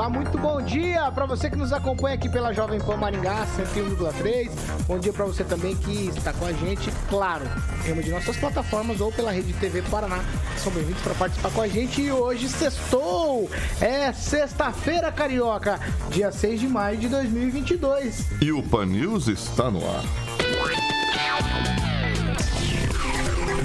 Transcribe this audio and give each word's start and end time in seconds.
Olá, 0.00 0.08
muito 0.08 0.38
bom 0.38 0.62
dia 0.62 1.12
para 1.12 1.26
você 1.26 1.50
que 1.50 1.58
nos 1.58 1.74
acompanha 1.74 2.14
aqui 2.14 2.26
pela 2.26 2.54
Jovem 2.54 2.80
Pan 2.80 2.96
Maringá 2.96 3.46
101,3. 3.54 4.50
Bom 4.86 4.98
dia 4.98 5.12
para 5.12 5.26
você 5.26 5.44
também 5.44 5.76
que 5.76 6.06
está 6.06 6.32
com 6.32 6.46
a 6.46 6.54
gente, 6.54 6.90
claro, 7.10 7.44
em 7.86 7.92
uma 7.92 8.02
de 8.02 8.10
nossas 8.10 8.34
plataformas 8.38 8.98
ou 9.02 9.12
pela 9.12 9.30
Rede 9.30 9.52
TV 9.52 9.82
Paraná. 9.82 10.24
São 10.56 10.72
bem-vindos 10.72 11.02
para 11.02 11.12
participar 11.12 11.50
com 11.50 11.60
a 11.60 11.68
gente 11.68 12.00
e 12.00 12.10
hoje 12.10 12.48
sextou. 12.48 13.50
É 13.78 14.10
sexta-feira 14.14 15.12
carioca, 15.12 15.78
dia 16.08 16.32
6 16.32 16.60
de 16.60 16.66
maio 16.66 16.96
de 16.96 17.06
2022. 17.06 18.24
E 18.40 18.52
o 18.52 18.62
Pan 18.62 18.86
News 18.86 19.28
está 19.28 19.70
no 19.70 19.80
ar. 19.86 20.02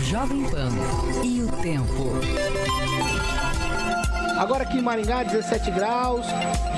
Jovem 0.01 0.43
Pan 0.49 0.69
e 1.23 1.43
o 1.43 1.47
tempo. 1.61 3.14
Agora 4.37 4.63
aqui 4.63 4.77
em 4.77 4.81
Maringá, 4.81 5.23
17 5.23 5.71
graus, 5.71 6.25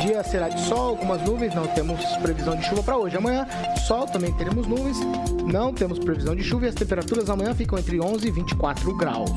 dia 0.02 0.24
será 0.24 0.48
de 0.48 0.60
sol, 0.62 0.90
algumas 0.90 1.22
nuvens, 1.24 1.56
não 1.56 1.66
temos 1.68 2.00
previsão 2.18 2.56
de 2.56 2.64
chuva 2.64 2.84
para 2.84 2.98
hoje. 2.98 3.18
Amanhã, 3.18 3.48
sol, 3.88 4.06
também 4.06 4.32
teremos 4.34 4.68
nuvens, 4.68 4.98
não 5.44 5.74
temos 5.74 5.98
previsão 5.98 6.36
de 6.36 6.44
chuva 6.44 6.66
e 6.66 6.70
as 6.70 6.76
temperaturas 6.76 7.30
amanhã 7.30 7.56
ficam 7.56 7.80
entre 7.80 8.00
11 8.00 8.28
e 8.28 8.32
24 8.32 8.96
graus. 8.96 9.32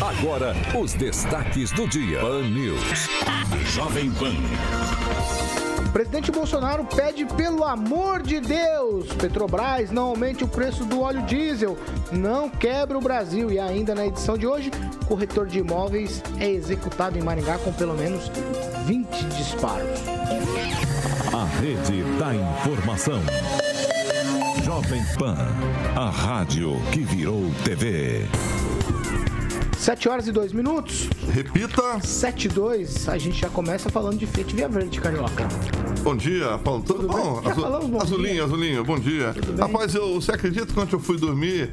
Agora, 0.00 0.54
os 0.78 0.94
destaques 0.94 1.70
do 1.72 1.86
dia. 1.86 2.20
Pan 2.20 2.42
News. 2.48 3.08
Jovem 3.74 4.10
Pan. 4.12 5.63
Presidente 5.94 6.32
Bolsonaro 6.32 6.84
pede 6.84 7.24
pelo 7.24 7.62
amor 7.62 8.20
de 8.20 8.40
Deus, 8.40 9.06
Petrobras 9.12 9.92
não 9.92 10.06
aumente 10.06 10.42
o 10.42 10.48
preço 10.48 10.84
do 10.84 11.00
óleo 11.00 11.22
diesel, 11.22 11.78
não 12.10 12.50
quebra 12.50 12.98
o 12.98 13.00
Brasil. 13.00 13.52
E 13.52 13.60
ainda 13.60 13.94
na 13.94 14.04
edição 14.04 14.36
de 14.36 14.44
hoje, 14.44 14.72
corretor 15.06 15.46
de 15.46 15.60
imóveis 15.60 16.20
é 16.40 16.50
executado 16.50 17.16
em 17.16 17.22
Maringá 17.22 17.58
com 17.58 17.72
pelo 17.72 17.94
menos 17.94 18.28
20 18.86 19.06
disparos. 19.36 20.00
A 21.32 21.44
rede 21.60 22.02
da 22.18 22.34
informação. 22.34 23.20
Jovem 24.64 25.04
Pan, 25.16 25.36
a 25.94 26.10
rádio 26.10 26.74
que 26.90 27.02
virou 27.02 27.40
TV. 27.64 28.26
7 29.84 30.08
horas 30.08 30.26
e 30.26 30.32
2 30.32 30.54
minutos. 30.54 31.10
Repita. 31.30 32.00
7 32.00 32.46
e 32.46 32.48
2, 32.48 33.06
a 33.06 33.18
gente 33.18 33.38
já 33.38 33.50
começa 33.50 33.90
falando 33.90 34.16
de 34.16 34.26
Fiat 34.26 34.54
Via 34.56 34.66
Verde, 34.66 34.98
Carioca. 34.98 35.46
Bom 36.02 36.16
dia, 36.16 36.56
Paulo. 36.64 36.82
Tudo, 36.82 37.00
Tudo 37.00 37.12
bom? 37.12 37.42
Já 37.44 37.54
falamos, 37.54 37.90
bom 37.90 38.00
azulinho, 38.00 38.32
dia. 38.34 38.44
azulinho, 38.44 38.82
bom 38.84 38.98
dia. 38.98 39.34
bem? 39.34 39.56
Rapaz, 39.58 39.94
eu, 39.94 40.14
você 40.14 40.32
acredita 40.32 40.64
que 40.64 40.72
quando 40.72 40.90
eu 40.94 40.98
fui 40.98 41.18
dormir 41.18 41.68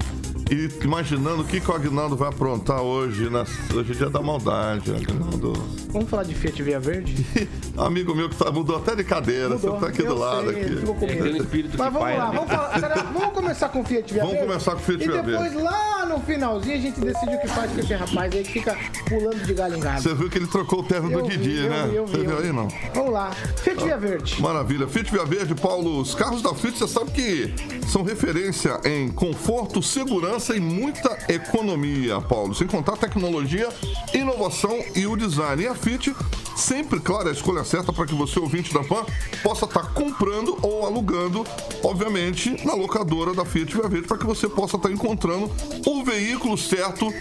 e 0.52 0.70
imaginando 0.84 1.42
o 1.44 1.46
que, 1.46 1.62
que 1.62 1.72
o 1.72 1.74
Agnaldo 1.74 2.18
vai 2.18 2.28
aprontar 2.28 2.82
hoje? 2.82 3.30
Na, 3.30 3.46
hoje 3.74 3.92
é 3.92 3.96
dia 3.96 4.10
da 4.10 4.22
maldade, 4.22 4.92
Agnaldo. 4.94 5.54
Vamos 5.92 6.10
falar 6.10 6.24
de 6.24 6.36
Fiat 6.36 6.62
Via 6.62 6.82
Verde? 6.82 7.26
Amigo 7.78 8.14
meu 8.14 8.28
que 8.30 8.36
tá, 8.36 8.52
mudou 8.52 8.76
até 8.76 8.94
de 8.94 9.06
cadeira, 9.06 9.52
Mudou. 9.52 9.76
você 9.76 9.80
tá 9.80 9.88
aqui 9.88 10.02
Eu 10.02 10.08
do 10.16 10.20
lado 10.20 10.52
sei, 10.52 10.62
aqui. 10.64 10.76
ficou 10.76 10.96
com 10.96 11.06
medo. 11.08 11.24
Um 11.32 11.38
espírito 11.38 11.78
Mas 11.78 11.88
que 11.88 11.94
vamos 11.94 12.00
paira, 12.02 12.24
lá, 12.26 12.30
né? 12.32 12.36
vamos, 12.38 12.52
falar, 12.52 13.04
vamos 13.14 13.34
começar 13.34 13.70
com 13.70 13.86
Fiat 13.86 14.14
Via 14.14 14.22
Vamos 14.24 14.38
Verde? 14.38 14.48
começar 14.50 14.72
com 14.74 14.80
Fiat 14.80 15.04
E 15.04 15.08
Via 15.08 15.22
depois 15.24 15.54
lá 15.54 16.01
no 16.12 16.20
finalzinho 16.20 16.76
a 16.76 16.80
gente 16.80 17.00
decide 17.00 17.36
o 17.36 17.40
que 17.42 17.48
faz 17.48 17.72
com 17.72 17.80
esse 17.80 17.94
rapaz 17.94 18.34
aí 18.34 18.44
que 18.44 18.52
fica 18.52 18.78
pulando 19.08 19.46
de 19.46 19.54
galho 19.54 19.78
em 19.78 19.80
galho. 19.80 20.02
Você 20.02 20.14
viu 20.14 20.30
que 20.30 20.38
ele 20.38 20.48
trocou 20.48 20.80
o 20.80 20.84
terno 20.84 21.12
Eu 21.12 21.22
do 21.22 21.28
vi, 21.30 21.38
Didi, 21.38 21.64
eu 21.64 21.70
né? 21.70 21.88
vi, 21.90 21.96
eu 21.96 22.06
vi, 22.06 22.12
você 22.12 22.18
viu 22.28 22.38
vi. 22.38 22.48
aí, 22.48 22.54
não? 22.54 22.68
Vamos 22.94 23.14
lá. 23.14 23.32
Fiat 23.32 23.84
Via 23.84 23.98
Verde. 23.98 24.42
Maravilha. 24.42 24.88
Fiat 24.88 25.12
Via 25.12 25.26
Verde, 25.26 25.56
Paulo, 25.56 26.00
os 26.02 26.14
carros 26.14 26.42
da 26.42 26.54
Fiat, 26.54 26.78
você 26.78 26.88
sabe 26.88 27.12
que 27.12 27.54
são 27.88 28.04
referência 28.04 28.80
em 28.84 29.10
conforto, 29.10 29.82
segurança 29.82 30.56
e 30.56 30.60
muita 30.60 31.18
economia, 31.30 32.20
Paulo. 32.22 32.54
Sem 32.54 32.68
contar 32.68 32.98
tecnologia, 32.98 33.70
inovação 34.14 34.84
e 34.96 35.08
o 35.08 35.16
design. 35.16 35.64
E 35.64 35.68
a 35.68 35.76
Fiat, 35.76 36.14
sempre, 36.56 37.00
claro, 37.00 37.30
a 37.30 37.32
escolha 37.32 37.64
certa 37.64 37.92
para 37.92 38.06
que 38.06 38.16
você, 38.16 38.40
ouvinte 38.40 38.74
da 38.74 38.84
PAN, 38.84 39.06
possa 39.44 39.66
estar 39.66 39.94
comprando 39.94 40.58
ou 40.62 40.86
alugando, 40.86 41.46
obviamente, 41.84 42.66
na 42.66 42.74
locadora 42.74 43.34
da 43.34 43.46
Fiat 43.46 43.76
Via 43.76 43.88
Verde, 43.88 44.08
para 44.08 44.18
que 44.18 44.26
você 44.26 44.48
possa 44.48 44.78
estar 44.78 44.92
encontrando 44.92 45.52
o 45.86 46.04
veículo 46.04 46.58
certo 46.58 47.12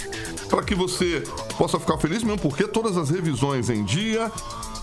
para 0.48 0.62
que 0.62 0.74
você 0.74 1.22
possa 1.56 1.78
ficar 1.78 1.96
feliz 1.98 2.22
mesmo, 2.22 2.40
porque 2.40 2.66
todas 2.66 2.96
as 2.96 3.08
revisões 3.08 3.70
em 3.70 3.84
dia, 3.84 4.30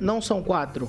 não 0.00 0.22
são 0.22 0.42
quatro? 0.42 0.88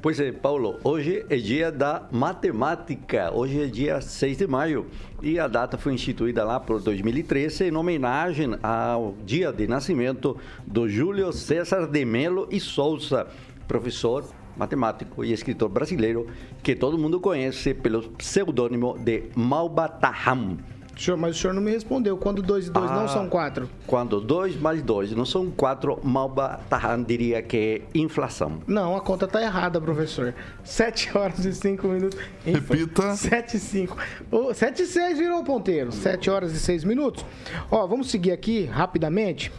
Pois 0.00 0.20
é, 0.20 0.30
Paulo, 0.30 0.78
hoje 0.84 1.26
é 1.28 1.36
dia 1.36 1.72
da 1.72 2.06
matemática, 2.12 3.32
hoje 3.34 3.64
é 3.64 3.66
dia 3.66 4.00
6 4.00 4.38
de 4.38 4.46
maio 4.46 4.86
e 5.20 5.40
a 5.40 5.48
data 5.48 5.76
foi 5.76 5.92
instituída 5.92 6.44
lá 6.44 6.60
por 6.60 6.80
2013 6.80 7.64
em 7.64 7.76
homenagem 7.76 8.56
ao 8.62 9.16
dia 9.26 9.52
de 9.52 9.66
nascimento 9.66 10.36
do 10.64 10.88
Júlio 10.88 11.32
César 11.32 11.88
de 11.88 12.04
Melo 12.04 12.46
e 12.48 12.60
Souza, 12.60 13.26
professor, 13.66 14.24
matemático 14.56 15.24
e 15.24 15.32
escritor 15.32 15.68
brasileiro 15.68 16.28
que 16.62 16.76
todo 16.76 16.96
mundo 16.96 17.18
conhece 17.18 17.74
pelo 17.74 18.08
pseudônimo 18.10 18.96
de 19.00 19.24
Malbataham. 19.34 20.58
Senhor, 20.98 21.16
mas 21.16 21.36
o 21.36 21.38
senhor 21.38 21.54
não 21.54 21.62
me 21.62 21.70
respondeu. 21.70 22.16
Quando 22.16 22.42
dois 22.42 22.66
e 22.66 22.70
dois 22.70 22.90
Ah. 22.90 22.94
não 22.96 23.08
são 23.08 23.28
quatro? 23.28 23.70
Quando 23.86 24.20
dois 24.20 24.56
mais 24.60 24.82
dois 24.82 25.12
não 25.12 25.24
são 25.24 25.50
quatro, 25.50 25.98
Malba 26.02 26.60
Tahan 26.68 27.02
diria 27.04 27.40
que 27.40 27.56
é 27.94 27.98
inflação. 27.98 28.58
Não, 28.66 28.96
a 28.96 29.00
conta 29.00 29.28
tá 29.28 29.40
errada, 29.40 29.80
professor. 29.80 30.34
7 30.64 31.16
horas 31.16 31.44
e 31.44 31.52
5 31.54 31.86
minutos. 31.86 32.18
Repita. 32.44 33.14
7 33.14 33.56
e 33.56 33.60
5. 33.60 33.96
Ô, 34.30 34.52
7 34.52 34.82
e 34.82 34.86
6 34.86 35.18
virou 35.18 35.40
o 35.40 35.44
ponteiro. 35.44 35.92
7 35.92 36.28
horas 36.30 36.52
e 36.52 36.58
6 36.58 36.82
minutos. 36.84 37.24
Ó, 37.70 37.86
vamos 37.86 38.10
seguir 38.10 38.32
aqui 38.32 38.64
rapidamente. 38.64 39.52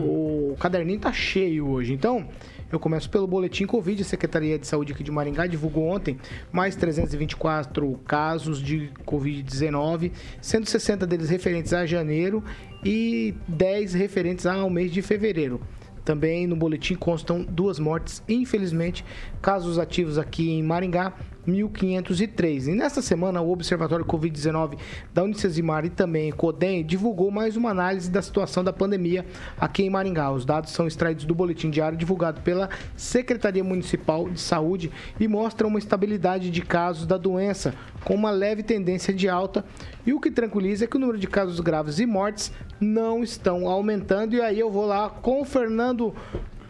O 0.00 0.56
caderninho 0.60 1.00
tá 1.00 1.12
cheio 1.12 1.68
hoje. 1.68 1.92
Então, 1.92 2.26
eu 2.70 2.78
começo 2.78 3.08
pelo 3.08 3.26
boletim 3.26 3.66
Covid. 3.66 4.02
A 4.02 4.04
Secretaria 4.04 4.58
de 4.58 4.66
Saúde 4.66 4.92
aqui 4.92 5.02
de 5.02 5.10
Maringá 5.10 5.46
divulgou 5.46 5.88
ontem 5.88 6.18
mais 6.52 6.76
324 6.76 7.98
casos 8.06 8.62
de 8.62 8.90
Covid-19, 9.06 10.12
160 10.40 11.06
deles 11.06 11.30
referentes 11.30 11.72
a 11.72 11.86
janeiro 11.86 12.44
e 12.84 13.34
10 13.46 13.94
referentes 13.94 14.46
ao 14.46 14.68
mês 14.68 14.92
de 14.92 15.02
fevereiro. 15.02 15.60
Também 16.04 16.46
no 16.46 16.56
boletim 16.56 16.94
constam 16.94 17.42
duas 17.42 17.78
mortes, 17.78 18.22
infelizmente, 18.26 19.04
casos 19.40 19.78
ativos 19.78 20.18
aqui 20.18 20.50
em 20.50 20.62
Maringá, 20.62 21.12
1.503. 21.48 22.66
E 22.68 22.74
nesta 22.74 23.00
semana, 23.00 23.40
o 23.40 23.50
Observatório 23.50 24.04
Covid-19 24.04 24.78
da 25.14 25.22
Unicesumar 25.22 25.84
e 25.84 25.90
também 25.90 26.30
CODEM 26.30 26.84
divulgou 26.84 27.30
mais 27.30 27.56
uma 27.56 27.70
análise 27.70 28.10
da 28.10 28.20
situação 28.20 28.62
da 28.62 28.72
pandemia 28.72 29.24
aqui 29.58 29.82
em 29.82 29.90
Maringá. 29.90 30.30
Os 30.30 30.44
dados 30.44 30.72
são 30.72 30.86
extraídos 30.86 31.24
do 31.24 31.34
boletim 31.34 31.70
diário 31.70 31.96
divulgado 31.96 32.42
pela 32.42 32.68
Secretaria 32.96 33.64
Municipal 33.64 34.28
de 34.28 34.40
Saúde 34.40 34.90
e 35.18 35.26
mostram 35.26 35.68
uma 35.68 35.78
estabilidade 35.78 36.50
de 36.50 36.60
casos 36.60 37.06
da 37.06 37.16
doença, 37.16 37.74
com 38.04 38.14
uma 38.14 38.30
leve 38.30 38.62
tendência 38.62 39.14
de 39.14 39.28
alta. 39.28 39.64
E 40.04 40.12
o 40.12 40.20
que 40.20 40.30
tranquiliza 40.30 40.84
é 40.84 40.88
que 40.88 40.96
o 40.96 41.00
número 41.00 41.18
de 41.18 41.26
casos 41.26 41.60
graves 41.60 41.98
e 41.98 42.06
mortes 42.06 42.52
não 42.80 43.22
estão 43.22 43.66
aumentando. 43.66 44.34
E 44.34 44.42
aí 44.42 44.58
eu 44.58 44.70
vou 44.70 44.86
lá 44.86 45.08
com 45.08 45.40
o 45.40 45.44
Fernando 45.44 46.14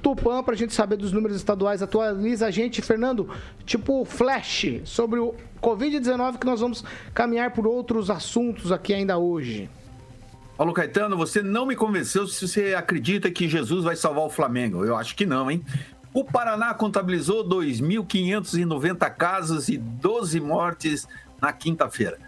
Tupã 0.02 0.42
para 0.42 0.54
a 0.54 0.56
gente 0.56 0.72
saber 0.72 0.96
dos 0.96 1.12
números 1.12 1.36
estaduais. 1.36 1.82
Atualiza 1.82 2.46
a 2.46 2.50
gente, 2.50 2.80
Fernando, 2.82 3.28
tipo 3.64 4.04
flash 4.04 4.80
sobre 4.84 5.18
o 5.18 5.34
Covid-19 5.62 6.38
que 6.38 6.46
nós 6.46 6.60
vamos 6.60 6.84
caminhar 7.12 7.52
por 7.52 7.66
outros 7.66 8.10
assuntos 8.10 8.70
aqui 8.70 8.94
ainda 8.94 9.18
hoje. 9.18 9.68
Paulo 10.56 10.72
Caetano, 10.72 11.16
você 11.16 11.40
não 11.40 11.64
me 11.66 11.76
convenceu 11.76 12.26
se 12.26 12.48
você 12.48 12.74
acredita 12.74 13.30
que 13.30 13.48
Jesus 13.48 13.84
vai 13.84 13.94
salvar 13.94 14.24
o 14.24 14.30
Flamengo. 14.30 14.84
Eu 14.84 14.96
acho 14.96 15.14
que 15.14 15.24
não, 15.24 15.48
hein? 15.48 15.64
O 16.12 16.24
Paraná 16.24 16.74
contabilizou 16.74 17.48
2.590 17.48 19.08
casos 19.14 19.68
e 19.68 19.76
12 19.76 20.40
mortes 20.40 21.06
na 21.40 21.52
quinta-feira. 21.52 22.18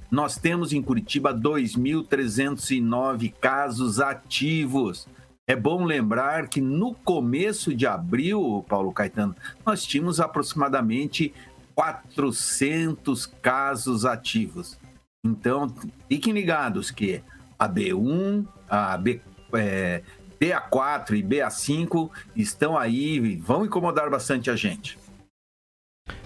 Nós 0.09 0.37
temos 0.37 0.71
em 0.71 0.81
Curitiba 0.81 1.33
2.309 1.33 3.33
casos 3.41 3.99
ativos. 3.99 5.09
É 5.45 5.57
bom 5.57 5.83
lembrar 5.83 6.47
que 6.47 6.61
no 6.61 6.93
começo 6.93 7.75
de 7.75 7.85
abril, 7.85 8.63
Paulo 8.69 8.93
Caetano, 8.93 9.35
nós 9.65 9.83
tínhamos 9.83 10.21
aproximadamente 10.21 11.33
400 11.79 13.25
casos 13.41 14.03
ativos. 14.03 14.77
Então, 15.23 15.73
fiquem 16.09 16.33
ligados 16.33 16.91
que 16.91 17.23
a 17.57 17.69
B1, 17.69 18.45
a 18.69 18.97
B, 18.97 19.21
é, 19.53 20.03
BA4 20.37 21.11
e 21.11 21.23
BA5 21.23 22.09
estão 22.35 22.77
aí 22.77 23.15
e 23.15 23.35
vão 23.37 23.65
incomodar 23.65 24.09
bastante 24.09 24.51
a 24.51 24.57
gente. 24.57 24.99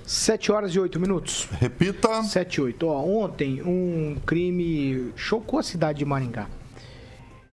7 0.04 0.52
horas 0.52 0.74
e 0.74 0.80
8 0.80 1.00
minutos. 1.00 1.48
Repita. 1.60 2.24
7 2.24 2.56
e 2.56 2.62
8. 2.62 2.88
Ó, 2.88 3.06
ontem 3.06 3.62
um 3.62 4.20
crime 4.26 5.14
chocou 5.16 5.60
a 5.60 5.64
cidade 5.64 6.00
de 6.00 6.06
Maringá. 6.06 6.50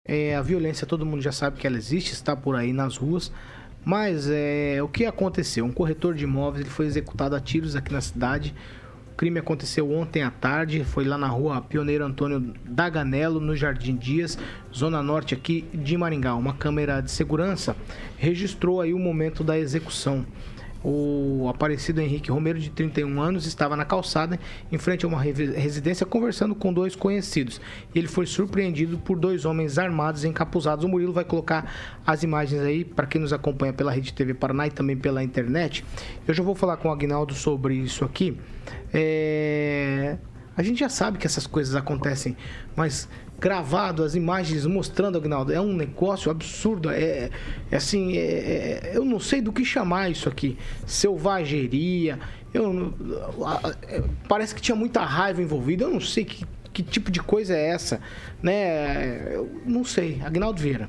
É, 0.04 0.36
a 0.36 0.40
violência, 0.40 0.86
todo 0.86 1.04
mundo 1.04 1.20
já 1.20 1.32
sabe 1.32 1.58
que 1.58 1.66
ela 1.66 1.76
existe, 1.76 2.12
está 2.12 2.36
por 2.36 2.54
aí 2.54 2.72
nas 2.72 2.96
ruas. 2.96 3.32
Mas 3.88 4.28
é, 4.28 4.82
o 4.82 4.86
que 4.86 5.06
aconteceu? 5.06 5.64
Um 5.64 5.72
corretor 5.72 6.14
de 6.14 6.24
imóveis 6.24 6.60
ele 6.60 6.68
foi 6.68 6.84
executado 6.84 7.34
a 7.34 7.40
tiros 7.40 7.74
aqui 7.74 7.90
na 7.90 8.02
cidade. 8.02 8.54
O 9.10 9.16
crime 9.16 9.38
aconteceu 9.38 9.90
ontem 9.90 10.22
à 10.22 10.30
tarde, 10.30 10.84
foi 10.84 11.06
lá 11.06 11.16
na 11.16 11.26
rua 11.26 11.62
Pioneiro 11.62 12.04
Antônio 12.04 12.52
Daganello, 12.66 13.40
no 13.40 13.56
Jardim 13.56 13.96
Dias, 13.96 14.38
zona 14.76 15.02
norte 15.02 15.32
aqui 15.32 15.64
de 15.72 15.96
Maringá. 15.96 16.34
Uma 16.34 16.52
câmera 16.52 17.00
de 17.00 17.10
segurança 17.10 17.74
registrou 18.18 18.82
aí 18.82 18.92
o 18.92 18.98
momento 18.98 19.42
da 19.42 19.58
execução. 19.58 20.26
O 20.84 21.48
aparecido 21.48 22.00
Henrique 22.00 22.30
Romero, 22.30 22.58
de 22.58 22.70
31 22.70 23.20
anos, 23.20 23.46
estava 23.46 23.74
na 23.76 23.84
calçada 23.84 24.38
em 24.70 24.78
frente 24.78 25.04
a 25.04 25.08
uma 25.08 25.20
re- 25.20 25.32
residência 25.32 26.06
conversando 26.06 26.54
com 26.54 26.72
dois 26.72 26.94
conhecidos. 26.94 27.60
Ele 27.94 28.06
foi 28.06 28.26
surpreendido 28.26 28.96
por 28.98 29.18
dois 29.18 29.44
homens 29.44 29.76
armados 29.76 30.24
encapuzados. 30.24 30.84
O 30.84 30.88
Murilo 30.88 31.12
vai 31.12 31.24
colocar 31.24 31.72
as 32.06 32.22
imagens 32.22 32.60
aí 32.62 32.84
para 32.84 33.06
quem 33.06 33.20
nos 33.20 33.32
acompanha 33.32 33.72
pela 33.72 33.90
Rede 33.90 34.12
TV 34.12 34.34
Paraná 34.34 34.68
e 34.68 34.70
também 34.70 34.96
pela 34.96 35.22
internet. 35.22 35.84
Eu 36.26 36.32
já 36.32 36.42
vou 36.44 36.54
falar 36.54 36.76
com 36.76 36.88
o 36.88 36.92
Agnaldo 36.92 37.34
sobre 37.34 37.74
isso 37.74 38.04
aqui. 38.04 38.36
É, 38.94 40.16
A 40.56 40.62
gente 40.62 40.80
já 40.80 40.88
sabe 40.88 41.18
que 41.18 41.26
essas 41.26 41.46
coisas 41.46 41.74
acontecem, 41.74 42.36
mas 42.76 43.08
gravado, 43.38 44.02
as 44.02 44.14
imagens 44.14 44.66
mostrando, 44.66 45.16
Agnaldo, 45.16 45.52
é 45.52 45.60
um 45.60 45.72
negócio 45.72 46.30
absurdo. 46.30 46.90
É, 46.90 47.30
é 47.70 47.76
assim, 47.76 48.16
é- 48.16 48.20
é- 48.20 48.92
eu 48.94 49.04
não 49.04 49.20
sei 49.20 49.40
do 49.40 49.52
que 49.52 49.64
chamar 49.64 50.10
isso 50.10 50.28
aqui. 50.28 50.58
Selvageria. 50.86 52.18
Eu, 52.52 52.92
é, 53.88 54.02
parece 54.28 54.54
que 54.54 54.60
tinha 54.60 54.74
muita 54.74 55.02
raiva 55.04 55.40
envolvida. 55.40 55.84
Eu 55.84 55.90
não 55.90 56.00
sei 56.00 56.24
que, 56.24 56.44
que 56.72 56.82
tipo 56.82 57.10
de 57.10 57.20
coisa 57.20 57.54
é 57.56 57.68
essa, 57.68 58.00
né? 58.42 59.34
Eu 59.34 59.48
não 59.64 59.84
sei. 59.84 60.20
Agnaldo 60.24 60.60
Vieira. 60.60 60.88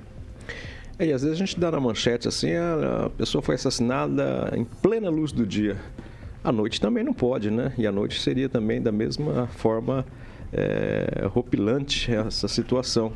É, 0.98 1.06
e 1.06 1.14
às 1.14 1.22
vezes 1.22 1.38
a 1.38 1.40
gente 1.40 1.60
dá 1.60 1.72
na 1.72 1.80
manchete 1.80 2.28
assim, 2.28 2.52
a 2.56 3.10
pessoa 3.18 3.42
foi 3.42 3.56
assassinada 3.56 4.52
em 4.56 4.66
plena 4.66 5.10
luz 5.10 5.32
do 5.32 5.46
dia. 5.46 5.78
À 6.44 6.52
noite 6.52 6.82
também 6.82 7.04
não 7.04 7.14
pode, 7.14 7.52
né? 7.52 7.74
E 7.78 7.86
à 7.86 7.92
noite 7.92 8.20
seria 8.20 8.50
também 8.50 8.82
da 8.82 8.92
mesma 8.92 9.48
forma 9.48 10.06
é, 10.54 11.26
ropilante 11.28 12.12
essa 12.12 12.48
situação. 12.48 13.12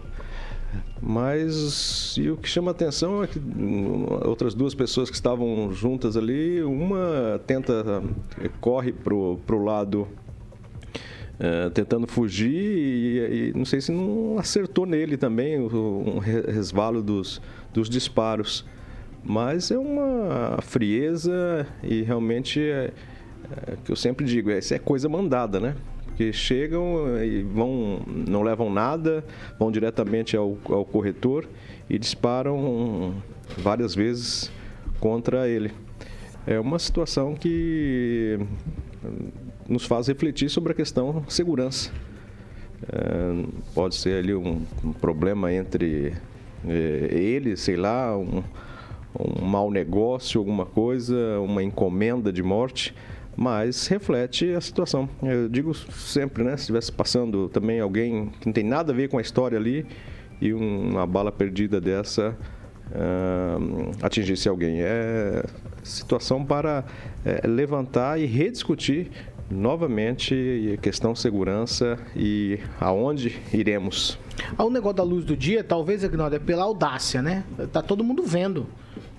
Mas 1.01 2.15
e 2.17 2.29
o 2.29 2.37
que 2.37 2.47
chama 2.49 2.71
atenção 2.71 3.23
é 3.23 3.27
que 3.27 3.37
hum, 3.37 4.05
outras 4.25 4.53
duas 4.53 4.73
pessoas 4.73 5.09
que 5.09 5.15
estavam 5.15 5.71
juntas 5.73 6.15
ali, 6.17 6.63
uma 6.63 7.39
tenta, 7.45 8.01
eh, 8.41 8.49
corre 8.61 8.91
pro, 8.91 9.37
pro 9.45 9.63
lado 9.63 10.07
é, 11.39 11.69
tentando 11.71 12.07
fugir 12.07 12.49
e, 12.55 13.49
e 13.49 13.53
não 13.55 13.65
sei 13.65 13.81
se 13.81 13.91
não 13.91 14.37
acertou 14.39 14.85
nele 14.85 15.17
também 15.17 15.59
o- 15.59 16.03
um 16.15 16.19
re- 16.19 16.41
resvalo 16.51 17.01
dos, 17.03 17.41
dos 17.73 17.89
disparos. 17.89 18.65
Mas 19.23 19.71
é 19.71 19.77
uma 19.77 20.57
frieza 20.61 21.65
e 21.83 22.01
realmente 22.01 22.59
é, 22.61 22.91
é 23.67 23.75
que 23.83 23.91
eu 23.91 23.95
sempre 23.95 24.25
digo, 24.25 24.49
é, 24.51 24.59
isso 24.59 24.73
é 24.73 24.79
coisa 24.79 25.07
mandada, 25.09 25.59
né? 25.59 25.75
Porque 26.13 26.31
chegam 26.31 27.17
e 27.23 27.41
vão, 27.41 27.99
não 28.05 28.43
levam 28.43 28.71
nada, 28.71 29.25
vão 29.57 29.71
diretamente 29.71 30.37
ao, 30.37 30.55
ao 30.69 30.85
corretor 30.85 31.49
e 31.89 31.97
disparam 31.97 33.15
várias 33.57 33.95
vezes 33.95 34.51
contra 34.99 35.49
ele. 35.49 35.71
É 36.45 36.59
uma 36.59 36.77
situação 36.77 37.33
que 37.33 38.37
nos 39.67 39.87
faz 39.87 40.07
refletir 40.07 40.49
sobre 40.49 40.73
a 40.73 40.75
questão 40.75 41.25
segurança. 41.27 41.91
É, 42.83 43.45
pode 43.73 43.95
ser 43.95 44.19
ali 44.19 44.35
um, 44.35 44.61
um 44.83 44.93
problema 44.93 45.51
entre 45.51 46.13
é, 46.67 47.07
ele, 47.11 47.57
sei 47.57 47.75
lá, 47.75 48.15
um, 48.15 48.43
um 49.19 49.43
mau 49.43 49.71
negócio, 49.71 50.37
alguma 50.37 50.65
coisa, 50.67 51.39
uma 51.39 51.63
encomenda 51.63 52.31
de 52.31 52.43
morte, 52.43 52.93
mas 53.35 53.87
reflete 53.87 54.51
a 54.53 54.61
situação. 54.61 55.09
Eu 55.21 55.49
digo 55.49 55.73
sempre, 55.73 56.43
né, 56.43 56.55
se 56.55 56.63
estivesse 56.63 56.91
passando 56.91 57.49
também 57.49 57.79
alguém 57.79 58.31
que 58.39 58.45
não 58.45 58.53
tem 58.53 58.63
nada 58.63 58.91
a 58.91 58.95
ver 58.95 59.09
com 59.09 59.17
a 59.17 59.21
história 59.21 59.57
ali 59.57 59.85
e 60.39 60.53
uma 60.53 61.07
bala 61.07 61.31
perdida 61.31 61.81
dessa 61.81 62.37
uh, 62.91 63.91
atingisse 64.01 64.47
alguém. 64.47 64.81
É 64.81 65.43
situação 65.83 66.45
para 66.45 66.85
é, 67.25 67.45
levantar 67.45 68.19
e 68.19 68.25
rediscutir 68.25 69.11
novamente 69.51 70.73
a 70.73 70.77
questão 70.77 71.13
segurança 71.13 71.99
e 72.15 72.57
aonde 72.79 73.41
iremos. 73.53 74.17
O 74.57 74.69
negócio 74.69 74.95
da 74.95 75.03
luz 75.03 75.25
do 75.25 75.35
dia, 75.35 75.63
talvez, 75.63 76.03
Agnaldo, 76.03 76.35
é 76.35 76.39
pela 76.39 76.63
audácia, 76.63 77.21
né? 77.21 77.43
Tá 77.71 77.81
todo 77.81 78.03
mundo 78.03 78.23
vendo 78.23 78.65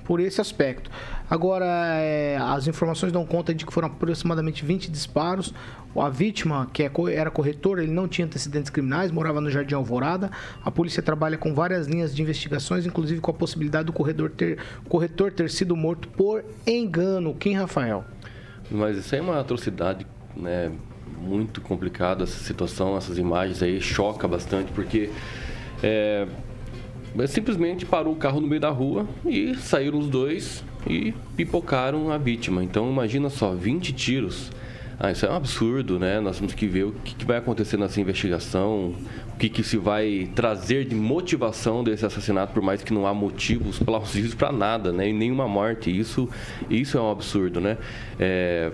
por 0.05 0.21
esse 0.21 0.41
aspecto. 0.41 0.91
Agora, 1.29 1.67
é, 1.97 2.37
as 2.37 2.69
informações 2.69 3.11
dão 3.11 3.25
conta 3.25 3.55
de 3.55 3.65
que 3.65 3.73
foram 3.73 3.89
aproximadamente 3.89 4.65
20 4.65 4.91
disparos. 4.91 5.53
A 5.97 6.09
vítima, 6.09 6.69
que 6.73 6.83
é 6.83 6.91
era 7.13 7.31
corretor, 7.31 7.79
ele 7.79 7.93
não 7.93 8.09
tinha 8.09 8.27
antecedentes 8.27 8.69
criminais, 8.69 9.11
morava 9.11 9.41
no 9.41 9.51
Jardim 9.51 9.75
Alvorada. 9.75 10.31
A 10.65 10.71
polícia 10.71 11.03
trabalha 11.03 11.39
com 11.39 11.55
várias 11.55 11.87
linhas 11.87 12.15
de 12.15 12.21
investigações, 12.21 12.85
inclusive 12.85 13.21
com 13.21 13.31
a 13.31 13.35
possibilidade 13.35 13.87
do 13.87 13.93
corredor 13.93 14.31
ter, 14.31 14.59
corretor 14.89 15.33
ter 15.33 15.49
sido 15.51 15.77
morto 15.77 16.09
por 16.09 16.45
engano. 16.67 17.35
Quem, 17.35 17.55
Rafael? 17.55 18.05
Mas 18.71 18.99
isso 18.99 19.15
é 19.15 19.21
uma 19.21 19.41
atrocidade, 19.41 20.07
né? 20.37 20.73
Muito 21.21 21.61
complicada 21.61 22.25
essa 22.25 22.43
situação, 22.43 22.97
essas 22.97 23.17
imagens 23.17 23.63
aí, 23.63 23.81
choca 23.81 24.27
bastante, 24.27 24.73
porque 24.73 25.11
é, 25.83 26.27
simplesmente 27.27 27.87
parou 27.87 28.13
o 28.13 28.17
carro 28.17 28.41
no 28.41 28.47
meio 28.47 28.61
da 28.61 28.71
rua 28.71 29.07
e 29.25 29.55
saíram 29.55 29.99
os 29.99 30.09
dois 30.09 30.65
e 30.87 31.13
pipocaram 31.37 32.11
a 32.11 32.19
vítima. 32.19 32.63
Então 32.63 32.91
imagina 32.91 33.31
só, 33.31 33.55
20 33.55 33.93
tiros. 33.93 34.51
Ah, 34.99 35.11
isso 35.11 35.27
é 35.27 35.31
um 35.31 35.35
absurdo, 35.35 35.99
né? 35.99 36.21
Nós 36.21 36.39
temos 36.39 36.55
que 36.55 36.67
ver 36.67 36.85
o 36.85 36.93
que, 36.93 37.15
que 37.17 37.25
vai 37.25 37.37
acontecer 37.37 37.77
nessa 37.77 38.01
investigação, 38.01 38.95
o 39.33 39.37
que, 39.37 39.49
que 39.49 39.63
se 39.63 39.77
vai 39.77 40.31
trazer 40.35 40.85
de 40.85 40.95
motivação 40.95 41.83
desse 41.83 42.07
assassinato, 42.07 42.53
por 42.53 42.63
mais 42.63 42.83
que 42.83 42.93
não 42.93 43.07
há 43.07 43.13
motivos 43.13 43.79
plausíveis 43.81 44.35
para 44.35 44.53
nada, 44.53 44.93
né? 44.93 45.09
E 45.09 45.13
nenhuma 45.13 45.49
morte. 45.49 45.91
Isso, 45.91 46.29
isso 46.71 46.97
é 46.97 47.01
um 47.01 47.11
absurdo, 47.11 47.61
né? 47.61 47.77
É, 48.21 48.71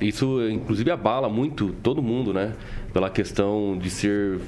isso, 0.00 0.46
inclusive, 0.50 0.90
abala 0.90 1.28
muito 1.28 1.74
todo 1.82 2.02
mundo, 2.02 2.34
né? 2.34 2.52
Pela 2.96 3.10
questão 3.10 3.76
de 3.76 3.90
ser 3.90 4.40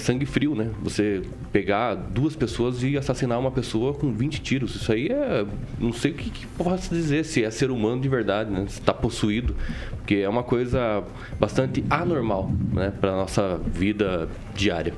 sangue 0.00 0.26
frio, 0.26 0.56
né? 0.56 0.72
Você 0.82 1.22
pegar 1.52 1.94
duas 1.94 2.34
pessoas 2.34 2.82
e 2.82 2.98
assassinar 2.98 3.38
uma 3.38 3.52
pessoa 3.52 3.94
com 3.94 4.12
20 4.12 4.42
tiros. 4.42 4.74
Isso 4.74 4.90
aí 4.90 5.06
é. 5.06 5.46
Não 5.78 5.92
sei 5.92 6.10
o 6.10 6.14
que, 6.14 6.28
que 6.28 6.44
posso 6.48 6.92
dizer, 6.92 7.24
se 7.24 7.44
é 7.44 7.50
ser 7.52 7.70
humano 7.70 8.02
de 8.02 8.08
verdade, 8.08 8.50
né? 8.50 8.66
Se 8.66 8.80
está 8.80 8.92
possuído. 8.92 9.54
Porque 9.98 10.16
é 10.16 10.28
uma 10.28 10.42
coisa 10.42 11.04
bastante 11.38 11.84
anormal, 11.88 12.50
né? 12.72 12.90
Para 12.90 13.12
nossa 13.12 13.60
vida 13.72 14.28
diária. 14.52 14.94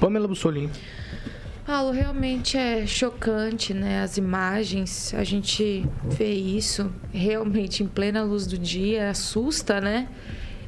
Pamela 0.00 0.26
Bussolini. 0.26 0.68
Paulo, 1.64 1.92
realmente 1.92 2.56
é 2.56 2.88
chocante, 2.88 3.72
né? 3.72 4.02
As 4.02 4.16
imagens, 4.16 5.14
a 5.14 5.22
gente 5.22 5.86
vê 6.02 6.32
isso 6.32 6.90
realmente 7.12 7.84
em 7.84 7.86
plena 7.86 8.24
luz 8.24 8.48
do 8.48 8.58
dia, 8.58 9.10
assusta, 9.10 9.80
né? 9.80 10.08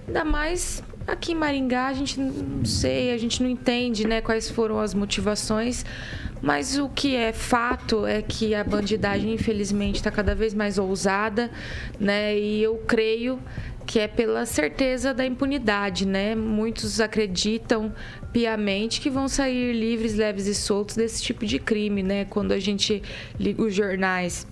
Ainda 0.07 0.25
mais 0.25 0.83
aqui 1.07 1.33
em 1.33 1.35
Maringá, 1.35 1.87
a 1.87 1.93
gente 1.93 2.19
não 2.19 2.65
sei, 2.65 3.13
a 3.13 3.19
gente 3.19 3.43
não 3.43 3.51
entende, 3.51 4.07
né, 4.07 4.21
quais 4.21 4.51
foram 4.51 4.79
as 4.79 4.95
motivações, 4.95 5.85
mas 6.41 6.77
o 6.79 6.89
que 6.89 7.15
é 7.15 7.33
fato 7.33 8.05
é 8.05 8.21
que 8.21 8.55
a 8.55 8.65
bandidagem, 8.65 9.33
infelizmente, 9.33 9.97
está 9.97 10.11
cada 10.11 10.35
vez 10.35 10.53
mais 10.53 10.77
ousada, 10.77 11.51
né? 12.01 12.37
E 12.37 12.61
eu 12.61 12.83
creio 12.87 13.39
que 13.87 14.01
é 14.01 14.09
pela 14.09 14.45
certeza 14.45 15.15
da 15.15 15.25
impunidade, 15.25 16.07
né? 16.07 16.35
Muitos 16.35 17.01
acreditam 17.01 17.93
piamente 18.33 19.01
que 19.01 19.09
vão 19.09 19.29
sair 19.29 19.73
livres, 19.73 20.17
leves 20.17 20.47
e 20.47 20.55
soltos 20.55 20.97
desse 20.97 21.23
tipo 21.23 21.47
de 21.47 21.61
crime, 21.61 22.03
né? 22.03 22.25
Quando 22.25 22.53
a 22.53 22.59
gente 22.59 23.03
liga 23.39 23.63
os 23.63 23.73
jornais 23.73 24.47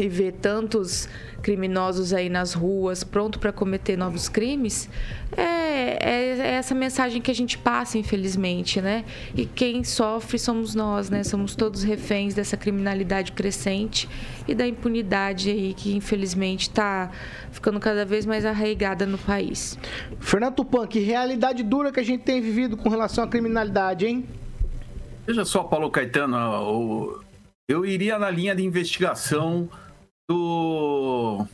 e 0.00 0.08
vê 0.08 0.32
tantos 0.32 1.08
criminosos 1.42 2.12
aí 2.12 2.28
nas 2.28 2.52
ruas, 2.52 3.02
pronto 3.02 3.38
para 3.38 3.52
cometer 3.52 3.96
novos 3.96 4.28
crimes, 4.28 4.88
é, 5.36 5.42
é, 5.42 6.38
é, 6.38 6.54
essa 6.54 6.74
mensagem 6.74 7.20
que 7.20 7.30
a 7.30 7.34
gente 7.34 7.56
passa, 7.56 7.98
infelizmente, 7.98 8.80
né? 8.80 9.04
E 9.34 9.46
quem 9.46 9.82
sofre 9.84 10.38
somos 10.38 10.74
nós, 10.74 11.08
né? 11.08 11.22
Somos 11.24 11.54
todos 11.54 11.82
reféns 11.82 12.34
dessa 12.34 12.56
criminalidade 12.56 13.32
crescente 13.32 14.08
e 14.46 14.54
da 14.54 14.66
impunidade 14.66 15.50
aí 15.50 15.74
que, 15.74 15.94
infelizmente, 15.94 16.62
está 16.62 17.10
ficando 17.50 17.80
cada 17.80 18.04
vez 18.04 18.26
mais 18.26 18.44
arraigada 18.44 19.06
no 19.06 19.18
país. 19.18 19.78
Fernando 20.18 20.56
Tupan, 20.56 20.86
que 20.86 21.00
realidade 21.00 21.62
dura 21.62 21.92
que 21.92 22.00
a 22.00 22.04
gente 22.04 22.22
tem 22.22 22.40
vivido 22.40 22.76
com 22.76 22.88
relação 22.88 23.24
à 23.24 23.28
criminalidade, 23.28 24.06
hein? 24.06 24.24
Veja 25.26 25.44
só, 25.44 25.62
Paulo 25.62 25.90
Caetano, 25.90 27.22
eu 27.68 27.86
iria 27.86 28.18
na 28.18 28.28
linha 28.28 28.54
de 28.54 28.64
investigação 28.64 29.68
do, 30.30 31.44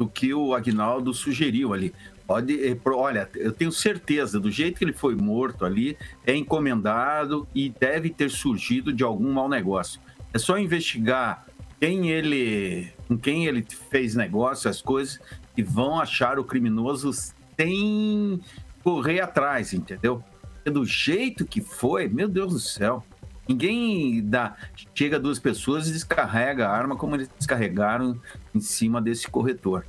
do 0.00 0.08
que 0.08 0.32
o 0.32 0.54
Agnaldo 0.54 1.12
sugeriu 1.12 1.74
ali. 1.74 1.92
Pode, 2.26 2.66
eh, 2.66 2.74
olha, 2.86 3.28
eu 3.34 3.52
tenho 3.52 3.70
certeza, 3.70 4.40
do 4.40 4.50
jeito 4.50 4.78
que 4.78 4.84
ele 4.84 4.94
foi 4.94 5.14
morto 5.14 5.66
ali, 5.66 5.98
é 6.26 6.34
encomendado 6.34 7.46
e 7.54 7.68
deve 7.68 8.08
ter 8.08 8.30
surgido 8.30 8.90
de 8.90 9.04
algum 9.04 9.30
mau 9.34 9.50
negócio. 9.50 10.00
É 10.32 10.38
só 10.38 10.58
investigar 10.58 11.44
quem 11.78 12.10
ele, 12.10 12.90
com 13.06 13.18
quem 13.18 13.44
ele 13.44 13.62
fez 13.90 14.14
negócio, 14.14 14.70
as 14.70 14.80
coisas, 14.80 15.20
e 15.54 15.62
vão 15.62 16.00
achar 16.00 16.38
o 16.38 16.44
criminoso 16.44 17.10
sem 17.54 18.40
correr 18.82 19.20
atrás, 19.20 19.74
entendeu? 19.74 20.24
Do 20.64 20.86
jeito 20.86 21.44
que 21.44 21.60
foi, 21.60 22.08
meu 22.08 22.28
Deus 22.28 22.54
do 22.54 22.60
céu. 22.60 23.04
Ninguém 23.48 24.22
dá, 24.28 24.56
chega 24.94 25.20
duas 25.20 25.38
pessoas 25.38 25.88
e 25.88 25.92
descarrega 25.92 26.66
a 26.66 26.76
arma 26.76 26.96
como 26.96 27.14
eles 27.14 27.28
descarregaram 27.38 28.20
em 28.54 28.60
cima 28.60 29.00
desse 29.00 29.28
corretor. 29.28 29.86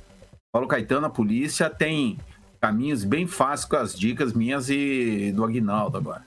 Paulo 0.52 0.68
Caetano, 0.68 1.06
a 1.06 1.10
polícia 1.10 1.68
tem 1.68 2.18
caminhos 2.60 3.04
bem 3.04 3.26
fáceis 3.26 3.68
com 3.68 3.76
as 3.76 3.98
dicas 3.98 4.32
minhas 4.32 4.70
e 4.70 5.32
do 5.32 5.44
Aguinaldo 5.44 5.98
agora. 5.98 6.24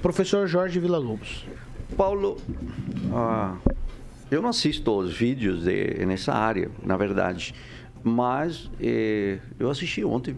Professor 0.00 0.46
Jorge 0.46 0.80
Villa-Lobos. 0.80 1.46
Paulo, 1.96 2.38
ah, 3.14 3.56
eu 4.30 4.42
não 4.42 4.48
assisto 4.48 4.90
os 4.98 5.16
vídeos 5.16 5.64
de, 5.64 6.04
nessa 6.06 6.32
área, 6.32 6.70
na 6.82 6.96
verdade, 6.96 7.54
mas 8.02 8.70
eh, 8.80 9.38
eu 9.58 9.70
assisti 9.70 10.04
ontem 10.04 10.36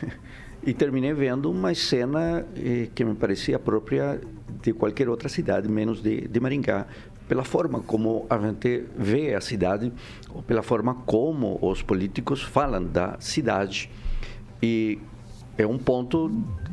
e 0.64 0.72
terminei 0.72 1.12
vendo 1.12 1.50
uma 1.50 1.74
cena 1.74 2.46
eh, 2.56 2.88
que 2.94 3.04
me 3.04 3.14
parecia 3.14 3.58
própria 3.58 4.20
de 4.62 4.72
qualquer 4.72 5.08
outra 5.08 5.28
cidade, 5.28 5.68
menos 5.68 6.02
de, 6.02 6.26
de 6.28 6.40
Maringá, 6.40 6.86
pela 7.28 7.44
forma 7.44 7.80
como 7.80 8.26
a 8.30 8.38
gente 8.38 8.84
vê 8.96 9.34
a 9.34 9.40
cidade, 9.40 9.92
ou 10.30 10.42
pela 10.42 10.62
forma 10.62 10.94
como 11.06 11.58
os 11.60 11.82
políticos 11.82 12.42
falam 12.42 12.84
da 12.84 13.16
cidade. 13.20 13.90
E 14.62 14.98
é 15.56 15.66
um 15.66 15.78
ponto 15.78 16.30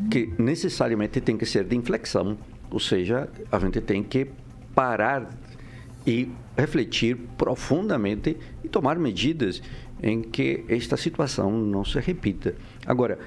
que 0.09 0.33
necessariamente 0.37 1.19
tem 1.19 1.37
que 1.37 1.45
ser 1.45 1.65
de 1.65 1.75
inflexão, 1.75 2.37
ou 2.71 2.79
seja, 2.79 3.29
a 3.51 3.59
gente 3.59 3.81
tem 3.81 4.01
que 4.03 4.27
parar 4.73 5.29
e 6.07 6.29
refletir 6.57 7.17
profundamente 7.37 8.37
e 8.63 8.69
tomar 8.69 8.97
medidas 8.97 9.61
em 10.01 10.21
que 10.21 10.63
esta 10.69 10.95
situação 10.95 11.51
não 11.51 11.83
se 11.83 11.99
repita. 11.99 12.55
Agora, 12.85 13.17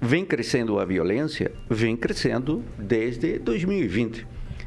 Vem 0.00 0.24
crescendo 0.24 0.78
a 0.78 0.84
violência? 0.84 1.52
Vem 1.68 1.96
crescendo 1.96 2.62
desde 2.78 3.38
2020. 3.38 4.26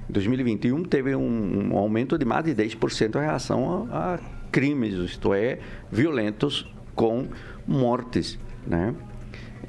Em 0.10 0.12
2021 0.12 0.84
teve 0.84 1.16
um, 1.16 1.72
um 1.72 1.78
aumento 1.78 2.18
de 2.18 2.26
mais 2.26 2.44
de 2.44 2.54
10% 2.54 3.16
em 3.16 3.26
relação 3.26 3.88
a, 3.90 4.16
a, 4.16 4.20
crimes, 4.52 4.94
isto 4.96 5.34
é, 5.34 5.60
violentos 5.90 6.70
com 6.94 7.28
mortes, 7.66 8.38
né? 8.68 8.94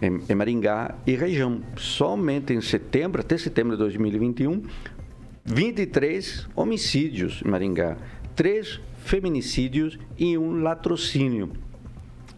Em, 0.01 0.21
em 0.29 0.35
Maringá 0.35 0.97
e 1.07 1.15
região. 1.15 1.61
Somente 1.77 2.53
em 2.53 2.61
setembro, 2.61 3.21
até 3.21 3.39
setembro 3.39 3.77
de 3.77 3.79
2021, 3.79 4.65
23 5.45 6.49
homicídios 6.57 7.41
em 7.47 7.49
Maringá, 7.49 7.97
3 8.35 8.81
feminicídios 9.05 9.97
e 10.19 10.37
um 10.37 10.61
latrocínio. 10.61 11.53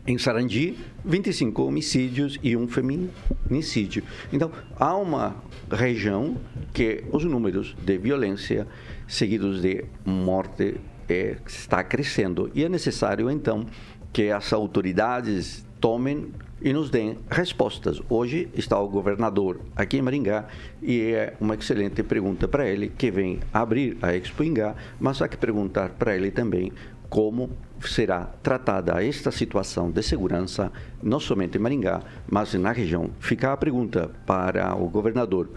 Em 0.07 0.19
Sarandi, 0.19 0.77
25 1.03 1.63
homicídios 1.63 2.39
e 2.43 2.55
um 2.55 2.69
feminicídio. 2.69 4.03
Então, 4.31 4.51
há 4.79 4.95
uma 4.97 5.37
região 5.71 6.37
que 6.75 7.05
os 7.11 7.25
números 7.25 7.75
de 7.83 7.97
violência 7.97 8.67
seguidos 9.09 9.63
de 9.63 9.83
morte 10.05 10.79
é, 11.09 11.39
está 11.47 11.83
crescendo. 11.83 12.51
E 12.55 12.63
é 12.63 12.69
necessário, 12.69 13.31
então, 13.31 13.65
que 14.13 14.31
as 14.31 14.53
autoridades 14.53 15.65
tomem 15.81 16.33
e 16.61 16.73
nos 16.73 16.89
deem 16.89 17.19
respostas. 17.31 18.01
Hoje 18.09 18.49
está 18.55 18.81
o 18.81 18.89
governador 18.89 19.61
aqui 19.77 19.99
em 19.99 20.03
Maringá 20.03 20.47
e 20.83 21.01
é 21.13 21.35
uma 21.39 21.55
excelente 21.55 22.03
pergunta 22.03 22.49
para 22.49 22.67
ele, 22.67 22.89
que 22.89 23.11
vem 23.11 23.41
abrir 23.53 23.99
a 24.01 24.17
Expo 24.17 24.43
Ingá, 24.43 24.75
mas 24.99 25.21
há 25.21 25.29
que 25.29 25.37
perguntar 25.37 25.91
para 25.91 26.17
ele 26.17 26.31
também 26.31 26.73
como 27.09 27.51
será 27.81 28.25
tratada 28.43 29.05
esta 29.05 29.31
situação 29.31 29.91
de 29.91 30.03
segurança, 30.03 30.73
não 31.03 31.21
somente 31.21 31.59
em 31.59 31.61
Maringá, 31.61 32.03
mas 32.27 32.55
na 32.55 32.73
região. 32.73 33.11
Fica 33.21 33.53
a 33.53 33.57
pergunta 33.57 34.11
para 34.27 34.75
o 34.75 34.89
governador, 34.89 35.51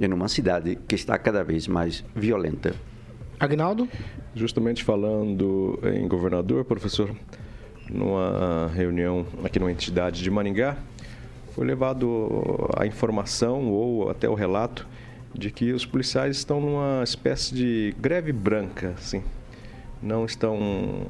em 0.00 0.12
uma 0.12 0.28
cidade 0.28 0.76
que 0.88 0.94
está 0.94 1.18
cada 1.18 1.44
vez 1.44 1.68
mais 1.68 2.04
violenta. 2.14 2.74
Agnaldo? 3.38 3.88
Justamente 4.34 4.82
falando 4.82 5.78
em 5.84 6.06
governador, 6.08 6.64
professor, 6.64 7.14
numa 7.90 8.68
reunião 8.74 9.26
aqui 9.44 9.58
numa 9.58 9.70
entidade 9.70 10.22
de 10.22 10.30
Maringá, 10.30 10.76
foi 11.52 11.66
levado 11.66 12.68
a 12.76 12.86
informação 12.86 13.70
ou 13.70 14.10
até 14.10 14.28
o 14.28 14.34
relato 14.34 14.86
de 15.32 15.50
que 15.50 15.72
os 15.72 15.84
policiais 15.84 16.36
estão 16.36 16.60
numa 16.60 17.02
espécie 17.02 17.54
de 17.54 17.94
greve 18.00 18.32
branca, 18.32 18.94
assim. 18.96 19.22
Não 20.04 20.26
estão 20.26 21.06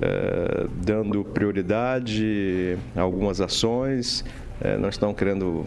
é, 0.00 0.66
dando 0.84 1.24
prioridade 1.24 2.76
a 2.96 3.00
algumas 3.00 3.40
ações, 3.40 4.24
é, 4.60 4.76
não 4.76 4.88
estão 4.88 5.14
querendo 5.14 5.64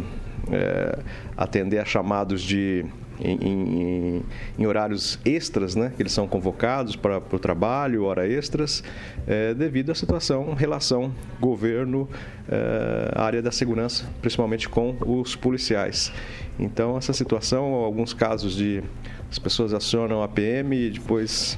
é, 0.52 1.00
atender 1.38 1.80
a 1.80 1.86
chamados 1.86 2.42
de 2.42 2.86
em, 3.20 3.38
em, 3.42 4.24
em, 4.60 4.66
horários 4.66 5.18
extras, 5.24 5.74
né, 5.74 5.94
que 5.96 6.02
eles 6.02 6.12
são 6.12 6.28
convocados 6.28 6.98
para 6.98 7.18
o 7.18 7.40
trabalho, 7.40 8.04
hora 8.04 8.28
extras, 8.28 8.84
é, 9.26 9.54
devido 9.54 9.92
à 9.92 9.96
situação, 9.96 10.54
relação 10.54 11.14
governo, 11.40 12.10
é, 12.50 13.12
área 13.16 13.42
da 13.42 13.52
segurança, 13.52 14.06
principalmente 14.22 14.68
com 14.68 14.98
os 15.06 15.34
policiais. 15.34 16.12
Então, 16.60 16.98
essa 16.98 17.14
situação, 17.14 17.74
alguns 17.74 18.14
casos 18.14 18.54
de 18.54 18.84
as 19.30 19.40
pessoas 19.40 19.74
acionam 19.74 20.22
a 20.22 20.28
PM 20.28 20.76
e 20.76 20.90
depois 20.90 21.58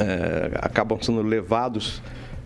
é, 0.00 0.50
acabam 0.54 0.98
sendo 1.00 1.22
levados 1.22 2.02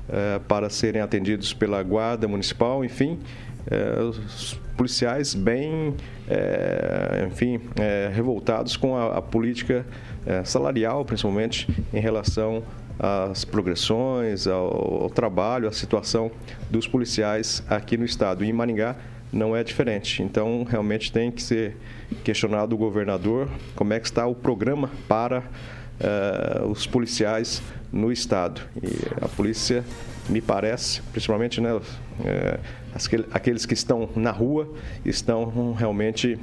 é, 0.09 0.39
para 0.41 0.69
serem 0.69 1.01
atendidos 1.01 1.55
pela 1.55 1.83
guarda 1.83 2.27
municipal, 2.27 2.85
enfim, 2.85 3.19
é, 3.71 4.01
os 4.03 4.61
policiais 4.77 5.35
bem, 5.35 5.95
enfim, 7.29 7.61
revoltados 8.13 8.77
com 8.77 8.97
a, 8.97 9.19
a 9.19 9.23
política 9.23 9.87
salarial, 10.43 11.05
principalmente 11.05 11.69
em 11.93 12.01
relação 12.01 12.65
às 12.99 13.45
progressões, 13.45 14.49
ao, 14.49 15.03
ao, 15.05 15.11
trabalho, 15.11 15.69
à 15.69 15.73
situação 15.73 16.29
dos 16.69 16.89
policiais 16.89 17.63
aqui 17.71 17.97
no 17.97 18.05
estado. 18.05 18.45
E 18.45 18.49
em 18.49 18.53
Maringá 18.53 18.97
não 19.33 19.55
é 19.55 19.63
diferente. 19.63 20.23
Então, 20.23 20.65
realmente 20.69 21.13
tem 21.13 21.31
que 21.31 21.43
ser 21.43 21.77
questionado 22.23 22.75
o 22.75 22.79
governador 22.79 23.49
como 23.75 23.93
é 23.93 24.01
que 24.01 24.07
está 24.07 24.27
o 24.27 24.35
programa 24.35 24.91
para 25.09 25.45
uh, 26.01 26.67
os 26.67 26.87
policiais 26.87 27.63
no 27.93 28.11
estado. 28.11 28.61
E 28.83 29.25
a 29.25 29.29
polícia, 29.29 29.85
me 30.29 30.41
parece, 30.41 31.03
principalmente 31.13 31.61
né, 31.61 31.75
uh, 31.75 31.83
aqueles 33.31 33.67
que 33.67 33.75
estão 33.75 34.09
na 34.17 34.31
rua, 34.31 34.73
estão 35.05 35.73
realmente 35.73 36.39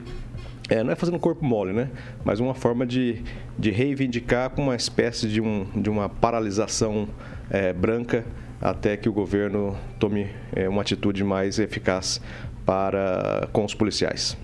é, 0.69 0.83
não 0.83 0.93
é 0.93 0.95
fazendo 0.95 1.19
corpo 1.19 1.43
mole, 1.43 1.73
né? 1.73 1.89
Mas 2.23 2.39
uma 2.39 2.53
forma 2.53 2.85
de, 2.85 3.21
de 3.59 3.71
reivindicar 3.71 4.49
com 4.51 4.63
uma 4.63 4.75
espécie 4.75 5.27
de, 5.27 5.41
um, 5.41 5.65
de 5.75 5.89
uma 5.89 6.07
paralisação 6.07 7.09
é, 7.49 7.73
branca 7.73 8.23
até 8.61 8.95
que 8.95 9.09
o 9.09 9.11
governo 9.11 9.75
tome 9.99 10.29
é, 10.55 10.69
uma 10.69 10.81
atitude 10.81 11.25
mais 11.25 11.59
eficaz 11.59 12.21
para 12.65 13.49
com 13.51 13.65
os 13.65 13.73
policiais. 13.73 14.37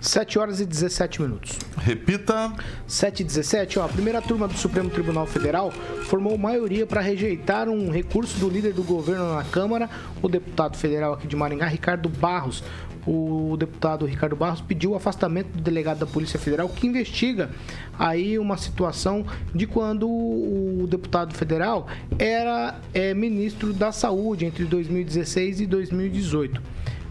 7 0.00 0.38
horas 0.38 0.60
e 0.60 0.66
17 0.66 1.20
minutos. 1.20 1.58
Repita. 1.76 2.52
7 2.86 3.20
e 3.20 3.24
17, 3.24 3.78
ó, 3.78 3.84
a 3.84 3.88
primeira 3.88 4.22
turma 4.22 4.48
do 4.48 4.54
Supremo 4.54 4.88
Tribunal 4.88 5.26
Federal 5.26 5.70
formou 6.04 6.36
maioria 6.38 6.86
para 6.86 7.00
rejeitar 7.00 7.68
um 7.68 7.90
recurso 7.90 8.38
do 8.38 8.48
líder 8.48 8.72
do 8.72 8.82
governo 8.82 9.34
na 9.34 9.44
Câmara, 9.44 9.90
o 10.22 10.28
deputado 10.28 10.76
federal 10.76 11.14
aqui 11.14 11.26
de 11.26 11.36
Maringá, 11.36 11.66
Ricardo 11.66 12.08
Barros. 12.08 12.64
O 13.06 13.56
deputado 13.58 14.04
Ricardo 14.04 14.36
Barros 14.36 14.60
pediu 14.60 14.90
o 14.90 14.94
afastamento 14.94 15.48
do 15.48 15.62
delegado 15.62 15.98
da 15.98 16.06
Polícia 16.06 16.38
Federal 16.38 16.68
que 16.68 16.86
investiga 16.86 17.50
aí 17.98 18.38
uma 18.38 18.58
situação 18.58 19.24
de 19.54 19.66
quando 19.66 20.06
o 20.06 20.86
deputado 20.88 21.34
federal 21.34 21.86
era 22.18 22.78
é, 22.92 23.14
ministro 23.14 23.72
da 23.72 23.90
Saúde 23.90 24.44
entre 24.44 24.64
2016 24.64 25.62
e 25.62 25.66
2018. 25.66 26.60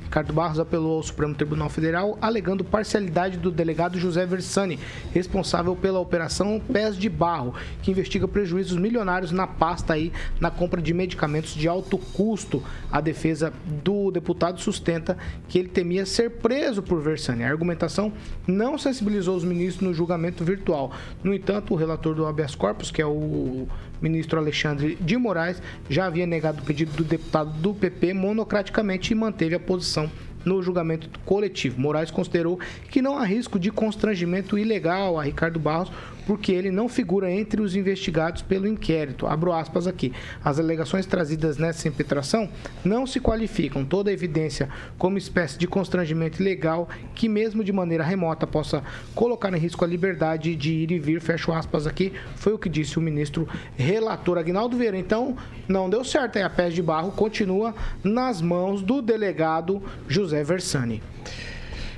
Ricardo 0.09 0.33
Barros 0.33 0.59
apelou 0.59 0.97
ao 0.97 1.03
Supremo 1.03 1.35
Tribunal 1.35 1.69
Federal, 1.69 2.17
alegando 2.19 2.63
parcialidade 2.63 3.37
do 3.37 3.51
delegado 3.51 3.99
José 3.99 4.25
Versani, 4.25 4.79
responsável 5.13 5.75
pela 5.75 5.99
operação 5.99 6.59
Pés 6.59 6.97
de 6.97 7.07
Barro, 7.07 7.53
que 7.83 7.91
investiga 7.91 8.27
prejuízos 8.27 8.75
milionários 8.75 9.31
na 9.31 9.45
pasta 9.45 9.93
aí 9.93 10.11
na 10.39 10.49
compra 10.49 10.81
de 10.81 10.95
medicamentos 10.95 11.53
de 11.53 11.67
alto 11.67 11.99
custo. 11.99 12.63
A 12.91 12.99
defesa 12.99 13.53
do 13.83 14.09
deputado 14.09 14.59
sustenta 14.59 15.15
que 15.47 15.59
ele 15.59 15.69
temia 15.69 16.07
ser 16.07 16.31
preso 16.31 16.81
por 16.81 16.99
Versani. 16.99 17.43
A 17.43 17.49
argumentação 17.49 18.11
não 18.47 18.79
sensibilizou 18.79 19.35
os 19.35 19.43
ministros 19.43 19.87
no 19.87 19.93
julgamento 19.93 20.43
virtual. 20.43 20.91
No 21.23 21.35
entanto, 21.35 21.71
o 21.71 21.77
relator 21.77 22.15
do 22.15 22.25
habeas 22.25 22.55
corpus, 22.55 22.89
que 22.89 22.99
é 22.99 23.05
o 23.05 23.67
ministro 24.01 24.39
Alexandre 24.39 24.97
de 24.99 25.17
Moraes 25.17 25.61
já 25.89 26.05
havia 26.05 26.25
negado 26.25 26.61
o 26.61 26.65
pedido 26.65 26.91
do 26.93 27.03
deputado 27.03 27.51
do 27.51 27.73
PP 27.73 28.13
monocraticamente 28.13 29.11
e 29.11 29.15
manteve 29.15 29.55
a 29.55 29.59
posição 29.59 30.09
no 30.45 30.61
julgamento 30.61 31.09
coletivo. 31.25 31.79
Moraes 31.79 32.11
considerou 32.11 32.59
que 32.89 33.01
não 33.01 33.17
há 33.17 33.25
risco 33.25 33.59
de 33.59 33.71
constrangimento 33.71 34.57
ilegal 34.57 35.19
a 35.19 35.23
Ricardo 35.23 35.59
Barros 35.59 35.91
porque 36.29 36.51
ele 36.51 36.69
não 36.69 36.87
figura 36.87 37.31
entre 37.31 37.59
os 37.59 37.75
investigados 37.75 38.43
pelo 38.43 38.67
inquérito. 38.67 39.25
Abro 39.25 39.51
aspas 39.51 39.87
aqui. 39.87 40.13
As 40.45 40.59
alegações 40.59 41.07
trazidas 41.07 41.57
nessa 41.57 41.87
impetração 41.87 42.47
não 42.85 43.07
se 43.07 43.19
qualificam 43.19 43.83
toda 43.83 44.11
a 44.11 44.13
evidência 44.13 44.69
como 44.95 45.17
espécie 45.17 45.57
de 45.57 45.65
constrangimento 45.65 46.39
ilegal 46.39 46.87
que, 47.15 47.27
mesmo 47.27 47.63
de 47.63 47.73
maneira 47.73 48.03
remota, 48.03 48.45
possa 48.45 48.83
colocar 49.15 49.51
em 49.55 49.57
risco 49.57 49.83
a 49.83 49.87
liberdade 49.87 50.55
de 50.55 50.71
ir 50.71 50.91
e 50.91 50.99
vir. 50.99 51.19
Fecho 51.19 51.51
aspas 51.51 51.87
aqui. 51.87 52.13
Foi 52.35 52.53
o 52.53 52.59
que 52.59 52.69
disse 52.69 52.99
o 52.99 53.01
ministro 53.01 53.49
relator 53.75 54.37
Agnaldo 54.37 54.77
Vieira. 54.77 54.99
Então, 54.99 55.35
não 55.67 55.89
deu 55.89 56.03
certo. 56.03 56.35
Aí 56.35 56.43
a 56.43 56.49
pés 56.51 56.75
de 56.75 56.83
barro 56.83 57.11
continua 57.11 57.73
nas 58.03 58.39
mãos 58.39 58.83
do 58.83 59.01
delegado 59.01 59.81
José 60.07 60.43
Versani. 60.43 61.01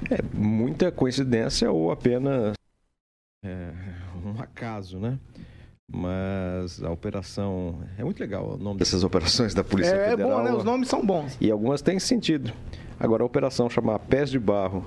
É 0.09 0.19
muita 0.33 0.89
coincidência 0.89 1.69
ou 1.69 1.91
apenas 1.91 2.53
é, 3.43 3.71
um 4.41 4.43
acaso, 4.43 4.99
né? 4.99 5.17
Mas 5.87 6.81
a 6.81 6.89
operação. 6.89 7.79
É 7.97 8.03
muito 8.03 8.19
legal 8.19 8.53
o 8.53 8.57
nome 8.57 8.79
dessas 8.79 9.03
operações 9.03 9.53
da 9.53 9.63
Polícia 9.63 9.93
é, 9.93 10.09
Federal. 10.11 10.31
É 10.31 10.35
bom, 10.35 10.43
né? 10.43 10.53
Os 10.53 10.63
nomes 10.63 10.87
são 10.87 11.05
bons. 11.05 11.37
E 11.39 11.51
algumas 11.51 11.81
têm 11.81 11.99
sentido. 11.99 12.51
Agora, 12.99 13.23
a 13.23 13.25
operação 13.25 13.69
chamar 13.69 13.99
Pés 13.99 14.29
de 14.29 14.39
Barro 14.39 14.85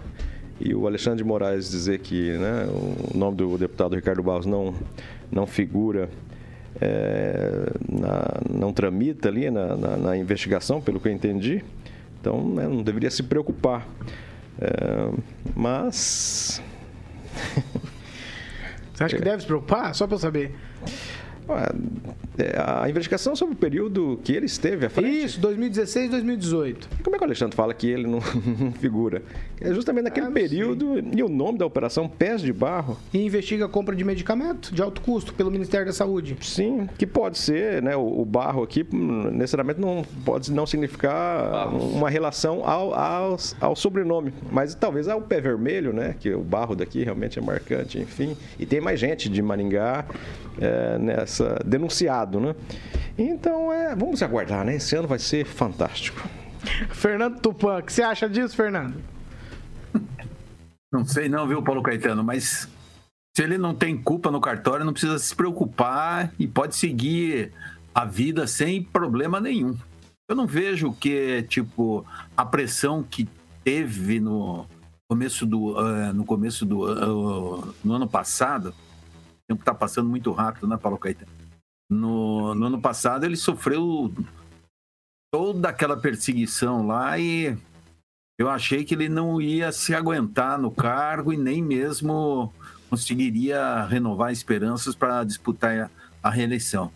e 0.61 0.75
o 0.75 0.87
Alexandre 0.87 1.19
de 1.19 1.25
Moraes 1.25 1.71
dizer 1.71 1.99
que 1.99 2.33
né, 2.39 2.67
o 2.67 3.17
nome 3.17 3.37
do 3.37 3.59
deputado 3.59 3.95
Ricardo 3.95 4.23
Barros 4.23 4.47
não, 4.47 4.73
não 5.31 5.47
figura, 5.47 6.09
é, 6.81 7.73
na, 7.89 8.41
não 8.49 8.73
tramita 8.73 9.29
ali 9.29 9.51
na, 9.51 9.77
na, 9.77 9.97
na, 9.97 10.17
investigação, 10.17 10.81
pelo 10.81 11.01
que 11.01 11.09
eu 11.09 11.13
entendi. 11.13 11.63
Então, 12.21 12.49
né, 12.49 12.67
não 12.67 12.83
deveria 12.83 13.11
se 13.11 13.23
preocupar. 13.23 13.87
É, 14.59 15.11
mas. 15.55 16.63
Você 18.95 19.05
acha 19.05 19.17
que 19.17 19.23
deve 19.25 19.41
se 19.41 19.47
preocupar? 19.47 19.95
Só 19.95 20.07
para 20.07 20.15
eu 20.15 20.21
saber. 20.21 20.55
É, 22.37 22.57
a 22.59 22.89
investigação 22.89 23.37
sobre 23.37 23.55
o 23.55 23.57
período 23.57 24.19
que 24.25 24.33
ele 24.33 24.47
esteve 24.47 24.87
à 24.87 24.91
frente. 24.91 25.25
Isso, 25.25 25.41
2016 25.41 26.11
2018. 26.11 26.89
Como 27.03 27.15
é 27.15 27.19
que 27.19 27.25
o 27.25 27.27
Alexandre 27.27 27.57
fala 27.57 27.73
que 27.73 27.87
ele 27.89 28.07
não, 28.07 28.19
não 28.59 28.73
figura? 28.73 29.23
É 29.61 29.73
justamente 29.73 30.05
naquele 30.05 30.27
ah, 30.27 30.31
período 30.31 30.95
sei. 30.95 31.05
e 31.15 31.23
o 31.23 31.29
nome 31.29 31.59
da 31.59 31.67
operação 31.67 32.09
Pés 32.09 32.43
de 32.43 32.53
Barro. 32.53 32.99
E 33.13 33.25
investiga 33.25 33.67
a 33.67 33.69
compra 33.69 33.95
de 33.95 34.05
medicamento 34.05 34.75
de 34.75 34.83
alto 34.83 35.01
custo 35.01 35.33
pelo 35.35 35.51
Ministério 35.51 35.87
da 35.87 35.93
Saúde. 35.93 36.37
Sim, 36.41 36.89
que 36.99 37.07
pode 37.07 37.39
ser, 37.39 37.83
né? 37.83 37.97
O, 37.97 38.21
o 38.21 38.25
barro 38.25 38.63
aqui 38.63 38.85
necessariamente 38.93 39.81
não 39.81 40.05
pode 40.25 40.53
não 40.53 40.67
significar 40.67 41.51
Barros. 41.51 41.85
uma 41.95 42.11
relação 42.11 42.69
ao, 42.69 42.95
ao, 42.95 43.37
ao, 43.61 43.77
sobrenome, 43.77 44.33
mas 44.51 44.75
talvez 44.75 45.09
ao 45.09 45.21
pé 45.21 45.41
vermelho, 45.41 45.93
né? 45.93 46.17
Que 46.19 46.33
o 46.35 46.43
barro 46.43 46.75
daqui 46.75 47.03
realmente 47.05 47.39
é 47.39 47.43
marcante, 47.43 47.99
enfim. 47.99 48.37
E 48.59 48.67
tem 48.67 48.81
mais 48.81 48.99
gente 48.99 49.29
de 49.29 49.41
Maringá 49.41 50.05
é, 50.61 50.99
nessa 50.99 51.34
denunciado, 51.65 52.41
né? 52.41 52.55
Então, 53.17 53.73
é, 53.73 53.95
vamos 53.95 54.23
aguardar, 54.23 54.65
né? 54.65 54.77
Esse 54.77 54.97
ano 54.97 55.09
vai 55.09 55.19
ser 55.19 55.45
fantástico. 55.45 56.21
Fernando 56.91 57.41
Tupan, 57.41 57.79
o 57.79 57.83
que 57.83 57.93
você 57.93 58.03
acha 58.03 58.29
disso, 58.29 58.57
Fernando? 58.57 58.97
Não 60.93 61.05
sei 61.05 61.29
não, 61.29 61.47
viu, 61.47 61.63
Paulo 61.63 61.83
Caetano, 61.83 62.23
mas 62.23 62.69
se 63.37 63.43
ele 63.43 63.59
não 63.59 63.75
tem 63.75 63.97
culpa 63.97 64.31
no 64.31 64.41
cartório, 64.41 64.85
não 64.85 64.93
precisa 64.93 65.19
se 65.19 65.35
preocupar 65.35 66.33
e 66.39 66.47
pode 66.47 66.77
seguir 66.77 67.53
a 67.95 68.05
vida 68.05 68.47
sem 68.47 68.83
problema 68.83 69.41
nenhum. 69.41 69.77
Eu 70.29 70.37
não 70.37 70.47
vejo 70.47 70.93
que, 70.93 71.43
tipo, 71.49 72.07
a 72.37 72.47
pressão 72.47 73.03
que 73.03 73.29
teve 73.63 74.21
no 74.21 74.67
começo 75.09 75.45
do, 75.45 75.77
uh, 75.79 76.13
no 76.15 76.25
começo 76.25 76.65
do 76.65 76.85
uh, 76.85 77.75
no 77.85 77.95
ano 77.95 78.09
passado, 78.09 78.75
o 79.45 79.53
tempo 79.53 79.63
está 79.63 79.75
passando 79.75 80.09
muito 80.09 80.33
rápido, 80.33 80.67
né, 80.67 80.77
Paulo 80.77 80.99
Caetano? 80.99 81.31
No, 81.91 82.55
no 82.55 82.67
ano 82.67 82.81
passado 82.81 83.25
ele 83.25 83.37
sofreu 83.37 84.13
toda 85.31 85.69
aquela 85.69 85.97
perseguição 85.97 86.87
lá 86.87 87.19
e 87.19 87.57
eu 88.39 88.49
achei 88.49 88.85
que 88.85 88.95
ele 88.95 89.09
não 89.09 89.41
ia 89.41 89.71
se 89.71 89.95
aguentar 89.95 90.59
no 90.59 90.71
cargo 90.71 91.33
e 91.33 91.37
nem 91.37 91.63
mesmo 91.63 92.53
conseguiria 92.89 93.85
renovar 93.85 94.33
esperanças 94.33 94.95
para 94.95 95.25
disputar 95.25 95.91
a 96.23 96.31
reeleição. 96.31 96.91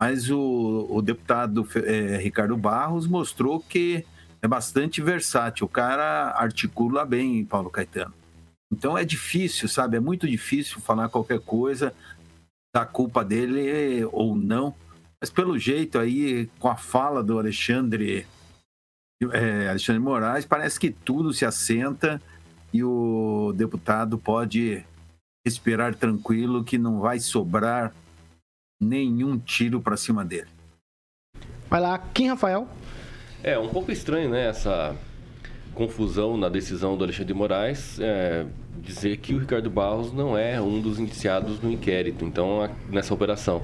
Mas 0.00 0.30
o, 0.30 0.86
o 0.88 1.02
deputado 1.02 1.66
é, 1.84 2.16
Ricardo 2.18 2.56
Barros 2.56 3.06
mostrou 3.06 3.58
que 3.58 4.04
é 4.40 4.46
bastante 4.46 5.02
versátil. 5.02 5.66
O 5.66 5.68
cara 5.68 6.30
articula 6.36 7.04
bem, 7.04 7.44
Paulo 7.44 7.70
Caetano. 7.70 8.14
Então 8.70 8.96
é 8.96 9.04
difícil, 9.04 9.68
sabe? 9.68 9.96
É 9.96 10.00
muito 10.00 10.28
difícil 10.28 10.80
falar 10.80 11.08
qualquer 11.08 11.40
coisa 11.40 11.94
da 12.74 12.84
culpa 12.84 13.24
dele 13.24 14.04
ou 14.12 14.36
não. 14.36 14.74
Mas 15.20 15.30
pelo 15.30 15.58
jeito 15.58 15.98
aí, 15.98 16.48
com 16.58 16.68
a 16.68 16.76
fala 16.76 17.22
do 17.22 17.38
Alexandre, 17.38 18.26
é, 19.32 19.68
Alexandre 19.68 20.00
Moraes, 20.00 20.44
parece 20.44 20.78
que 20.78 20.90
tudo 20.90 21.32
se 21.32 21.44
assenta 21.44 22.20
e 22.72 22.84
o 22.84 23.52
deputado 23.56 24.18
pode 24.18 24.84
respirar 25.44 25.94
tranquilo 25.94 26.62
que 26.62 26.76
não 26.76 27.00
vai 27.00 27.18
sobrar 27.18 27.92
nenhum 28.80 29.38
tiro 29.38 29.80
para 29.80 29.96
cima 29.96 30.24
dele. 30.24 30.48
Vai 31.68 31.80
lá, 31.80 31.98
Kim 31.98 32.28
Rafael. 32.28 32.68
É 33.42 33.58
um 33.58 33.68
pouco 33.68 33.90
estranho, 33.90 34.30
né? 34.30 34.48
Essa 34.48 34.96
confusão 35.78 36.36
na 36.36 36.48
decisão 36.48 36.96
do 36.96 37.04
Alexandre 37.04 37.32
de 37.32 37.34
Moraes 37.34 38.00
é, 38.00 38.44
dizer 38.82 39.16
que 39.18 39.32
o 39.32 39.38
Ricardo 39.38 39.70
Barros 39.70 40.12
não 40.12 40.36
é 40.36 40.60
um 40.60 40.80
dos 40.80 40.98
indiciados 40.98 41.62
no 41.62 41.70
inquérito, 41.70 42.24
então 42.24 42.68
nessa 42.90 43.14
operação 43.14 43.62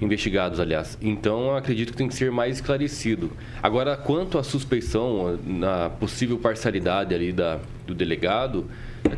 investigados, 0.00 0.58
aliás. 0.58 0.98
Então, 1.00 1.54
acredito 1.54 1.92
que 1.92 1.96
tem 1.98 2.08
que 2.08 2.14
ser 2.14 2.32
mais 2.32 2.56
esclarecido. 2.56 3.30
Agora, 3.62 3.96
quanto 3.96 4.38
à 4.38 4.42
suspeição, 4.42 5.38
na 5.46 5.90
possível 5.90 6.38
parcialidade 6.38 7.14
ali 7.14 7.32
da, 7.32 7.60
do 7.86 7.94
delegado, 7.94 8.66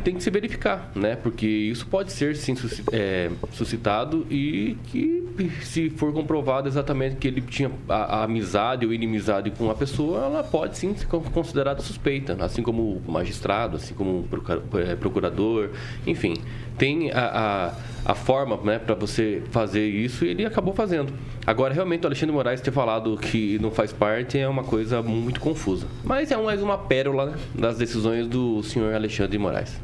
tem 0.03 0.15
que 0.15 0.23
se 0.23 0.29
verificar, 0.29 0.91
né? 0.95 1.15
Porque 1.15 1.45
isso 1.45 1.87
pode 1.87 2.11
ser 2.11 2.35
sim 2.35 2.55
é, 2.91 3.29
suscitado 3.51 4.25
e 4.29 4.77
que 4.85 5.23
se 5.63 5.89
for 5.89 6.13
comprovado 6.13 6.67
exatamente 6.67 7.17
que 7.17 7.27
ele 7.27 7.41
tinha 7.41 7.71
a, 7.89 8.19
a, 8.19 8.23
amizade 8.23 8.85
ou 8.85 8.93
inimizade 8.93 9.51
com 9.51 9.69
a 9.69 9.75
pessoa, 9.75 10.25
ela 10.25 10.43
pode 10.43 10.77
sim 10.77 10.95
ser 10.95 11.07
considerada 11.07 11.81
suspeita, 11.81 12.37
assim 12.39 12.61
como 12.61 13.01
o 13.05 13.11
magistrado, 13.11 13.77
assim 13.77 13.93
como 13.93 14.27
o 14.31 14.77
é, 14.79 14.95
procurador, 14.95 15.69
enfim, 16.05 16.35
tem 16.77 17.11
a, 17.11 17.71
a, 17.71 17.73
a 18.05 18.13
forma, 18.13 18.55
né, 18.57 18.77
para 18.77 18.93
você 18.93 19.41
fazer 19.49 19.87
isso 19.87 20.23
e 20.23 20.29
ele 20.29 20.45
acabou 20.45 20.75
fazendo. 20.75 21.11
Agora, 21.45 21.73
realmente, 21.73 22.03
o 22.03 22.07
Alexandre 22.07 22.35
Moraes 22.35 22.61
ter 22.61 22.71
falado 22.71 23.17
que 23.17 23.57
não 23.59 23.71
faz 23.71 23.91
parte 23.91 24.37
é 24.37 24.47
uma 24.47 24.63
coisa 24.63 25.01
muito 25.01 25.39
confusa. 25.39 25.87
Mas 26.03 26.31
é 26.31 26.37
mais 26.37 26.61
uma 26.61 26.77
pérola 26.77 27.35
das 27.55 27.77
decisões 27.77 28.27
do 28.27 28.61
senhor 28.61 28.93
Alexandre 28.93 29.37
Moraes. 29.39 29.81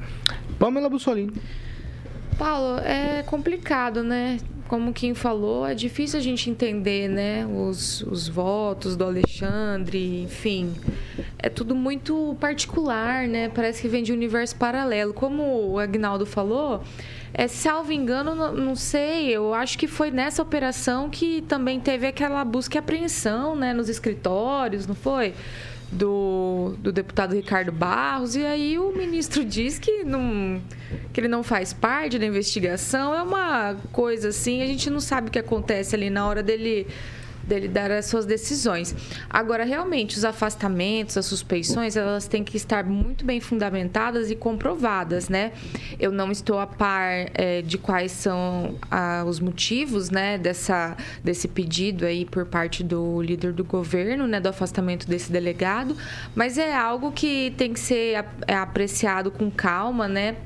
Pamela 0.60 0.88
Bussolini. 0.88 1.34
Paulo, 2.38 2.80
é 2.80 3.24
complicado, 3.24 4.04
né? 4.04 4.38
Como 4.68 4.94
quem 4.94 5.14
falou, 5.14 5.66
é 5.66 5.74
difícil 5.74 6.18
a 6.18 6.22
gente 6.22 6.50
entender, 6.50 7.10
né? 7.10 7.46
Os, 7.46 8.02
os 8.04 8.28
votos 8.28 8.96
do 8.96 9.04
Alexandre, 9.04 10.24
enfim. 10.24 10.74
É 11.38 11.50
tudo 11.50 11.76
muito 11.76 12.38
particular, 12.40 13.28
né? 13.28 13.50
Parece 13.50 13.82
que 13.82 13.88
vem 13.88 14.02
de 14.02 14.12
um 14.12 14.16
universo 14.16 14.56
paralelo. 14.56 15.14
Como 15.14 15.72
o 15.72 15.78
Agnaldo 15.78 16.26
falou, 16.26 16.82
é, 17.34 17.48
salvo 17.48 17.92
engano, 17.92 18.36
não, 18.36 18.54
não, 18.54 18.76
sei, 18.76 19.30
eu 19.30 19.54
acho 19.54 19.78
que 19.78 19.88
foi 19.88 20.12
nessa 20.12 20.42
operação 20.42 21.10
que 21.10 21.42
também 21.48 21.80
teve 21.80 22.06
aquela 22.06 22.44
busca 22.44 22.78
e 22.78 22.80
apreensão, 22.80 23.56
né? 23.56 23.74
Nos 23.74 23.90
escritórios, 23.90 24.86
não 24.86 24.96
foi? 24.96 25.34
do, 25.92 26.74
do 26.80 26.92
deputado 26.92 27.36
Ricardo 27.36 27.72
Barros, 27.72 28.36
e 28.36 28.46
aí 28.46 28.80
o 28.80 28.96
ministro 28.96 29.44
diz 29.44 29.78
que, 29.78 30.04
não, 30.06 30.62
que 31.12 31.20
ele 31.20 31.28
não 31.28 31.44
faz 31.44 31.74
parte 31.74 32.18
da 32.18 32.26
investigação. 32.26 33.14
É 33.14 33.22
uma 33.22 33.76
coisa 33.92 34.30
assim, 34.30 34.62
a 34.62 34.66
gente 34.66 34.90
não 34.90 35.02
sabe 35.02 35.28
o 35.28 35.32
que 35.32 35.40
acontece 35.40 35.94
ali 35.94 36.10
na 36.10 36.26
hora 36.26 36.42
dele 36.42 36.88
dele 37.52 37.68
dar 37.68 37.92
as 37.92 38.06
suas 38.06 38.26
decisões. 38.26 38.96
Agora, 39.30 39.66
realmente, 39.66 40.18
os 40.18 40.24
afastamentos, 40.24 41.18
as 41.18 41.26
suspeições, 41.26 41.98
elas 41.98 42.26
têm 42.26 42.44
que 42.44 42.56
estar 42.56 42.86
muito 42.86 43.26
bem 43.26 43.42
fundamentadas 43.42 44.32
e 44.32 44.36
comprovadas, 44.36 45.28
né? 45.28 45.52
Eu 46.00 46.12
não 46.12 46.32
estou 46.32 46.60
a 46.60 46.66
par 46.66 47.30
é, 47.34 47.62
de 47.62 47.78
quais 47.78 48.14
são 48.14 48.76
ah, 48.90 49.24
os 49.28 49.40
motivos, 49.40 50.10
né, 50.10 50.38
dessa, 50.38 50.96
desse 51.24 51.48
pedido 51.48 52.06
aí 52.06 52.26
por 52.26 52.46
parte 52.46 52.84
do 52.84 53.22
líder 53.22 53.52
do 53.52 53.64
governo, 53.64 54.26
né, 54.28 54.40
do 54.40 54.48
afastamento 54.48 55.08
desse 55.08 55.32
delegado, 55.32 55.96
mas 56.34 56.58
é 56.58 56.74
algo 56.74 57.12
que 57.12 57.54
tem 57.58 57.74
que 57.74 57.80
ser 57.80 58.24
é, 58.48 58.56
apreciado 58.56 59.30
com 59.30 59.52
calma, 59.52 60.08
né? 60.08 60.38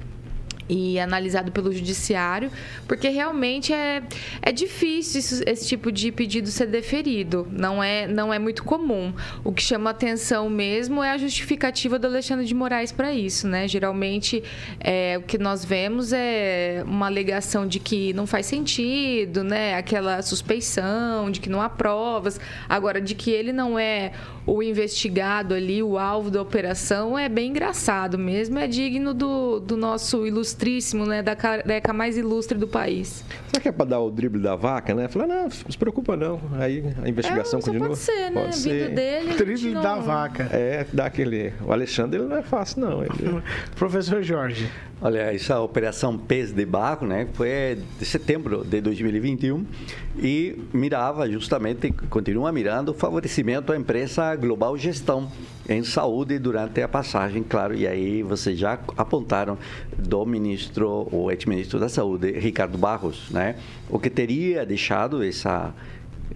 E 0.68 1.00
analisado 1.00 1.52
pelo 1.52 1.72
judiciário, 1.72 2.52
porque 2.88 3.10
realmente 3.10 3.72
é, 3.72 4.02
é 4.42 4.52
difícil 4.52 5.20
isso, 5.20 5.44
esse 5.46 5.68
tipo 5.68 5.92
de 5.92 6.12
pedido 6.12 6.50
ser 6.50 6.68
deferido. 6.68 7.48
Não 7.52 7.84
é, 7.84 8.08
não 8.08 8.34
é 8.34 8.40
muito 8.40 8.64
comum. 8.64 9.14
O 9.44 9.52
que 9.52 9.62
chama 9.62 9.92
atenção 9.92 10.50
mesmo 10.50 11.04
é 11.04 11.12
a 11.12 11.18
justificativa 11.18 12.00
do 12.00 12.08
Alexandre 12.08 12.46
de 12.46 12.56
Moraes 12.56 12.92
para 12.92 13.14
isso, 13.14 13.48
né? 13.48 13.68
Geralmente 13.68 14.44
é, 14.80 15.18
o 15.20 15.22
que 15.22 15.38
nós 15.38 15.64
vemos 15.64 16.12
é 16.14 16.84
uma 16.86 17.06
alegação 17.06 17.68
de 17.68 17.80
que 17.80 18.14
não 18.14 18.26
faz 18.26 18.48
sentido, 18.48 19.44
né? 19.44 19.76
Aquela 19.76 20.22
suspeição 20.22 21.30
de 21.30 21.40
que 21.40 21.50
não 21.50 21.62
há 21.62 21.70
provas. 21.70 22.40
Agora, 22.68 23.00
de 23.00 23.14
que 23.14 23.30
ele 23.30 23.54
não 23.54 23.78
é 23.78 24.12
o 24.48 24.62
investigado 24.62 25.54
ali, 25.54 25.82
o 25.82 25.98
alvo 25.98 26.30
da 26.30 26.42
operação, 26.42 27.18
é 27.18 27.28
bem 27.30 27.50
engraçado 27.50 28.18
mesmo. 28.18 28.58
É 28.58 28.68
digno 28.68 29.14
do, 29.14 29.60
do 29.60 29.78
nosso 29.78 30.26
ilustre 30.26 30.55
ilustríssimo, 30.56 31.06
né? 31.06 31.22
Da 31.22 31.36
careca 31.36 31.94
mais 31.94 32.18
ilustre 32.18 32.58
do 32.58 32.68
país. 32.68 33.24
Será 33.48 33.62
que 33.62 33.70
é 33.70 33.72
para 33.72 33.86
dar 33.86 34.00
o 34.00 34.10
drible 34.10 34.42
da 34.42 34.56
vaca, 34.56 34.96
né? 34.96 35.08
Falar, 35.08 35.28
não, 35.28 35.44
não 35.44 35.50
se 35.50 35.78
preocupa 35.78 36.16
não. 36.16 36.40
Aí 36.54 36.84
a 37.04 37.10
investigação 37.10 37.60
é, 37.60 37.64
continua. 37.64 37.88
Pode 37.90 38.00
ser, 38.00 38.32
né? 38.32 38.42
Pode 38.42 38.56
ser. 38.56 38.94
dele. 38.94 39.34
Drible 39.36 39.74
não... 39.74 39.82
da 39.82 39.96
vaca. 39.96 40.44
É, 40.52 40.86
dá 40.92 41.06
aquele. 41.06 41.54
O 41.66 41.72
Alexandre 41.72 42.20
ele 42.20 42.28
não 42.28 42.38
é 42.38 42.42
fácil, 42.42 42.82
não. 42.82 43.04
Ele... 43.04 43.42
Professor 43.76 44.24
Jorge. 44.24 44.70
Olha, 45.02 45.34
essa 45.34 45.60
operação 45.60 46.18
Pes 46.18 46.54
de 46.54 46.66
Barro, 46.66 47.06
né, 47.06 47.28
foi 47.34 47.78
de 48.00 48.06
setembro 48.06 48.64
de 48.64 48.80
2021 48.80 49.66
e 50.18 50.58
mirava 50.74 51.30
justamente, 51.30 51.92
continua 52.10 52.50
mirando, 52.54 52.90
o 52.90 52.94
favorecimento 52.94 53.74
à 53.74 53.78
empresa 53.78 54.34
Global 54.38 54.78
Gestão 54.78 55.30
em 55.68 55.84
saúde 55.84 56.38
durante 56.38 56.82
a 56.82 56.88
passagem, 56.88 57.44
claro, 57.44 57.76
e 57.76 57.88
aí 57.88 58.22
vocês 58.22 58.58
já 58.58 58.80
apontaram 58.98 59.58
do 59.98 60.26
ministro, 60.26 61.08
o 61.12 61.32
ex-ministro 61.32 61.80
da 61.80 61.90
Saúde, 61.90 62.32
Ricardo 62.32 62.78
Barros, 62.78 63.30
né, 63.32 63.56
o 63.90 64.00
que 64.00 64.10
teria 64.10 64.66
deixado 64.66 65.24
essa 65.24 65.74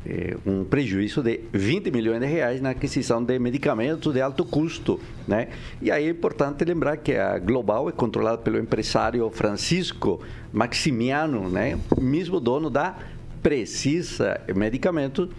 é, 0.06 0.36
um 0.46 0.64
prejuízo 0.64 1.22
de 1.22 1.42
20 1.52 1.92
milhões 1.92 2.20
de 2.20 2.26
reais 2.26 2.62
na 2.62 2.72
aquisição 2.72 3.24
de 3.24 3.38
medicamentos 3.40 4.14
de 4.14 4.22
alto 4.22 4.46
custo, 4.46 5.00
né? 5.28 5.50
E 5.82 5.92
aí 5.92 6.06
é 6.06 6.10
importante 6.10 6.64
lembrar 6.64 6.98
que 6.98 7.16
a 7.16 7.38
Global 7.40 7.90
é 7.90 7.92
controlada 7.92 8.38
pelo 8.38 8.58
empresário 8.58 9.30
Francisco 9.32 10.22
Maximiano, 10.54 11.50
né? 11.50 11.78
Mesmo 12.00 12.40
dono 12.40 12.70
da 12.70 12.96
Precisa 13.42 14.40
Medicamentos, 14.56 15.30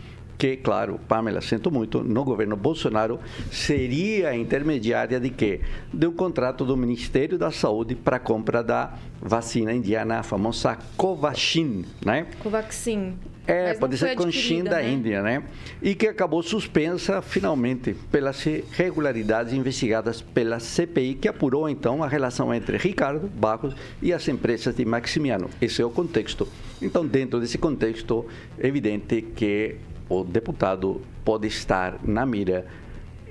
que, 0.40 0.56
claro, 0.56 0.98
Pamela, 1.06 1.42
sinto 1.42 1.70
muito, 1.70 2.02
no 2.02 2.24
governo 2.24 2.56
Bolsonaro 2.56 3.20
seria 3.52 4.34
intermediária 4.34 5.20
de 5.20 5.28
quê? 5.28 5.60
De 5.92 6.06
um 6.06 6.12
contrato 6.12 6.64
do 6.64 6.74
Ministério 6.78 7.36
da 7.36 7.50
Saúde 7.50 7.94
para 7.94 8.16
a 8.16 8.18
compra 8.18 8.62
da 8.64 8.94
vacina 9.20 9.70
indiana, 9.70 10.20
a 10.20 10.22
famosa 10.22 10.78
Covaxin, 10.96 11.84
né? 12.02 12.26
Covaxin. 12.42 13.18
É, 13.46 13.74
pode 13.74 13.98
ser 13.98 14.14
com 14.14 14.30
China 14.30 14.70
da 14.70 14.76
né? 14.76 14.90
Índia, 14.90 15.22
né? 15.22 15.42
E 15.82 15.94
que 15.94 16.06
acabou 16.06 16.42
suspensa 16.42 17.20
finalmente 17.20 17.94
pelas 18.10 18.46
irregularidades 18.46 19.52
investigadas 19.52 20.22
pela 20.22 20.58
CPI, 20.58 21.16
que 21.16 21.28
apurou 21.28 21.68
então 21.68 22.02
a 22.02 22.08
relação 22.08 22.54
entre 22.54 22.78
Ricardo 22.78 23.28
Barros 23.28 23.74
e 24.00 24.10
as 24.10 24.26
empresas 24.26 24.74
de 24.74 24.86
Maximiano. 24.86 25.50
Esse 25.60 25.82
é 25.82 25.84
o 25.84 25.90
contexto. 25.90 26.48
Então, 26.80 27.06
dentro 27.06 27.40
desse 27.40 27.58
contexto, 27.58 28.24
é 28.58 28.66
evidente 28.68 29.20
que 29.20 29.76
o 30.10 30.24
deputado 30.24 31.00
pode 31.24 31.46
estar 31.46 32.00
na 32.02 32.26
mira 32.26 32.66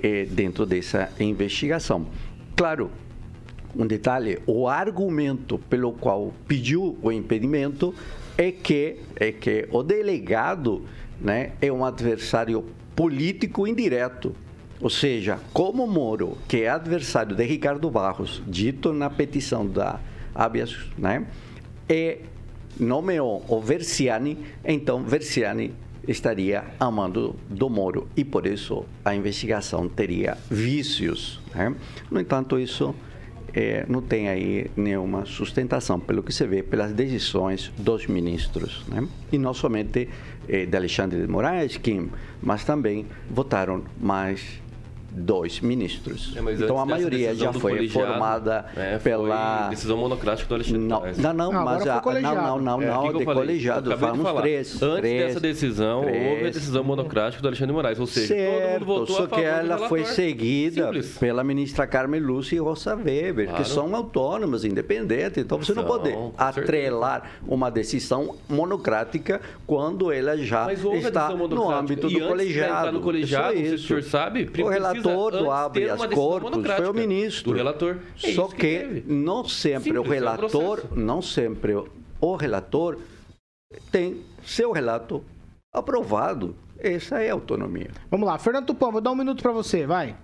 eh, 0.02 0.26
dentro 0.26 0.66
dessa 0.66 1.12
investigação. 1.20 2.08
Claro, 2.56 2.90
um 3.76 3.86
detalhe: 3.86 4.40
o 4.48 4.68
argumento 4.68 5.60
pelo 5.60 5.92
qual 5.92 6.34
pediu 6.48 6.98
o 7.02 7.12
impedimento 7.12 7.94
é 8.38 8.52
que, 8.52 8.98
é 9.18 9.32
que 9.34 9.68
o 9.72 9.84
delegado 9.84 10.86
né, 11.20 11.52
é 11.62 11.70
um 11.72 11.84
adversário 11.84 12.66
político 12.96 13.68
indireto. 13.68 14.34
Ou 14.82 14.90
seja, 14.90 15.38
como 15.52 15.86
Moro, 15.86 16.38
que 16.48 16.62
é 16.62 16.70
adversário 16.70 17.36
de 17.36 17.44
Ricardo 17.44 17.92
Barros, 17.92 18.42
dito 18.48 18.94
na 18.94 19.10
petição 19.10 19.68
da 19.68 20.00
habeas, 20.34 20.74
né, 20.98 21.28
é 21.90 22.20
nomeou 22.80 23.44
o 23.50 23.60
Versiani, 23.60 24.38
então 24.64 25.04
Versiani 25.04 25.74
estaria 26.12 26.64
amando 26.80 27.36
do 27.48 27.70
Moro 27.70 28.08
e 28.18 28.26
por 28.26 28.48
isso 28.48 28.86
a 29.06 29.14
investigação 29.14 29.88
teria 29.88 30.38
vícios. 30.50 31.40
Né? 31.54 31.76
No 32.10 32.20
entanto, 32.20 32.60
isso 32.60 32.96
é, 33.54 33.86
não 33.88 34.02
tem 34.02 34.28
aí 34.28 34.72
nenhuma 34.76 35.26
sustentação, 35.26 36.00
pelo 36.00 36.24
que 36.24 36.34
se 36.34 36.46
vê 36.48 36.64
pelas 36.64 36.94
decisões 36.94 37.72
dos 37.78 38.08
ministros. 38.08 38.84
Né? 38.88 39.08
E 39.32 39.38
não 39.38 39.54
somente 39.54 40.10
é, 40.48 40.66
de 40.66 40.76
Alexandre 40.76 41.22
de 41.22 41.28
Moraes, 41.28 41.78
Kim, 41.78 42.10
mas 42.42 42.64
também 42.64 43.06
votaram 43.30 43.84
mais 44.00 44.62
dois 45.20 45.60
ministros. 45.60 46.34
É, 46.36 46.42
mas 46.42 46.62
então 46.62 46.80
a 46.80 46.86
maioria 46.86 47.36
já 47.36 47.52
foi 47.54 47.88
formada 47.90 48.66
é, 48.76 48.98
pela 48.98 49.62
foi 49.64 49.70
decisão 49.72 49.98
monocrática 49.98 50.48
do 50.48 50.56
Alexandre 50.56 50.82
de 50.82 50.88
não, 50.88 51.00
Moraes. 51.00 51.18
não, 51.18 51.34
não, 51.34 51.52
Não, 51.52 51.66
mas 51.66 51.88
a, 51.88 52.02
não, 52.22 52.36
não, 52.36 52.60
não, 52.60 52.82
É, 52.82 52.86
não, 52.88 53.14
de 53.18 53.26
colegiado, 53.26 53.96
vamos 53.98 54.32
três. 54.42 54.82
Antes 54.82 55.00
três, 55.00 55.26
dessa 55.28 55.40
decisão, 55.40 56.04
três. 56.04 56.32
houve 56.32 56.48
a 56.48 56.52
decisão 56.52 56.84
monocrática 56.84 57.42
do 57.42 57.48
Alexandre 57.48 57.68
de 57.68 57.74
Moraes, 57.76 58.00
ou 58.00 58.08
seja, 58.08 58.28
todo 58.34 58.38
mundo 58.44 58.60
Certo, 58.60 58.86
votou 58.86 59.16
só 59.16 59.24
a 59.24 59.28
que 59.28 59.42
ela 59.42 59.78
foi 59.90 60.06
seguida 60.06 60.86
Simples. 60.86 61.18
pela 61.18 61.44
ministra 61.44 61.86
Carmen 61.88 62.20
Lúcia 62.22 62.56
e 62.56 62.60
Rosa 62.60 62.96
Weber, 62.96 63.48
Claro. 63.50 63.64
que 63.64 63.70
são 63.70 63.96
autônomas, 63.96 64.64
independentes. 64.66 65.38
Então 65.38 65.58
você 65.58 65.74
não 65.74 65.84
pode 65.84 66.16
atrelar 66.38 67.24
uma 67.48 67.70
decisão 67.70 68.36
monocrática 68.48 69.42
quando 69.66 70.12
ela 70.12 70.38
já 70.38 70.72
está 70.74 71.30
no 71.30 71.70
âmbito 71.72 72.08
e 72.08 72.14
do 72.14 72.18
antes 72.18 72.28
colegiado. 72.30 72.92
no 72.92 73.02
colegiado, 73.02 73.54
sei 73.54 73.66
se 73.66 73.72
o 73.72 73.76
isso. 73.76 73.88
senhor 73.88 74.04
sabe, 74.04 74.50
O 74.62 74.68
relator 74.68 75.09
antes 75.10 75.40
do 75.40 75.52
abre 75.52 75.90
as 75.90 76.06
corpus 76.08 76.66
foi 76.66 76.88
o 76.88 76.94
ministro. 76.94 77.52
do 77.52 77.58
relator. 77.58 77.98
É 78.24 78.34
Só 78.34 78.48
que, 78.48 78.56
teve. 78.58 79.04
não 79.08 79.44
sempre 79.48 79.94
Simples, 79.94 80.02
o 80.02 80.06
é 80.06 80.08
um 80.08 80.12
relator, 80.12 80.84
não 80.96 81.22
sempre 81.22 81.76
o 82.22 82.36
relator 82.36 82.98
tem 83.92 84.22
seu 84.46 84.72
relato 84.72 85.24
aprovado. 85.74 86.56
Essa 86.78 87.22
é 87.22 87.30
a 87.30 87.34
autonomia. 87.34 87.92
Vamos 88.10 88.26
lá, 88.26 88.38
Fernando 88.38 88.68
Tupão, 88.68 88.92
vou 88.92 89.02
dar 89.02 89.12
um 89.12 89.16
minuto 89.16 89.42
pra 89.42 89.52
você, 89.52 89.86
vai. 89.86 90.16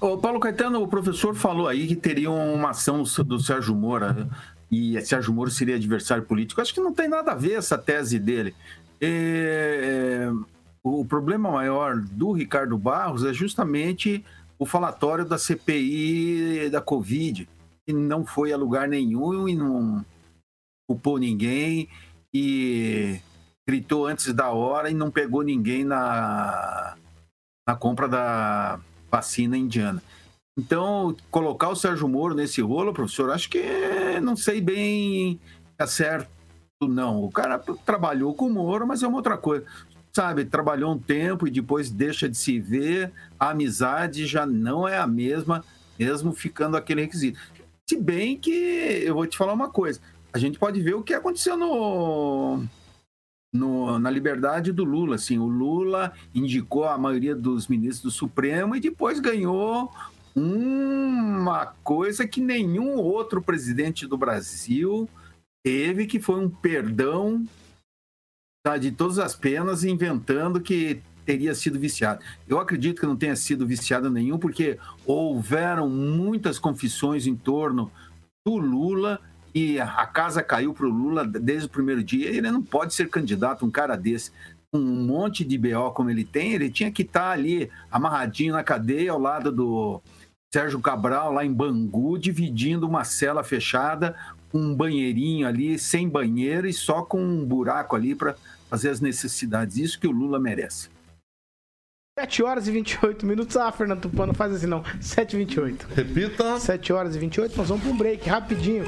Ô, 0.00 0.16
Paulo 0.16 0.40
Caetano, 0.40 0.82
o 0.82 0.88
professor 0.88 1.34
falou 1.34 1.68
aí 1.68 1.86
que 1.86 1.96
teria 1.96 2.30
uma 2.30 2.70
ação 2.70 3.02
do 3.02 3.38
Sérgio 3.38 3.74
Moro 3.74 4.26
e 4.70 5.00
Sérgio 5.02 5.32
Moro 5.32 5.50
seria 5.50 5.76
adversário 5.76 6.24
político. 6.24 6.60
Acho 6.60 6.72
que 6.72 6.80
não 6.80 6.92
tem 6.92 7.08
nada 7.08 7.32
a 7.32 7.34
ver 7.34 7.52
essa 7.52 7.76
tese 7.76 8.18
dele. 8.18 8.54
É, 9.00 10.30
o 10.82 11.04
problema 11.04 11.50
maior 11.50 12.00
do 12.00 12.32
Ricardo 12.32 12.76
Barros 12.76 13.24
é 13.24 13.32
justamente 13.32 14.24
o 14.58 14.66
falatório 14.66 15.24
da 15.24 15.38
CPI 15.38 16.70
da 16.70 16.80
Covid, 16.80 17.48
que 17.86 17.92
não 17.92 18.24
foi 18.24 18.52
a 18.52 18.56
lugar 18.56 18.88
nenhum 18.88 19.48
e 19.48 19.54
não 19.54 20.04
culpou 20.88 21.18
ninguém 21.18 21.88
e 22.34 23.20
gritou 23.66 24.06
antes 24.06 24.32
da 24.32 24.50
hora 24.50 24.90
e 24.90 24.94
não 24.94 25.10
pegou 25.10 25.42
ninguém 25.42 25.84
na, 25.84 26.96
na 27.66 27.76
compra 27.76 28.08
da 28.08 28.80
vacina 29.10 29.56
indiana. 29.56 30.02
Então, 30.58 31.16
colocar 31.30 31.68
o 31.68 31.76
Sérgio 31.76 32.08
Moro 32.08 32.34
nesse 32.34 32.60
rolo, 32.60 32.92
professor, 32.92 33.30
acho 33.30 33.48
que 33.48 33.62
não 34.20 34.36
sei 34.36 34.60
bem 34.60 35.40
é 35.78 35.86
certo, 35.86 36.28
não. 36.82 37.24
O 37.24 37.30
cara 37.30 37.58
trabalhou 37.58 38.34
com 38.34 38.46
o 38.46 38.50
Moro, 38.50 38.86
mas 38.86 39.02
é 39.02 39.06
uma 39.06 39.16
outra 39.16 39.38
coisa. 39.38 39.64
Sabe, 40.14 40.44
trabalhou 40.44 40.92
um 40.92 40.98
tempo 40.98 41.46
e 41.46 41.50
depois 41.50 41.90
deixa 41.90 42.28
de 42.28 42.36
se 42.36 42.58
ver, 42.58 43.10
a 43.40 43.50
amizade 43.50 44.26
já 44.26 44.44
não 44.44 44.86
é 44.86 44.98
a 44.98 45.06
mesma, 45.06 45.64
mesmo 45.98 46.32
ficando 46.32 46.76
aquele 46.76 47.00
requisito. 47.00 47.40
Se 47.88 47.96
bem 47.96 48.36
que 48.38 48.50
eu 48.50 49.14
vou 49.14 49.26
te 49.26 49.38
falar 49.38 49.54
uma 49.54 49.70
coisa, 49.70 50.00
a 50.32 50.38
gente 50.38 50.58
pode 50.58 50.82
ver 50.82 50.94
o 50.94 51.02
que 51.02 51.14
aconteceu 51.14 51.56
no, 51.56 52.62
no, 53.54 53.98
na 53.98 54.10
liberdade 54.10 54.70
do 54.70 54.84
Lula. 54.84 55.16
Assim, 55.16 55.38
o 55.38 55.46
Lula 55.46 56.12
indicou 56.34 56.84
a 56.84 56.98
maioria 56.98 57.34
dos 57.34 57.66
ministros 57.66 58.02
do 58.02 58.18
Supremo 58.18 58.76
e 58.76 58.80
depois 58.80 59.18
ganhou 59.18 59.90
uma 60.34 61.66
coisa 61.84 62.26
que 62.26 62.40
nenhum 62.40 62.96
outro 62.96 63.42
presidente 63.42 64.06
do 64.06 64.16
Brasil 64.16 65.08
teve, 65.62 66.06
que 66.06 66.20
foi 66.20 66.38
um 66.38 66.50
perdão 66.50 67.46
de 68.78 68.92
todas 68.92 69.18
as 69.18 69.34
penas, 69.34 69.82
inventando 69.82 70.60
que 70.60 71.02
teria 71.26 71.52
sido 71.52 71.80
viciado. 71.80 72.20
Eu 72.46 72.60
acredito 72.60 73.00
que 73.00 73.06
não 73.06 73.16
tenha 73.16 73.34
sido 73.34 73.66
viciado 73.66 74.08
nenhum, 74.08 74.38
porque 74.38 74.78
houveram 75.04 75.88
muitas 75.90 76.60
confissões 76.60 77.26
em 77.26 77.34
torno 77.34 77.90
do 78.46 78.56
Lula 78.56 79.20
e 79.52 79.80
a 79.80 80.06
casa 80.06 80.44
caiu 80.44 80.72
para 80.72 80.86
o 80.86 80.90
Lula 80.90 81.26
desde 81.26 81.66
o 81.66 81.70
primeiro 81.70 82.04
dia. 82.04 82.28
Ele 82.28 82.50
não 82.52 82.62
pode 82.62 82.94
ser 82.94 83.08
candidato, 83.08 83.66
um 83.66 83.70
cara 83.70 83.96
desse, 83.96 84.30
com 84.72 84.78
um 84.78 85.06
monte 85.06 85.44
de 85.44 85.58
BO 85.58 85.90
como 85.92 86.10
ele 86.10 86.24
tem, 86.24 86.52
ele 86.52 86.70
tinha 86.70 86.90
que 86.90 87.02
estar 87.02 87.30
ali 87.30 87.68
amarradinho 87.90 88.52
na 88.52 88.62
cadeia 88.62 89.10
ao 89.10 89.18
lado 89.18 89.50
do 89.50 90.00
Sérgio 90.54 90.80
Cabral, 90.80 91.32
lá 91.32 91.44
em 91.44 91.52
Bangu, 91.52 92.16
dividindo 92.16 92.86
uma 92.86 93.02
cela 93.02 93.42
fechada, 93.42 94.14
um 94.54 94.74
banheirinho 94.74 95.48
ali, 95.48 95.78
sem 95.78 96.08
banheiro 96.08 96.68
e 96.68 96.72
só 96.72 97.02
com 97.02 97.20
um 97.20 97.44
buraco 97.44 97.96
ali 97.96 98.14
para 98.14 98.36
fazer 98.72 98.88
as 98.88 99.00
necessidades. 99.02 99.76
Isso 99.76 100.00
que 100.00 100.06
o 100.06 100.10
Lula 100.10 100.40
merece. 100.40 100.88
7 102.18 102.42
horas 102.42 102.66
e 102.68 102.70
28 102.70 103.26
minutos. 103.26 103.54
Ah, 103.54 103.70
Fernando 103.70 104.00
Tupã, 104.00 104.26
não 104.26 104.32
faz 104.32 104.54
assim 104.54 104.66
não. 104.66 104.82
7 104.98 105.34
e 105.34 105.38
28. 105.40 105.88
Repita. 105.94 106.58
7 106.58 106.92
horas 106.92 107.14
e 107.14 107.18
28, 107.18 107.54
nós 107.54 107.68
vamos 107.68 107.84
para 107.84 107.92
um 107.92 107.96
break 107.96 108.26
rapidinho. 108.26 108.84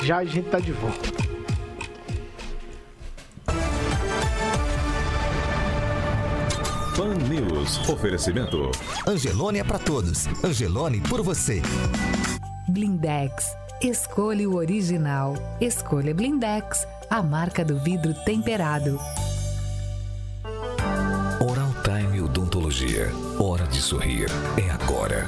Já 0.00 0.18
a 0.18 0.24
gente 0.24 0.48
tá 0.48 0.60
de 0.60 0.70
volta. 0.70 1.10
Pan 6.96 7.14
News. 7.28 7.88
Oferecimento. 7.88 8.70
Angelone 9.08 9.58
é 9.58 9.64
pra 9.64 9.78
todos. 9.80 10.26
Angelone 10.44 11.00
por 11.00 11.20
você. 11.22 11.60
Blindex. 12.68 13.56
Escolha 13.82 14.48
o 14.48 14.54
original. 14.54 15.34
Escolha 15.60 16.14
Blindex, 16.14 16.86
a 17.08 17.22
marca 17.22 17.64
do 17.64 17.78
vidro 17.78 18.14
temperado. 18.24 18.98
Oral 21.40 21.70
Time 21.82 22.20
Odontologia. 22.20 23.10
Hora 23.38 23.66
de 23.66 23.80
sorrir. 23.80 24.26
É 24.56 24.70
agora. 24.70 25.26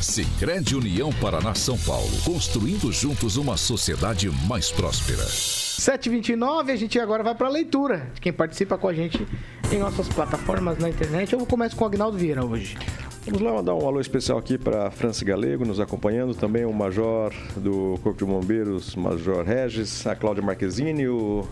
Sicredi 0.00 0.76
União 0.76 1.12
Paraná 1.14 1.54
São 1.54 1.76
Paulo. 1.78 2.10
Construindo 2.24 2.92
juntos 2.92 3.36
uma 3.36 3.56
sociedade 3.56 4.30
mais 4.46 4.70
próspera. 4.70 5.24
7h29, 5.24 6.70
a 6.70 6.76
gente 6.76 6.98
agora 7.00 7.22
vai 7.22 7.34
para 7.34 7.48
a 7.48 7.50
leitura 7.50 8.10
de 8.14 8.20
quem 8.20 8.32
participa 8.32 8.78
com 8.78 8.88
a 8.88 8.94
gente 8.94 9.26
em 9.72 9.78
nossas 9.78 10.08
plataformas 10.08 10.78
na 10.78 10.88
internet. 10.88 11.32
Eu 11.32 11.44
começo 11.46 11.74
com 11.74 11.84
o 11.84 11.86
Agnaldo 11.86 12.18
Vieira 12.18 12.44
hoje. 12.44 12.76
Vamos 13.24 13.40
lá 13.40 13.52
mandar 13.52 13.74
um 13.74 13.86
alô 13.86 14.00
especial 14.00 14.36
aqui 14.36 14.58
para 14.58 14.90
Franci 14.90 15.24
Galego, 15.24 15.64
nos 15.64 15.78
acompanhando, 15.78 16.34
também 16.34 16.64
o 16.64 16.72
Major 16.72 17.32
do 17.56 17.98
Corpo 18.02 18.18
de 18.18 18.24
Bombeiros, 18.24 18.96
Major 18.96 19.44
Regis, 19.44 20.04
a 20.06 20.16
Cláudia 20.16 20.42
Marquezine, 20.42 21.06
o 21.06 21.46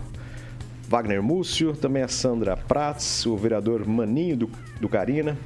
Wagner 0.89 1.23
Múcio, 1.23 1.73
também 1.73 2.03
a 2.03 2.07
Sandra 2.09 2.57
Prats, 2.57 3.25
o 3.25 3.37
vereador 3.37 3.87
Maninho 3.87 4.35
do, 4.35 4.49
do 4.81 4.89
Carina, 4.89 5.37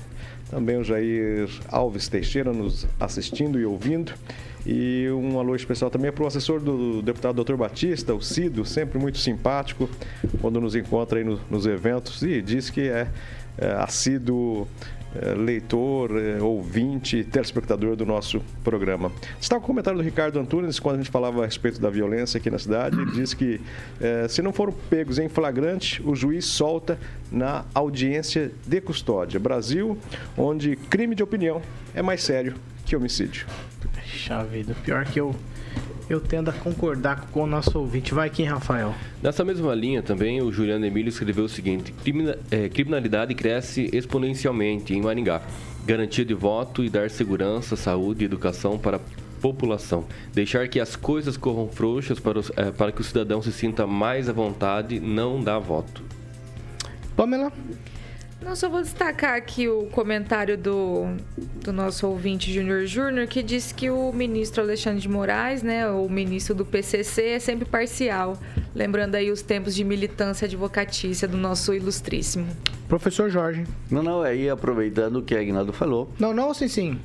também 0.49 0.77
o 0.77 0.83
Jair 0.83 1.47
Alves 1.71 2.07
Teixeira 2.07 2.51
nos 2.51 2.87
assistindo 2.99 3.59
e 3.59 3.65
ouvindo. 3.65 4.11
E 4.65 5.07
um 5.11 5.37
alô 5.39 5.55
especial 5.55 5.91
também 5.91 6.11
para 6.11 6.23
o 6.23 6.27
assessor 6.27 6.59
do 6.59 7.03
deputado 7.03 7.43
Dr. 7.43 7.53
Batista, 7.55 8.15
o 8.15 8.21
Cido, 8.21 8.65
sempre 8.65 8.97
muito 8.97 9.19
simpático, 9.19 9.87
quando 10.41 10.59
nos 10.59 10.75
encontra 10.75 11.19
aí 11.19 11.23
no- 11.23 11.39
nos 11.51 11.67
eventos 11.67 12.23
e 12.23 12.41
diz 12.41 12.71
que 12.71 12.81
é, 12.89 13.07
é 13.59 13.71
assíduo 13.73 14.67
é, 14.67 14.94
leitor, 15.37 16.11
é, 16.17 16.41
ouvinte, 16.41 17.23
telespectador 17.23 17.95
do 17.95 18.05
nosso 18.05 18.41
programa. 18.63 19.11
Está 19.39 19.57
o 19.57 19.61
comentário 19.61 19.97
do 19.97 20.03
Ricardo 20.03 20.39
Antunes, 20.39 20.79
quando 20.79 20.95
a 20.95 20.97
gente 20.99 21.11
falava 21.11 21.43
a 21.43 21.45
respeito 21.45 21.79
da 21.79 21.89
violência 21.89 22.37
aqui 22.37 22.49
na 22.49 22.59
cidade, 22.59 22.99
ele 22.99 23.11
diz 23.11 23.33
que 23.33 23.61
é, 23.99 24.27
se 24.27 24.41
não 24.41 24.51
foram 24.51 24.73
pegos 24.89 25.19
em 25.19 25.29
flagrante, 25.29 26.01
o 26.03 26.15
juiz 26.15 26.45
solta 26.45 26.97
na 27.31 27.65
audiência 27.73 28.51
de 28.65 28.81
custódia. 28.81 29.39
Brasil, 29.39 29.97
onde 30.37 30.75
crime 30.75 31.15
de 31.15 31.23
opinião 31.23 31.61
é 31.93 32.01
mais 32.01 32.23
sério 32.23 32.55
que 32.85 32.95
homicídio. 32.95 33.47
Puxa 33.93 34.43
vida, 34.43 34.75
pior 34.83 35.05
que 35.05 35.19
eu, 35.19 35.35
eu 36.09 36.19
tendo 36.21 36.49
a 36.49 36.53
concordar 36.53 37.27
com 37.31 37.43
o 37.43 37.47
nosso 37.47 37.79
ouvinte. 37.79 38.13
Vai 38.13 38.27
aqui, 38.27 38.43
Rafael. 38.43 38.93
Nessa 39.23 39.43
mesma 39.43 39.73
linha 39.73 40.01
também, 40.03 40.41
o 40.41 40.51
Juliano 40.51 40.85
Emílio 40.85 41.09
escreveu 41.09 41.45
o 41.45 41.49
seguinte: 41.49 41.91
"Crimina- 42.03 42.37
eh, 42.51 42.69
criminalidade 42.69 43.33
cresce 43.33 43.89
exponencialmente 43.91 44.93
em 44.93 45.01
Maringá. 45.01 45.41
Garantia 45.85 46.25
de 46.25 46.33
voto 46.33 46.83
e 46.83 46.89
dar 46.89 47.09
segurança, 47.09 47.75
saúde 47.75 48.23
e 48.23 48.25
educação 48.25 48.77
para 48.77 48.97
a 48.97 48.99
população. 49.41 50.05
Deixar 50.33 50.67
que 50.67 50.79
as 50.79 50.95
coisas 50.95 51.37
corram 51.37 51.67
frouxas 51.67 52.19
para, 52.19 52.39
os- 52.39 52.51
eh, 52.55 52.71
para 52.71 52.91
que 52.91 53.01
o 53.01 53.03
cidadão 53.03 53.41
se 53.41 53.51
sinta 53.51 53.85
mais 53.85 54.27
à 54.29 54.33
vontade 54.33 54.99
não 54.99 55.43
dá 55.43 55.59
voto. 55.59 56.01
Pamela? 57.15 57.51
Não, 58.41 58.55
só 58.55 58.69
vou 58.69 58.81
destacar 58.81 59.35
aqui 59.35 59.67
o 59.67 59.85
comentário 59.87 60.57
do, 60.57 61.05
do 61.63 61.73
nosso 61.73 62.07
ouvinte 62.07 62.53
Júnior 62.53 62.85
Júnior, 62.85 63.27
que 63.27 63.41
disse 63.41 63.73
que 63.73 63.89
o 63.89 64.11
ministro 64.11 64.61
Alexandre 64.61 65.01
de 65.01 65.09
Moraes, 65.09 65.63
né, 65.63 65.89
o 65.89 66.07
ministro 66.07 66.53
do 66.53 66.65
PCC, 66.65 67.29
é 67.29 67.39
sempre 67.39 67.65
parcial. 67.65 68.37
Lembrando 68.75 69.15
aí 69.15 69.31
os 69.31 69.41
tempos 69.41 69.73
de 69.73 69.83
militância 69.83 70.45
advocatícia 70.45 71.27
do 71.27 71.37
nosso 71.37 71.73
ilustríssimo. 71.73 72.45
Professor 72.87 73.29
Jorge. 73.29 73.63
Não, 73.89 74.03
não, 74.03 74.21
aí 74.21 74.49
aproveitando 74.49 75.17
o 75.17 75.23
que 75.23 75.35
a 75.35 75.39
Aguinaldo 75.39 75.73
falou, 75.73 76.11
Não, 76.19 76.33
não, 76.33 76.53
sim, 76.53 76.67
sim. 76.67 76.99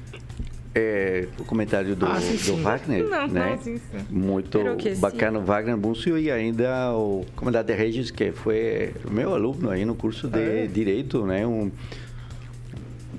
É, 0.75 1.27
o 1.39 1.45
comentário 1.45 1.95
do, 1.97 2.07
Ah, 2.07 2.21
sim, 2.21 2.33
do 2.33 2.39
sim. 2.39 2.63
Wagner, 2.63 3.09
Não, 3.09 3.27
né? 3.27 3.51
não, 3.51 3.59
sim, 3.63 3.77
sim. 3.79 3.99
Muito 4.09 4.59
bacana, 4.99 5.39
o 5.39 5.43
Wagner 5.45 5.77
Múcio 5.77 6.17
e 6.19 6.31
ainda 6.31 6.93
o 6.93 7.25
comandante 7.35 7.73
Regis, 7.73 8.11
que 8.11 8.31
foi 8.33 8.95
meu 9.11 9.35
aluno 9.35 9.69
aí 9.71 9.85
no 9.85 9.95
curso 9.95 10.29
de 10.29 10.39
é? 10.39 10.67
Direito, 10.67 11.27
né? 11.27 11.47
Um 11.47 11.71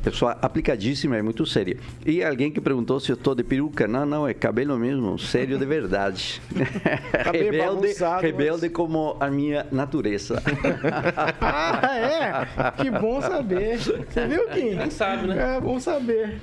pessoa 0.04 0.36
aplicadíssima 0.42 1.16
e 1.16 1.22
muito 1.22 1.46
séria. 1.46 1.78
E 2.04 2.24
alguém 2.24 2.50
que 2.52 2.60
perguntou 2.60 3.00
se 3.00 3.12
eu 3.12 3.14
estou 3.16 3.36
de 3.36 3.44
peruca. 3.44 3.88
Não, 3.88 4.04
não, 4.04 4.28
é 4.28 4.34
cabelo 4.34 4.76
mesmo, 4.76 5.20
sério 5.20 5.60
de 5.60 5.66
verdade. 5.66 6.42
Rebelde, 7.32 7.94
rebelde 8.20 8.62
mas- 8.64 8.72
como 8.72 9.16
a 9.20 9.30
minha 9.30 9.68
natureza. 9.72 10.42
Ah, 11.40 11.98
é? 11.98 12.72
Que 12.82 12.90
bom 12.90 13.22
saber. 13.22 13.78
Você 13.78 14.28
viu, 14.28 14.48
Kim? 14.50 14.78
Quem 14.78 14.90
sabe, 14.90 15.28
né? 15.28 15.58
É 15.58 15.62
bom 15.62 15.80
saber. 15.80 16.38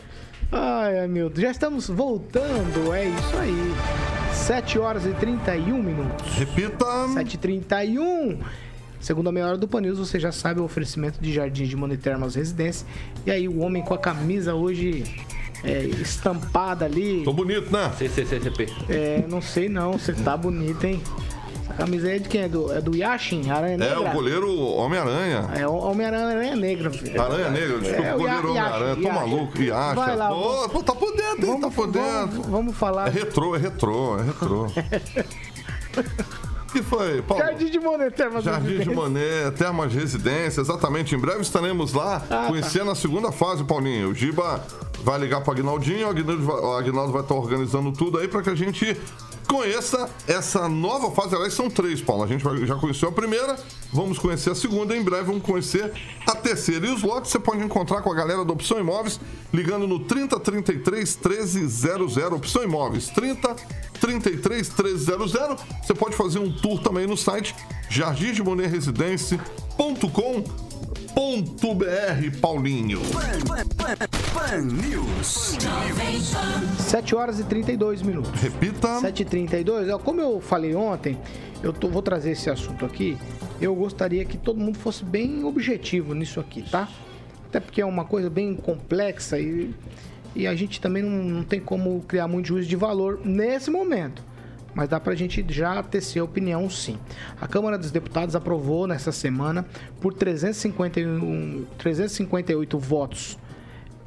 Ai, 0.50 1.06
meu 1.06 1.28
Deus. 1.28 1.42
Já 1.42 1.50
estamos 1.50 1.88
voltando, 1.88 2.92
é 2.94 3.08
isso 3.08 3.36
aí. 3.36 3.74
7 4.32 4.78
horas 4.78 5.04
e 5.04 5.12
31 5.12 5.82
minutos. 5.82 6.34
Repita. 6.34 6.84
7h31. 6.84 8.38
Segunda 9.00 9.30
meia 9.30 9.46
hora 9.46 9.56
do 9.56 9.68
Pan 9.68 9.82
News, 9.82 9.98
você 9.98 10.18
já 10.18 10.32
sabe 10.32 10.60
o 10.60 10.64
oferecimento 10.64 11.20
de 11.20 11.32
Jardins 11.32 11.68
de 11.68 11.76
Monitermas 11.76 12.34
Residência. 12.34 12.86
E 13.26 13.30
aí, 13.30 13.46
o 13.46 13.60
homem 13.60 13.82
com 13.82 13.94
a 13.94 13.98
camisa 13.98 14.54
hoje 14.54 15.04
é, 15.62 15.84
estampada 15.84 16.84
ali. 16.84 17.22
Tô 17.24 17.32
bonito, 17.32 17.70
né? 17.72 17.92
CCCCP. 17.96 18.68
É, 18.88 19.24
não 19.28 19.40
sei 19.40 19.68
não, 19.68 19.92
você 19.92 20.12
tá 20.12 20.36
bonito, 20.36 20.84
hein? 20.84 21.00
Essa 21.68 21.74
camisa 21.74 22.10
é 22.10 22.18
de 22.18 22.28
quem? 22.28 22.42
É 22.42 22.48
do, 22.48 22.72
é 22.72 22.80
do 22.80 22.96
Yashin, 22.96 23.50
Aranha 23.50 23.74
É, 23.74 23.78
Negra? 23.78 24.00
o 24.00 24.10
goleiro 24.12 24.56
Homem-Aranha. 24.58 25.50
É, 25.54 25.66
Homem-Aranha 25.66 26.56
Negra. 26.56 26.90
filho. 26.90 27.20
Aranha 27.20 27.50
Negra, 27.50 27.78
desculpa, 27.78 28.02
É, 28.04 28.14
o 28.14 28.18
goleiro 28.18 28.48
Homem-Aranha. 28.50 28.96
Tô 28.96 29.02
Yashin, 29.02 29.14
maluco. 29.18 29.52
Acha. 29.74 29.94
Vai 29.94 30.16
lá, 30.16 30.28
Pô, 30.28 30.40
vamos- 30.52 30.72
pô, 30.72 30.82
tá 30.82 30.94
por 30.94 31.16
dentro, 31.16 31.46
hein? 31.46 31.60
Tá 31.60 31.70
por 31.70 31.86
dentro. 31.88 32.28
Vamos, 32.30 32.46
vamos 32.46 32.76
falar. 32.76 33.08
É 33.08 33.10
retrô, 33.10 33.54
é 33.54 33.58
retrô, 33.58 34.18
é 34.18 34.22
retrô. 34.22 34.66
O 34.66 34.68
que 36.72 36.82
foi, 36.82 37.22
Paulo? 37.22 37.42
Jardim 37.44 37.70
de 37.70 37.78
Monitermas 37.80 38.44
Jardim 38.44 38.66
de 38.66 38.72
Residência. 38.78 38.94
Monet, 39.02 39.50
Termas 39.56 39.92
Residência, 39.92 40.60
exatamente. 40.60 41.14
Em 41.14 41.18
breve 41.18 41.40
estaremos 41.40 41.92
lá 41.92 42.22
Ah, 42.30 42.44
conhecendo 42.48 42.90
a 42.90 42.94
segunda 42.94 43.32
fase, 43.32 43.64
Paulinho. 43.64 44.10
O 44.10 44.14
Giba 44.14 44.62
vai 45.02 45.18
ligar 45.18 45.40
para 45.42 45.54
Aguinaldinho, 45.54 46.06
o 46.06 46.10
Aguinaldo 46.10 46.42
vai, 46.44 46.56
o 46.56 46.72
Aguinaldo 46.76 47.12
vai 47.12 47.22
estar 47.22 47.34
organizando 47.34 47.92
tudo 47.92 48.18
aí 48.18 48.28
para 48.28 48.42
que 48.42 48.50
a 48.50 48.54
gente 48.54 48.96
conheça 49.48 50.08
essa 50.26 50.68
nova 50.68 51.10
fase. 51.10 51.34
Aliás, 51.34 51.54
são 51.54 51.70
três, 51.70 52.00
Paulo. 52.02 52.22
A 52.22 52.26
gente 52.26 52.44
já 52.66 52.76
conheceu 52.76 53.08
a 53.08 53.12
primeira, 53.12 53.56
vamos 53.92 54.18
conhecer 54.18 54.50
a 54.50 54.54
segunda, 54.54 54.94
em 54.94 55.02
breve 55.02 55.24
vamos 55.24 55.42
conhecer 55.42 55.92
a 56.26 56.34
terceira. 56.36 56.86
E 56.86 56.90
os 56.92 57.02
lotes 57.02 57.32
você 57.32 57.38
pode 57.38 57.64
encontrar 57.64 58.02
com 58.02 58.12
a 58.12 58.14
galera 58.14 58.44
da 58.44 58.52
Opção 58.52 58.78
Imóveis 58.78 59.18
ligando 59.52 59.88
no 59.88 60.00
3033 60.00 61.16
1300. 61.16 62.16
Opção 62.18 62.62
Imóveis 62.62 63.08
30 63.08 63.56
33 64.00 64.68
1300. 64.68 65.64
Você 65.82 65.94
pode 65.94 66.14
fazer 66.14 66.38
um 66.38 66.52
tour 66.52 66.80
também 66.80 67.06
no 67.06 67.16
site 67.16 67.56
jardimdemonerresidência.com.br, 71.18 72.40
Paulinho. 72.40 73.00
Pan 74.32 74.62
News. 74.62 75.56
7 76.78 77.14
horas 77.14 77.40
e 77.40 77.44
32 77.44 78.02
minutos. 78.02 78.40
Repita. 78.40 79.00
7h32. 79.00 79.92
Ó, 79.94 79.98
Como 79.98 80.20
eu 80.20 80.40
falei 80.40 80.74
ontem, 80.74 81.18
eu 81.62 81.72
tô- 81.72 81.88
vou 81.88 82.02
trazer 82.02 82.30
esse 82.32 82.48
assunto 82.48 82.84
aqui. 82.84 83.18
Eu 83.60 83.74
gostaria 83.74 84.24
que 84.24 84.38
todo 84.38 84.60
mundo 84.60 84.78
fosse 84.78 85.04
bem 85.04 85.42
objetivo 85.44 86.14
nisso 86.14 86.38
aqui, 86.38 86.62
tá? 86.62 86.88
Até 87.48 87.58
porque 87.60 87.80
é 87.80 87.84
uma 87.86 88.04
coisa 88.04 88.30
bem 88.30 88.54
complexa 88.54 89.38
e, 89.40 89.74
e 90.36 90.46
a 90.46 90.54
gente 90.54 90.80
também 90.80 91.02
não, 91.02 91.10
não 91.24 91.42
tem 91.42 91.58
como 91.60 92.00
criar 92.06 92.28
muito 92.28 92.46
juízo 92.46 92.68
de 92.68 92.76
valor 92.76 93.20
nesse 93.24 93.70
momento. 93.70 94.22
Mas 94.74 94.88
dá 94.88 95.00
pra 95.00 95.14
gente 95.14 95.44
já 95.48 95.82
tecer 95.82 96.22
opinião 96.22 96.68
sim. 96.68 96.98
A 97.40 97.48
Câmara 97.48 97.78
dos 97.78 97.90
Deputados 97.90 98.36
aprovou 98.36 98.86
nessa 98.86 99.10
semana 99.10 99.66
por 100.00 100.14
351, 100.14 101.66
358 101.78 102.78
votos 102.78 103.38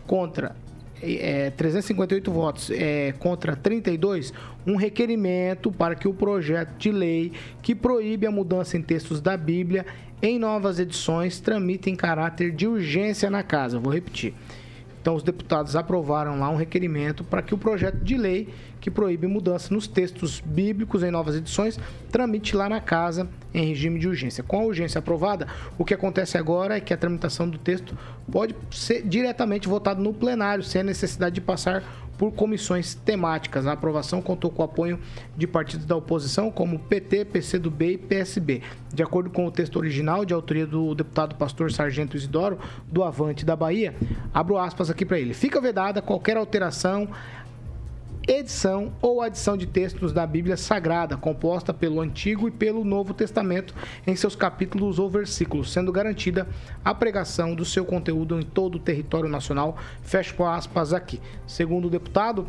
contra 0.05 0.55
é, 1.01 1.49
358 1.51 2.31
votos 2.31 2.69
é, 2.69 3.13
contra 3.17 3.55
32, 3.55 4.33
um 4.65 4.75
requerimento 4.75 5.71
para 5.71 5.95
que 5.95 6.07
o 6.07 6.13
projeto 6.13 6.77
de 6.77 6.91
lei 6.91 7.31
que 7.61 7.73
proíbe 7.73 8.27
a 8.27 8.31
mudança 8.31 8.77
em 8.77 8.81
textos 8.81 9.19
da 9.19 9.35
Bíblia 9.35 9.85
em 10.21 10.37
novas 10.37 10.79
edições 10.79 11.39
tramite 11.39 11.89
em 11.89 11.95
caráter 11.95 12.51
de 12.51 12.67
urgência 12.67 13.29
na 13.29 13.41
casa. 13.41 13.79
Vou 13.79 13.91
repetir. 13.91 14.35
Então, 15.01 15.15
os 15.15 15.23
deputados 15.23 15.75
aprovaram 15.75 16.39
lá 16.39 16.47
um 16.49 16.55
requerimento 16.55 17.23
para 17.23 17.41
que 17.41 17.55
o 17.55 17.57
projeto 17.57 17.97
de 17.97 18.15
lei 18.15 18.53
que 18.79 18.91
proíbe 18.91 19.25
mudança 19.27 19.73
nos 19.73 19.87
textos 19.87 20.39
bíblicos 20.39 21.03
em 21.03 21.11
novas 21.11 21.35
edições 21.35 21.79
tramite 22.11 22.55
lá 22.55 22.69
na 22.69 22.79
casa 22.79 23.27
em 23.53 23.65
regime 23.65 23.99
de 23.99 24.07
urgência. 24.07 24.43
Com 24.43 24.59
a 24.59 24.65
urgência 24.65 24.99
aprovada, 24.99 25.47
o 25.77 25.83
que 25.83 25.93
acontece 25.93 26.37
agora 26.37 26.77
é 26.77 26.79
que 26.79 26.93
a 26.93 26.97
tramitação 26.97 27.49
do 27.49 27.57
texto 27.57 27.97
pode 28.31 28.55
ser 28.71 29.01
diretamente 29.01 29.67
votado 29.67 30.01
no 30.01 30.13
plenário, 30.13 30.63
sem 30.63 30.81
a 30.81 30.83
necessidade 30.83 31.35
de 31.35 31.41
passar 31.41 31.83
por 32.21 32.31
comissões 32.33 32.93
temáticas. 32.93 33.65
A 33.65 33.71
aprovação 33.71 34.21
contou 34.21 34.51
com 34.51 34.61
o 34.61 34.65
apoio 34.65 34.99
de 35.35 35.47
partidos 35.47 35.87
da 35.87 35.95
oposição, 35.95 36.51
como 36.51 36.77
PT, 36.77 37.25
PCdoB 37.25 37.93
e 37.93 37.97
PSB. 37.97 38.61
De 38.93 39.01
acordo 39.01 39.31
com 39.31 39.47
o 39.47 39.51
texto 39.51 39.77
original, 39.77 40.23
de 40.23 40.31
autoria 40.31 40.67
do 40.67 40.93
deputado 40.93 41.33
pastor 41.33 41.71
Sargento 41.71 42.15
Isidoro, 42.15 42.59
do 42.85 43.03
Avante 43.03 43.43
da 43.43 43.55
Bahia, 43.55 43.95
abro 44.31 44.59
aspas 44.59 44.91
aqui 44.91 45.03
para 45.03 45.17
ele. 45.17 45.33
Fica 45.33 45.59
vedada 45.59 45.99
qualquer 45.99 46.37
alteração 46.37 47.09
edição 48.27 48.93
ou 49.01 49.21
adição 49.21 49.57
de 49.57 49.65
textos 49.65 50.13
da 50.13 50.25
Bíblia 50.25 50.55
Sagrada, 50.55 51.17
composta 51.17 51.73
pelo 51.73 52.01
Antigo 52.01 52.47
e 52.47 52.51
pelo 52.51 52.83
Novo 52.83 53.13
Testamento 53.13 53.73
em 54.05 54.15
seus 54.15 54.35
capítulos 54.35 54.99
ou 54.99 55.09
versículos, 55.09 55.71
sendo 55.71 55.91
garantida 55.91 56.47
a 56.83 56.93
pregação 56.93 57.55
do 57.55 57.65
seu 57.65 57.83
conteúdo 57.85 58.39
em 58.39 58.43
todo 58.43 58.75
o 58.75 58.79
território 58.79 59.29
nacional. 59.29 59.77
Fecho 60.01 60.43
aspas 60.43 60.93
aqui. 60.93 61.19
Segundo 61.47 61.85
o 61.85 61.89
deputado, 61.89 62.47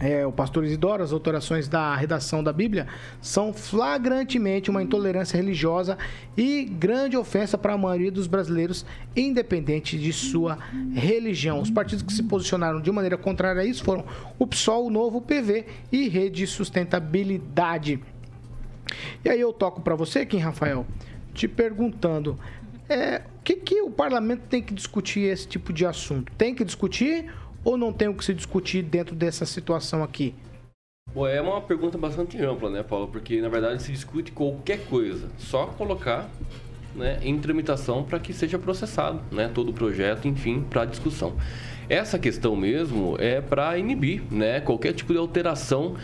é, 0.00 0.26
o 0.26 0.32
pastor 0.32 0.64
Isidoro, 0.64 1.04
as 1.04 1.12
alterações 1.12 1.68
da 1.68 1.94
redação 1.94 2.42
da 2.42 2.52
Bíblia 2.52 2.88
são 3.22 3.52
flagrantemente 3.52 4.68
uma 4.68 4.82
intolerância 4.82 5.36
religiosa 5.36 5.96
e 6.36 6.64
grande 6.64 7.16
ofensa 7.16 7.56
para 7.56 7.74
a 7.74 7.78
maioria 7.78 8.10
dos 8.10 8.26
brasileiros, 8.26 8.84
independente 9.14 9.96
de 9.96 10.12
sua 10.12 10.58
religião. 10.92 11.60
Os 11.60 11.70
partidos 11.70 12.02
que 12.02 12.12
se 12.12 12.24
posicionaram 12.24 12.80
de 12.80 12.90
maneira 12.90 13.16
contrária 13.16 13.62
a 13.62 13.64
isso 13.64 13.84
foram 13.84 14.04
o 14.36 14.46
PSOL, 14.46 14.86
o 14.86 14.90
Novo 14.90 15.20
PV 15.20 15.64
e 15.92 16.08
Rede 16.08 16.44
Sustentabilidade. 16.46 18.00
E 19.24 19.28
aí 19.28 19.40
eu 19.40 19.52
toco 19.52 19.80
para 19.80 19.94
você, 19.94 20.26
Kim 20.26 20.38
Rafael, 20.38 20.84
te 21.32 21.46
perguntando, 21.46 22.36
é, 22.88 23.22
o 23.38 23.42
que, 23.44 23.56
que 23.56 23.80
o 23.80 23.90
parlamento 23.90 24.42
tem 24.48 24.60
que 24.60 24.74
discutir 24.74 25.20
esse 25.20 25.46
tipo 25.46 25.72
de 25.72 25.86
assunto? 25.86 26.32
Tem 26.36 26.54
que 26.54 26.64
discutir 26.64 27.30
ou 27.64 27.76
não 27.76 27.92
tem 27.92 28.08
o 28.08 28.14
que 28.14 28.24
se 28.24 28.34
discutir 28.34 28.82
dentro 28.82 29.14
dessa 29.14 29.46
situação 29.46 30.02
aqui? 30.02 30.34
Bom, 31.12 31.26
é 31.26 31.40
uma 31.40 31.60
pergunta 31.60 31.96
bastante 31.96 32.40
ampla, 32.42 32.70
né, 32.70 32.82
Paulo? 32.82 33.08
Porque 33.08 33.40
na 33.40 33.48
verdade 33.48 33.82
se 33.82 33.92
discute 33.92 34.32
qualquer 34.32 34.86
coisa, 34.86 35.28
só 35.38 35.66
colocar 35.66 36.28
né, 36.94 37.18
em 37.22 37.38
tramitação 37.38 38.04
para 38.04 38.18
que 38.18 38.32
seja 38.32 38.58
processado, 38.58 39.20
né, 39.30 39.50
todo 39.52 39.70
o 39.70 39.72
projeto, 39.72 40.28
enfim, 40.28 40.64
para 40.68 40.84
discussão. 40.84 41.34
Essa 41.88 42.18
questão 42.18 42.56
mesmo 42.56 43.16
é 43.18 43.40
para 43.40 43.76
inibir, 43.78 44.22
né, 44.30 44.60
qualquer 44.60 44.92
tipo 44.92 45.12
de 45.12 45.18
alteração 45.18 45.96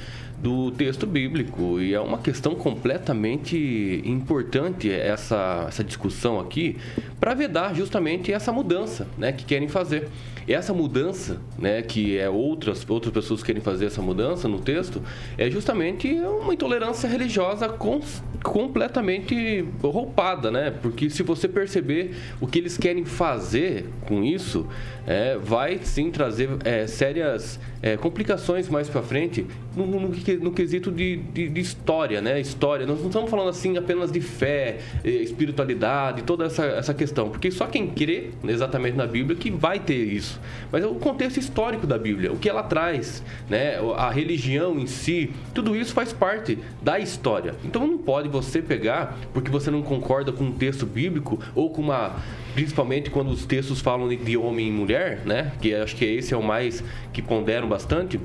do 0.42 0.70
texto 0.70 1.06
bíblico 1.06 1.78
e 1.80 1.92
é 1.92 2.00
uma 2.00 2.18
questão 2.18 2.54
completamente 2.54 4.02
importante 4.04 4.90
essa, 4.90 5.66
essa 5.68 5.84
discussão 5.84 6.40
aqui 6.40 6.76
para 7.18 7.34
vedar 7.34 7.74
justamente 7.74 8.32
essa 8.32 8.50
mudança, 8.50 9.06
né, 9.18 9.32
que 9.32 9.44
querem 9.44 9.68
fazer. 9.68 10.08
E 10.48 10.54
essa 10.54 10.72
mudança, 10.72 11.38
né, 11.58 11.82
que 11.82 12.16
é 12.18 12.28
outras 12.28 12.84
outras 12.88 13.12
pessoas 13.12 13.42
querem 13.42 13.60
fazer 13.60 13.86
essa 13.86 14.00
mudança 14.00 14.48
no 14.48 14.58
texto, 14.58 15.02
é 15.36 15.50
justamente 15.50 16.08
uma 16.08 16.54
intolerância 16.54 17.08
religiosa 17.08 17.68
cons- 17.68 18.22
completamente 18.42 19.64
roupada, 19.82 20.50
né? 20.50 20.70
Porque 20.82 21.10
se 21.10 21.22
você 21.22 21.46
perceber 21.46 22.16
o 22.40 22.46
que 22.46 22.58
eles 22.58 22.78
querem 22.78 23.04
fazer 23.04 23.86
com 24.08 24.24
isso, 24.24 24.66
é, 25.10 25.36
vai 25.36 25.80
sim 25.82 26.08
trazer 26.08 26.48
é, 26.64 26.86
sérias 26.86 27.58
é, 27.82 27.96
complicações 27.96 28.68
mais 28.68 28.88
para 28.88 29.02
frente 29.02 29.44
no, 29.74 29.84
no, 29.84 30.00
no 30.08 30.52
quesito 30.52 30.92
de, 30.92 31.16
de, 31.16 31.48
de, 31.48 31.60
história, 31.60 32.20
né? 32.20 32.40
História. 32.40 32.86
Nós 32.86 33.00
não 33.00 33.08
estamos 33.08 33.28
falando 33.28 33.48
assim 33.48 33.76
apenas 33.76 34.12
de 34.12 34.20
fé, 34.20 34.78
espiritualidade, 35.04 36.22
toda 36.22 36.44
essa, 36.44 36.64
essa 36.64 36.94
questão, 36.94 37.28
porque 37.28 37.50
só 37.50 37.66
quem 37.66 37.88
crê 37.88 38.30
exatamente 38.46 38.96
na 38.96 39.06
Bíblia 39.06 39.36
que 39.36 39.50
vai 39.50 39.80
ter 39.80 40.00
isso. 40.00 40.40
Mas 40.70 40.84
é 40.84 40.86
o 40.86 40.94
contexto 40.94 41.38
histórico 41.38 41.88
da 41.88 41.98
Bíblia, 41.98 42.32
o 42.32 42.36
que 42.36 42.48
ela 42.48 42.62
traz, 42.62 43.20
né? 43.48 43.78
A 43.96 44.10
religião 44.10 44.78
em 44.78 44.86
si, 44.86 45.32
tudo 45.52 45.74
isso 45.74 45.92
faz 45.92 46.12
parte 46.12 46.56
da 46.80 47.00
história. 47.00 47.56
Então 47.64 47.84
não 47.84 47.98
pode 47.98 48.28
você 48.28 48.62
pegar 48.62 49.18
porque 49.32 49.50
você 49.50 49.72
não 49.72 49.82
concorda 49.82 50.30
com 50.30 50.44
um 50.44 50.52
texto 50.52 50.86
bíblico 50.86 51.40
ou 51.52 51.70
com 51.70 51.82
uma 51.82 52.14
principalmente 52.54 53.10
quando 53.10 53.30
os 53.30 53.44
textos 53.46 53.80
falam 53.80 54.08
de 54.08 54.36
homem 54.36 54.68
e 54.68 54.72
mulher, 54.72 55.22
né? 55.24 55.52
Que 55.60 55.74
acho 55.74 55.96
que 55.96 56.04
esse 56.04 56.34
é 56.34 56.36
o 56.36 56.42
mais 56.42 56.82
que 57.12 57.22
ponderam 57.22 57.68
bastante 57.68 58.18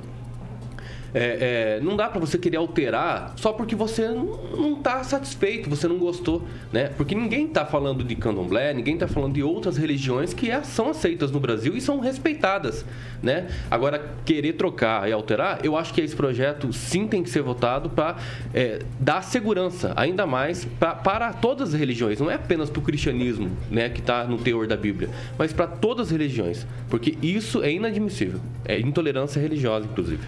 é, 1.15 1.77
é, 1.77 1.79
não 1.81 1.95
dá 1.95 2.09
para 2.09 2.19
você 2.19 2.37
querer 2.37 2.57
alterar 2.57 3.33
só 3.37 3.53
porque 3.53 3.73
você 3.73 4.09
não 4.09 4.73
está 4.73 5.01
satisfeito, 5.01 5.69
você 5.69 5.87
não 5.87 5.97
gostou, 5.97 6.43
né? 6.73 6.91
Porque 6.97 7.15
ninguém 7.15 7.45
está 7.45 7.65
falando 7.65 8.03
de 8.03 8.15
candomblé, 8.17 8.73
ninguém 8.73 8.95
está 8.95 9.07
falando 9.07 9.33
de 9.33 9.41
outras 9.41 9.77
religiões 9.77 10.33
que 10.33 10.51
é, 10.51 10.61
são 10.63 10.89
aceitas 10.89 11.31
no 11.31 11.39
Brasil 11.39 11.77
e 11.77 11.79
são 11.79 12.01
respeitadas, 12.01 12.85
né? 13.23 13.47
Agora, 13.71 14.13
querer 14.25 14.53
trocar 14.53 15.07
e 15.07 15.13
alterar, 15.13 15.59
eu 15.63 15.77
acho 15.77 15.93
que 15.93 16.01
esse 16.01 16.15
projeto 16.15 16.73
sim 16.73 17.07
tem 17.07 17.23
que 17.23 17.29
ser 17.29 17.41
votado 17.41 17.89
para 17.89 18.17
é, 18.53 18.79
dar 18.99 19.21
segurança, 19.21 19.93
ainda 19.95 20.27
mais 20.27 20.65
pra, 20.65 20.95
para 20.95 21.31
todas 21.31 21.73
as 21.73 21.79
religiões, 21.79 22.19
não 22.19 22.29
é 22.29 22.35
apenas 22.35 22.69
para 22.69 22.79
o 22.79 22.83
cristianismo, 22.83 23.49
né, 23.71 23.87
que 23.87 24.01
está 24.01 24.25
no 24.25 24.37
teor 24.37 24.67
da 24.67 24.75
Bíblia, 24.75 25.09
mas 25.37 25.53
para 25.53 25.67
todas 25.67 26.07
as 26.07 26.11
religiões, 26.11 26.67
porque 26.89 27.17
isso 27.21 27.63
é 27.63 27.71
inadmissível, 27.71 28.41
é 28.65 28.77
intolerância 28.81 29.41
religiosa, 29.41 29.85
inclusive. 29.85 30.27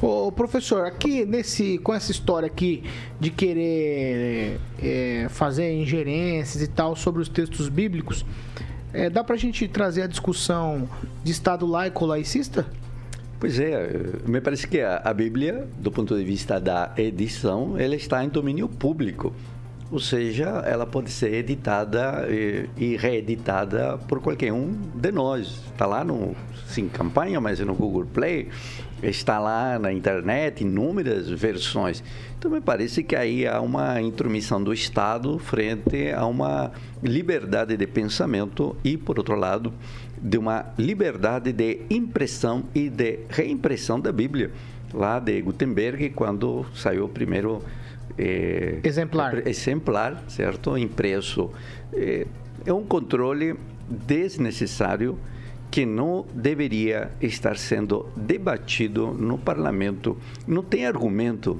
Ô, 0.00 0.21
professor, 0.30 0.84
aqui 0.84 1.24
nesse, 1.24 1.78
com 1.78 1.92
essa 1.92 2.12
história 2.12 2.46
aqui 2.46 2.84
de 3.18 3.30
querer 3.30 4.60
é, 4.80 5.26
fazer 5.30 5.72
ingerências 5.72 6.62
e 6.62 6.68
tal 6.68 6.94
sobre 6.94 7.22
os 7.22 7.28
textos 7.28 7.68
bíblicos, 7.68 8.24
é, 8.92 9.08
dá 9.08 9.24
pra 9.24 9.36
gente 9.36 9.66
trazer 9.66 10.02
a 10.02 10.06
discussão 10.06 10.88
de 11.24 11.32
Estado 11.32 11.66
laico 11.66 12.04
laicista? 12.04 12.66
Pois 13.40 13.58
é, 13.58 13.88
me 14.24 14.40
parece 14.40 14.68
que 14.68 14.80
a, 14.80 14.98
a 14.98 15.12
Bíblia, 15.12 15.66
do 15.78 15.90
ponto 15.90 16.16
de 16.16 16.22
vista 16.22 16.60
da 16.60 16.92
edição, 16.96 17.76
ela 17.76 17.96
está 17.96 18.22
em 18.22 18.28
domínio 18.28 18.68
público. 18.68 19.32
Ou 19.90 19.98
seja, 19.98 20.62
ela 20.64 20.86
pode 20.86 21.10
ser 21.10 21.34
editada 21.34 22.26
e, 22.30 22.68
e 22.78 22.96
reeditada 22.96 23.98
por 24.08 24.20
qualquer 24.20 24.52
um 24.52 24.72
de 24.94 25.12
nós. 25.12 25.60
Está 25.70 25.84
lá 25.84 26.02
no, 26.02 26.34
sim, 26.66 26.88
campanha, 26.88 27.40
mas 27.40 27.60
no 27.60 27.74
Google 27.74 28.06
Play, 28.06 28.48
está 29.02 29.38
lá 29.38 29.78
na 29.78 29.92
internet, 29.92 30.62
inúmeras 30.62 31.28
versões. 31.28 32.02
Então, 32.38 32.50
me 32.50 32.60
parece 32.60 33.02
que 33.02 33.16
aí 33.16 33.46
há 33.46 33.60
uma 33.60 34.00
intromissão 34.00 34.62
do 34.62 34.72
Estado 34.72 35.38
frente 35.38 36.10
a 36.12 36.24
uma 36.26 36.72
liberdade 37.02 37.76
de 37.76 37.86
pensamento 37.86 38.76
e, 38.84 38.96
por 38.96 39.18
outro 39.18 39.34
lado, 39.34 39.72
de 40.20 40.38
uma 40.38 40.66
liberdade 40.78 41.52
de 41.52 41.80
impressão 41.90 42.64
e 42.74 42.88
de 42.88 43.20
reimpressão 43.28 44.00
da 44.00 44.12
Bíblia. 44.12 44.50
Lá 44.94 45.18
de 45.18 45.40
Gutenberg, 45.40 46.10
quando 46.10 46.66
saiu 46.74 47.06
o 47.06 47.08
primeiro 47.08 47.62
é, 48.18 48.78
exemplar. 48.84 49.46
exemplar, 49.46 50.22
certo? 50.28 50.76
Impresso. 50.76 51.50
É, 51.92 52.26
é 52.64 52.72
um 52.72 52.84
controle 52.84 53.56
desnecessário 53.88 55.18
que 55.72 55.86
não 55.86 56.26
deveria 56.34 57.10
estar 57.18 57.56
sendo 57.56 58.06
debatido 58.14 59.06
no 59.14 59.38
parlamento. 59.38 60.18
Não 60.46 60.62
tem 60.62 60.86
argumento 60.86 61.58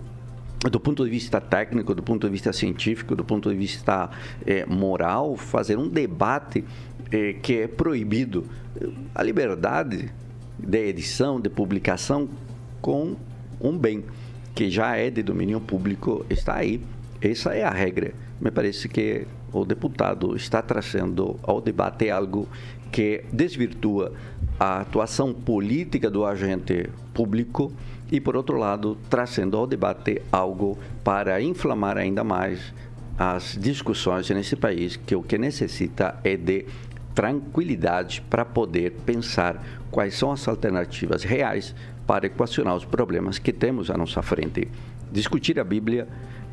do 0.71 0.79
ponto 0.79 1.03
de 1.03 1.11
vista 1.11 1.41
técnico, 1.41 1.95
do 1.95 2.03
ponto 2.03 2.27
de 2.27 2.31
vista 2.31 2.53
científico, 2.53 3.17
do 3.17 3.25
ponto 3.25 3.49
de 3.49 3.57
vista 3.57 4.11
é, 4.47 4.67
moral, 4.67 5.35
fazer 5.35 5.79
um 5.79 5.89
debate 5.89 6.63
é, 7.11 7.33
que 7.33 7.61
é 7.61 7.67
proibido. 7.67 8.45
A 9.15 9.23
liberdade 9.23 10.13
de 10.59 10.79
edição, 10.79 11.41
de 11.41 11.49
publicação 11.49 12.29
com 12.83 13.17
um 13.59 13.79
bem 13.79 14.05
que 14.55 14.71
já 14.71 14.95
é 14.95 15.09
de 15.09 15.23
domínio 15.23 15.59
público 15.59 16.27
está 16.29 16.57
aí. 16.57 16.83
Essa 17.19 17.55
é 17.55 17.65
a 17.65 17.71
regra. 17.71 18.13
Me 18.39 18.51
parece 18.51 18.91
que 18.91 19.27
o 19.51 19.65
deputado 19.65 20.37
está 20.37 20.61
trazendo 20.61 21.41
ao 21.43 21.63
debate 21.63 22.11
algo 22.11 22.47
que 22.93 23.24
desvirtua 23.32 24.12
a 24.61 24.82
atuação 24.82 25.32
política 25.32 26.11
do 26.11 26.24
agente 26.26 26.90
público 27.14 27.72
e, 28.11 28.20
por 28.20 28.36
outro 28.36 28.59
lado, 28.59 28.99
trazendo 29.09 29.57
ao 29.57 29.66
debate 29.66 30.20
algo 30.30 30.78
para 31.03 31.40
inflamar 31.40 31.97
ainda 31.97 32.22
mais 32.22 32.72
as 33.18 33.57
discussões 33.59 34.28
nesse 34.30 34.55
país, 34.55 34.97
que 34.97 35.16
o 35.16 35.22
que 35.22 35.38
necessita 35.38 36.20
é 36.22 36.36
de 36.36 36.66
tranquilidade 37.14 38.22
para 38.28 38.45
poder 38.45 38.93
pensar 39.07 39.62
quais 39.90 40.14
são 40.14 40.30
as 40.30 40.47
alternativas 40.47 41.24
reais 41.24 41.74
para 42.07 42.26
equacionar 42.26 42.76
os 42.76 42.84
problemas 42.84 43.38
que 43.38 43.53
temos 43.53 43.90
à 43.90 43.97
nossa 43.97 44.22
frente. 44.22 44.68
Discutir 45.11 45.59
a 45.59 45.64
Bíblia 45.64 46.09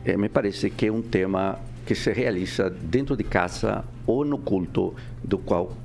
é, 0.05 0.15
me 0.15 0.29
parece 0.29 0.69
que 0.69 0.87
é 0.87 0.91
um 0.91 1.01
tema 1.01 1.59
que 1.85 1.95
se 1.95 2.11
realiza 2.11 2.69
dentro 2.69 3.17
de 3.17 3.23
casa 3.23 3.83
ou 4.05 4.23
no 4.23 4.37
culto 4.37 4.93
do 5.23 5.37
qual 5.37 5.75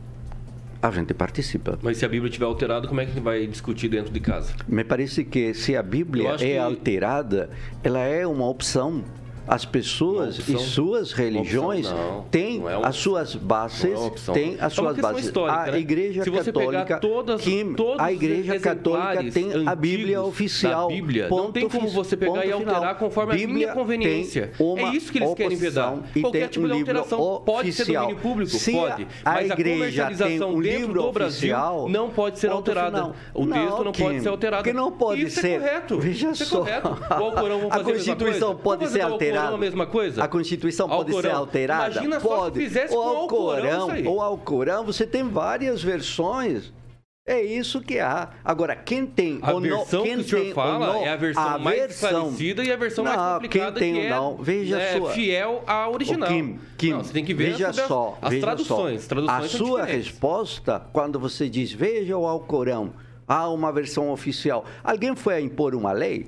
a 0.87 0.91
gente 0.91 1.15
participa. 1.15 1.79
Mas 1.83 1.97
se 1.97 2.05
a 2.05 2.09
Bíblia 2.09 2.29
estiver 2.29 2.45
alterada, 2.45 2.87
como 2.87 3.01
é 3.01 3.07
que 3.07 3.19
vai 3.19 3.47
discutir 3.47 3.89
dentro 3.89 4.13
de 4.13 4.21
casa? 4.21 4.55
Me 4.69 4.85
parece 4.85 5.25
que 5.25 5.55
se 5.55 5.75
a 5.75 5.83
Bíblia 5.83 6.33
é 6.33 6.37
que... 6.37 6.59
alterada, 6.59 7.49
ela 7.83 8.01
é 8.01 8.27
uma 8.27 8.47
opção 8.47 9.03
as 9.47 9.65
pessoas 9.65 10.39
opção, 10.39 10.57
e 10.57 10.59
suas 10.59 11.13
religiões 11.13 11.87
opção, 11.87 12.25
têm 12.31 12.63
é 12.67 12.87
as 12.87 12.97
suas 12.97 13.35
bases, 13.35 13.85
é 13.85 14.33
têm 14.33 14.57
as 14.59 14.73
é 14.73 14.75
suas 14.75 14.97
bases. 14.97 15.27
Histórica, 15.27 15.61
a 15.61 15.73
né? 15.73 15.79
Igreja 15.79 16.25
Católica, 16.25 16.99
todas, 16.99 17.41
Kim, 17.43 17.75
todos 17.75 18.01
a 18.01 18.13
Igreja 18.13 18.59
Católica 18.59 19.31
tem 19.31 19.67
a 19.67 19.75
Bíblia 19.75 20.23
oficial. 20.23 20.89
Bíblia. 20.89 21.29
Não 21.29 21.53
tem 21.53 21.69
como 21.69 21.89
você 21.89 22.17
pegar 22.17 22.47
e 22.47 22.53
alterar 22.53 22.81
final. 22.81 22.95
conforme 22.97 23.35
Bíblia 23.35 23.49
a 23.49 23.55
minha 23.55 23.73
conveniência. 23.73 24.53
é 24.59 24.97
isso 24.97 25.13
que 25.13 25.19
eles 25.19 25.35
querem 25.35 25.57
vedar. 25.57 25.99
Qualquer 26.21 26.49
tipo 26.49 26.67
um 26.67 26.69
de 26.69 26.75
alteração 26.75 27.43
pode 27.45 27.73
ser 27.73 27.85
domínio 27.87 28.17
público, 28.17 28.51
Se 28.51 28.73
pode. 28.73 29.07
Mas 29.25 29.51
a, 29.51 29.55
a 29.55 29.57
comercialização 29.57 30.55
um 30.55 30.61
dentro 30.61 30.95
do 30.95 31.13
Brasil 31.13 31.57
não 31.89 32.11
pode 32.11 32.39
ser 32.39 32.51
alterada. 32.51 33.13
O 33.35 33.47
texto 33.47 33.85
não 33.85 33.93
pode 33.93 34.21
ser 34.21 34.29
alterado. 34.29 34.65
Que 34.65 34.73
não 34.73 34.93
pode 34.93 35.31
ser. 35.31 35.39
Isso 35.39 35.47
é 35.47 35.59
correto. 35.59 36.01
Veja 36.01 36.29
é 36.29 36.35
só. 36.35 36.65
A 37.71 37.81
Constituição 37.81 38.57
pode 38.57 38.89
ser 38.89 39.03
alterada. 39.03 39.34
A 39.39 39.59
mesma 39.59 39.87
coisa? 39.87 40.23
A 40.23 40.29
Constituição 40.29 40.89
pode 40.89 41.11
Alcorão. 41.11 41.31
ser 41.31 41.37
alterada? 41.37 41.91
Imagina 41.93 42.21
pode. 42.21 42.35
só 42.37 42.45
se 42.47 42.61
fizesse 42.61 42.95
o 42.95 42.97
com 42.97 43.09
Alcorão, 43.09 43.89
ou 44.07 44.21
Alcorão, 44.21 44.85
você 44.85 45.07
tem 45.07 45.29
várias 45.29 45.83
versões. 45.83 46.73
É 47.27 47.43
isso 47.43 47.81
que 47.81 47.99
há. 47.99 48.29
Agora, 48.45 48.77
quem 48.77 49.07
tem 49.07 49.39
a 49.41 49.53
ou 49.53 49.59
versão 49.59 50.01
não, 50.01 50.07
quem 50.07 50.17
que 50.17 50.21
o 50.21 50.29
senhor 50.29 50.55
fala 50.55 50.87
não, 50.93 51.03
é 51.03 51.09
a 51.09 51.17
versão 51.17 51.43
a 51.43 51.59
mais 51.59 51.79
versão, 51.79 52.09
esclarecida 52.11 52.65
e 52.65 52.71
a 52.71 52.77
versão 52.77 53.03
não, 53.03 53.17
mais 53.17 53.33
complicada 53.33 53.81
quem 53.81 53.95
tem 53.95 54.03
que 54.03 54.07
é, 54.07 54.11
não, 54.11 54.37
veja 54.37 54.79
é 54.79 54.99
sua, 54.99 55.11
fiel 55.11 55.65
à 55.67 55.89
original. 55.89 56.29
Kim, 56.29 56.59
Kim, 56.77 56.91
não, 56.91 57.03
você 57.03 57.15
tem 57.15 57.25
que 57.25 57.33
ver 57.33 57.53
veja 57.53 57.73
só, 57.73 58.19
as, 58.21 58.29
veja 58.29 58.43
traduções. 58.43 59.03
Só. 59.03 59.09
traduções 59.09 59.55
a 59.55 59.57
sua 59.57 59.85
resposta, 59.85 60.87
quando 60.93 61.19
você 61.19 61.49
diz 61.49 61.73
veja 61.73 62.15
o 62.15 62.27
Alcorão, 62.27 62.93
há 63.27 63.49
uma 63.49 63.73
versão 63.73 64.11
oficial. 64.11 64.67
Alguém 64.83 65.17
foi 65.17 65.37
a 65.37 65.41
impor 65.41 65.75
uma 65.75 65.93
lei? 65.93 66.27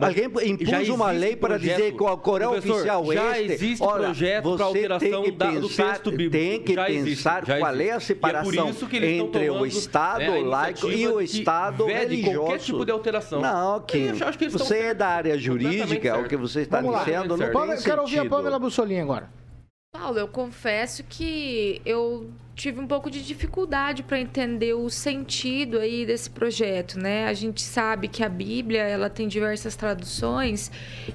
Mas 0.00 0.08
Alguém 0.08 0.50
impôs 0.50 0.88
uma 0.88 1.10
lei 1.10 1.36
para 1.36 1.58
dizer 1.58 1.92
que 1.92 2.02
o 2.02 2.16
Corão 2.16 2.56
oficial 2.56 3.04
já 3.12 3.38
este, 3.38 3.52
existe 3.52 3.82
olha, 3.84 4.04
projeto 4.06 4.56
para 4.56 4.64
alteração 4.64 5.10
tem 5.10 5.22
que 5.22 5.32
pensar, 5.32 5.60
do 5.60 5.68
texto 5.68 6.10
bíblico. 6.10 6.30
Tem 6.30 6.62
que 6.62 6.74
já 6.74 6.86
pensar 6.86 7.42
existe, 7.42 7.58
qual 7.60 7.80
é 7.80 7.90
a 7.90 8.00
separação 8.00 8.68
é 8.68 9.06
entre 9.06 9.46
tomando, 9.46 9.62
o 9.62 9.66
Estado 9.66 10.20
né, 10.20 10.40
laico 10.40 10.90
e 10.90 11.06
o 11.06 11.20
Estado 11.20 11.84
religioso. 11.84 12.38
qualquer 12.38 12.58
tipo 12.58 12.84
de 12.86 12.92
alteração. 12.92 13.40
Não, 13.42 13.80
Kim, 13.80 14.12
você 14.50 14.78
é 14.78 14.94
da 14.94 15.08
área 15.08 15.36
jurídica, 15.36 16.18
o 16.18 16.26
que 16.26 16.36
você 16.36 16.62
está 16.62 16.80
Vamos 16.80 16.98
dizendo 17.00 17.36
lá. 17.36 17.46
não 17.46 17.66
tem 17.66 17.76
Eu 17.76 17.82
quero 17.82 18.00
ouvir 18.00 18.18
a 18.20 18.24
Pamela 18.24 18.58
Bussolini 18.58 19.00
agora. 19.00 19.28
Paulo, 19.92 20.18
eu 20.18 20.28
confesso 20.28 21.04
que 21.04 21.82
eu 21.84 22.30
tive 22.60 22.78
um 22.78 22.86
pouco 22.86 23.10
de 23.10 23.22
dificuldade 23.24 24.02
para 24.02 24.20
entender 24.20 24.74
o 24.74 24.90
sentido 24.90 25.78
aí 25.78 26.04
desse 26.04 26.28
projeto, 26.28 26.98
né? 26.98 27.26
A 27.26 27.32
gente 27.32 27.62
sabe 27.62 28.06
que 28.06 28.22
a 28.22 28.28
Bíblia 28.28 28.82
ela 28.82 29.08
tem 29.08 29.26
diversas 29.26 29.74
traduções 29.74 30.70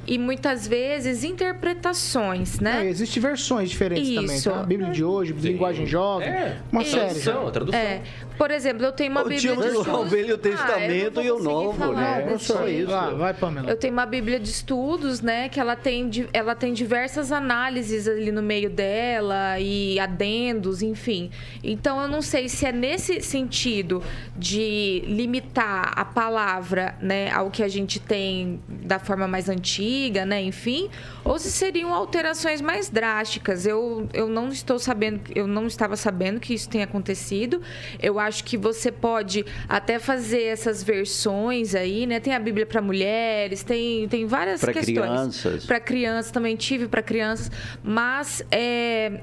e 0.07 0.17
muitas 0.17 0.67
vezes 0.67 1.23
interpretações, 1.23 2.59
né? 2.59 2.87
É, 2.87 2.89
Existem 2.89 3.21
versões 3.21 3.69
diferentes 3.69 4.09
também, 4.15 4.35
Isso. 4.37 4.49
tá? 4.49 4.61
A 4.61 4.63
Bíblia 4.63 4.89
de 4.89 5.03
hoje, 5.03 5.33
linguagem 5.33 5.85
jovem, 5.85 6.27
É. 6.29 6.57
uma 6.71 6.81
Isso. 6.81 6.91
série. 6.91 7.05
Tradução, 7.05 7.47
a 7.47 7.51
tradução. 7.51 7.79
É, 7.79 8.01
por 8.39 8.49
exemplo, 8.49 8.83
eu 8.83 8.91
tenho 8.91 9.11
uma 9.11 9.21
Ou 9.21 9.29
Bíblia 9.29 9.55
de 9.55 9.59
o 9.59 9.81
estudos. 9.81 10.11
Velho 10.11 10.35
Ah, 10.35 10.37
Testamento 10.39 11.21
eu 11.21 11.23
e 11.23 11.27
não 11.27 11.35
o 11.37 11.43
Novo, 11.43 11.93
né? 11.93 12.25
desse 12.27 12.45
Só 12.45 12.67
isso. 12.67 12.87
Vai, 12.87 13.13
vai, 13.13 13.33
Pamela. 13.35 13.69
Eu 13.69 13.77
tenho 13.77 13.93
uma 13.93 14.05
Bíblia 14.07 14.39
de 14.39 14.49
estudos, 14.49 15.21
né? 15.21 15.47
Que 15.47 15.59
ela 15.59 15.75
tem, 15.75 16.09
ela 16.33 16.55
tem 16.55 16.73
diversas 16.73 17.31
análises 17.31 18.07
ali 18.07 18.31
no 18.31 18.41
meio 18.41 18.69
dela 18.69 19.59
e 19.59 19.99
adendos, 19.99 20.81
enfim. 20.81 21.29
Então 21.63 21.99
eu 22.01 22.07
não 22.07 22.21
sei 22.21 22.47
se 22.47 22.65
é 22.65 22.71
nesse 22.71 23.21
sentido 23.21 24.03
de 24.37 25.03
limitar 25.07 25.93
a 25.95 26.05
palavra, 26.05 26.95
né, 27.01 27.31
ao 27.31 27.49
que 27.49 27.63
a 27.63 27.67
gente 27.67 27.99
tem 27.99 28.59
da 28.67 28.99
forma 28.99 29.27
mais 29.27 29.49
antiga, 29.49 30.25
né, 30.25 30.41
enfim, 30.43 30.89
ou 31.23 31.39
se 31.39 31.51
seriam 31.51 31.93
alterações 31.93 32.61
mais 32.61 32.89
drásticas. 32.89 33.65
Eu, 33.65 34.07
eu 34.13 34.27
não 34.27 34.49
estou 34.49 34.77
sabendo, 34.77 35.21
eu 35.33 35.47
não 35.47 35.65
estava 35.65 35.95
sabendo 35.95 36.39
que 36.39 36.53
isso 36.53 36.69
tenha 36.69 36.83
acontecido. 36.83 37.61
Eu 38.01 38.19
acho 38.19 38.43
que 38.43 38.57
você 38.57 38.91
pode 38.91 39.45
até 39.67 39.97
fazer 39.97 40.43
essas 40.43 40.83
versões 40.83 41.73
aí, 41.73 42.05
né? 42.05 42.19
Tem 42.19 42.33
a 42.35 42.39
Bíblia 42.39 42.65
para 42.65 42.81
mulheres, 42.81 43.63
tem, 43.63 44.07
tem 44.07 44.25
várias 44.27 44.61
Pra 44.61 44.71
questões. 44.73 44.97
crianças. 44.99 45.65
Para 45.65 45.79
crianças, 45.79 46.31
também 46.31 46.55
tive 46.55 46.87
para 46.87 47.01
crianças. 47.01 47.49
Mas, 47.83 48.43
é, 48.51 49.21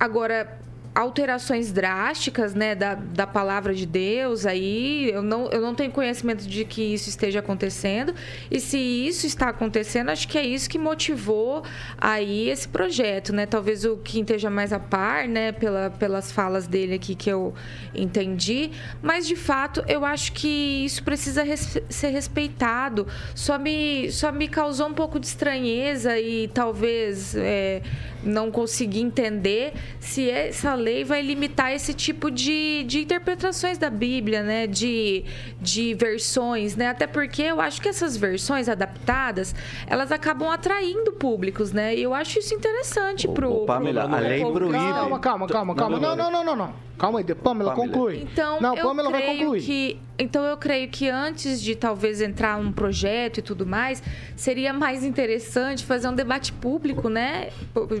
agora, 0.00 0.58
alterações 0.94 1.72
drásticas, 1.72 2.54
né, 2.54 2.74
da, 2.74 2.94
da 2.94 3.26
palavra 3.26 3.74
de 3.74 3.84
Deus 3.84 4.46
aí, 4.46 5.10
eu 5.10 5.22
não, 5.22 5.48
eu 5.50 5.60
não 5.60 5.74
tenho 5.74 5.90
conhecimento 5.90 6.46
de 6.46 6.64
que 6.64 6.82
isso 6.82 7.08
esteja 7.08 7.40
acontecendo. 7.40 8.14
E 8.50 8.60
se 8.60 8.78
isso 8.78 9.26
está 9.26 9.48
acontecendo, 9.48 10.10
acho 10.10 10.28
que 10.28 10.38
é 10.38 10.46
isso 10.46 10.70
que 10.70 10.78
motivou 10.78 11.64
aí 11.98 12.48
esse 12.48 12.68
projeto, 12.68 13.32
né? 13.32 13.44
Talvez 13.44 13.84
o 13.84 13.96
Kim 13.96 14.20
esteja 14.20 14.48
mais 14.48 14.72
a 14.72 14.78
par, 14.78 15.26
né, 15.26 15.50
pela, 15.50 15.90
pelas 15.90 16.30
falas 16.30 16.68
dele 16.68 16.94
aqui 16.94 17.14
que 17.16 17.28
eu 17.28 17.52
entendi. 17.92 18.70
Mas, 19.02 19.26
de 19.26 19.34
fato, 19.36 19.82
eu 19.88 20.04
acho 20.04 20.32
que 20.32 20.84
isso 20.84 21.02
precisa 21.02 21.42
res- 21.42 21.80
ser 21.88 22.10
respeitado. 22.10 23.06
Só 23.34 23.58
me, 23.58 24.12
só 24.12 24.30
me 24.30 24.46
causou 24.46 24.86
um 24.88 24.94
pouco 24.94 25.18
de 25.18 25.26
estranheza 25.26 26.18
e 26.20 26.46
talvez 26.48 27.34
é, 27.34 27.82
não 28.22 28.50
consegui 28.50 29.00
entender 29.00 29.72
se 29.98 30.30
essa 30.30 30.83
lei 30.84 31.04
vai 31.04 31.22
limitar 31.22 31.72
esse 31.72 31.94
tipo 31.94 32.30
de, 32.30 32.84
de 32.84 33.00
interpretações 33.00 33.78
da 33.78 33.88
Bíblia, 33.88 34.42
né? 34.42 34.66
De, 34.66 35.24
de 35.60 35.94
versões, 35.94 36.76
né? 36.76 36.88
Até 36.88 37.06
porque 37.06 37.42
eu 37.42 37.60
acho 37.60 37.80
que 37.80 37.88
essas 37.88 38.16
versões 38.16 38.68
adaptadas, 38.68 39.54
elas 39.86 40.12
acabam 40.12 40.50
atraindo 40.50 41.12
públicos, 41.12 41.72
né? 41.72 41.94
E 41.94 42.02
eu 42.02 42.12
acho 42.12 42.38
isso 42.38 42.54
interessante 42.54 43.26
Ô, 43.26 43.32
pro... 43.32 43.52
ô, 43.52 43.64
Pamela, 43.64 44.06
pro 44.06 44.16
a 44.16 44.20
lei 44.20 44.40
proíbe. 44.40 44.72
Calma, 44.72 45.18
calma, 45.18 45.46
calma, 45.46 45.74
calma. 45.74 45.98
Não, 45.98 46.14
não, 46.14 46.30
não, 46.30 46.44
não, 46.44 46.56
não. 46.56 46.74
Calma 46.98 47.18
aí, 47.18 47.24
Pamela, 47.24 47.42
Pamela. 47.42 47.74
conclui. 47.74 48.22
Então, 48.22 48.60
não, 48.60 48.76
eu 48.76 48.82
Pamela 48.84 49.10
vai 49.10 49.22
creio 49.22 49.38
concluir. 49.38 49.62
que 49.62 50.00
então 50.18 50.44
eu 50.44 50.56
creio 50.56 50.88
que 50.88 51.08
antes 51.08 51.60
de 51.60 51.74
talvez 51.74 52.20
entrar 52.20 52.56
um 52.56 52.70
projeto 52.70 53.38
e 53.38 53.42
tudo 53.42 53.66
mais, 53.66 54.02
seria 54.36 54.72
mais 54.72 55.02
interessante 55.02 55.84
fazer 55.84 56.08
um 56.08 56.14
debate 56.14 56.52
público, 56.52 57.08
né, 57.08 57.50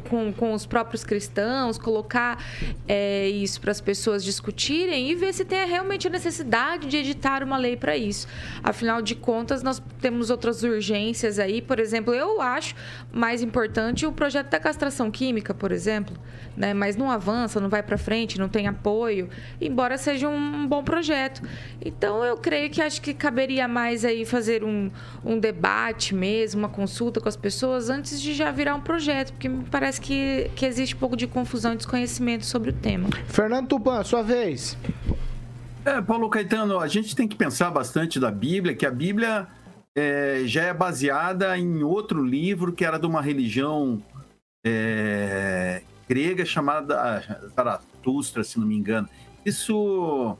com, 0.08 0.32
com 0.32 0.52
os 0.52 0.64
próprios 0.64 1.02
cristãos, 1.02 1.76
colocar 1.76 2.38
é, 2.86 3.28
isso 3.28 3.60
para 3.60 3.72
as 3.72 3.80
pessoas 3.80 4.22
discutirem 4.22 5.10
e 5.10 5.14
ver 5.16 5.34
se 5.34 5.44
tem 5.44 5.66
realmente 5.66 6.06
a 6.06 6.10
necessidade 6.10 6.86
de 6.86 6.96
editar 6.96 7.42
uma 7.42 7.56
lei 7.56 7.76
para 7.76 7.96
isso. 7.96 8.28
Afinal 8.62 9.02
de 9.02 9.16
contas, 9.16 9.62
nós 9.62 9.82
temos 10.00 10.30
outras 10.30 10.62
urgências 10.62 11.40
aí, 11.40 11.60
por 11.60 11.80
exemplo, 11.80 12.14
eu 12.14 12.40
acho 12.40 12.76
mais 13.12 13.42
importante 13.42 14.06
o 14.06 14.12
projeto 14.12 14.50
da 14.50 14.60
castração 14.60 15.10
química, 15.10 15.52
por 15.52 15.72
exemplo, 15.72 16.16
né, 16.56 16.72
mas 16.72 16.94
não 16.94 17.10
avança, 17.10 17.60
não 17.60 17.68
vai 17.68 17.82
para 17.82 17.98
frente, 17.98 18.38
não 18.38 18.48
tem 18.48 18.68
apoio, 18.84 19.30
embora 19.58 19.96
seja 19.96 20.28
um 20.28 20.68
bom 20.68 20.84
projeto. 20.84 21.40
Então 21.82 22.22
eu 22.22 22.36
creio 22.36 22.68
que 22.68 22.82
acho 22.82 23.00
que 23.00 23.14
caberia 23.14 23.66
mais 23.66 24.04
aí 24.04 24.26
fazer 24.26 24.62
um, 24.62 24.90
um 25.24 25.38
debate 25.38 26.14
mesmo, 26.14 26.60
uma 26.60 26.68
consulta 26.68 27.20
com 27.20 27.28
as 27.28 27.36
pessoas 27.36 27.88
antes 27.88 28.20
de 28.20 28.34
já 28.34 28.50
virar 28.50 28.74
um 28.74 28.80
projeto, 28.82 29.32
porque 29.32 29.48
me 29.48 29.64
parece 29.64 30.00
que, 30.00 30.50
que 30.54 30.66
existe 30.66 30.94
um 30.94 30.98
pouco 30.98 31.16
de 31.16 31.26
confusão 31.26 31.72
e 31.72 31.76
desconhecimento 31.76 32.44
sobre 32.44 32.70
o 32.70 32.72
tema. 32.72 33.08
Fernando 33.26 33.68
Tupan, 33.68 34.04
sua 34.04 34.22
vez. 34.22 34.76
É, 35.84 36.00
Paulo 36.02 36.28
Caetano, 36.28 36.78
a 36.78 36.86
gente 36.86 37.16
tem 37.16 37.26
que 37.26 37.36
pensar 37.36 37.70
bastante 37.70 38.20
da 38.20 38.30
Bíblia, 38.30 38.74
que 38.74 38.86
a 38.86 38.90
Bíblia 38.90 39.46
é, 39.96 40.42
já 40.44 40.64
é 40.64 40.74
baseada 40.74 41.56
em 41.56 41.82
outro 41.82 42.22
livro 42.22 42.72
que 42.72 42.84
era 42.84 42.98
de 42.98 43.06
uma 43.06 43.22
religião 43.22 44.02
é, 44.64 45.82
grega 46.08 46.44
chamada 46.44 47.22
Zaratustra, 48.04 48.44
se 48.44 48.58
não 48.58 48.66
me 48.66 48.76
engano. 48.76 49.08
Isso 49.44 50.36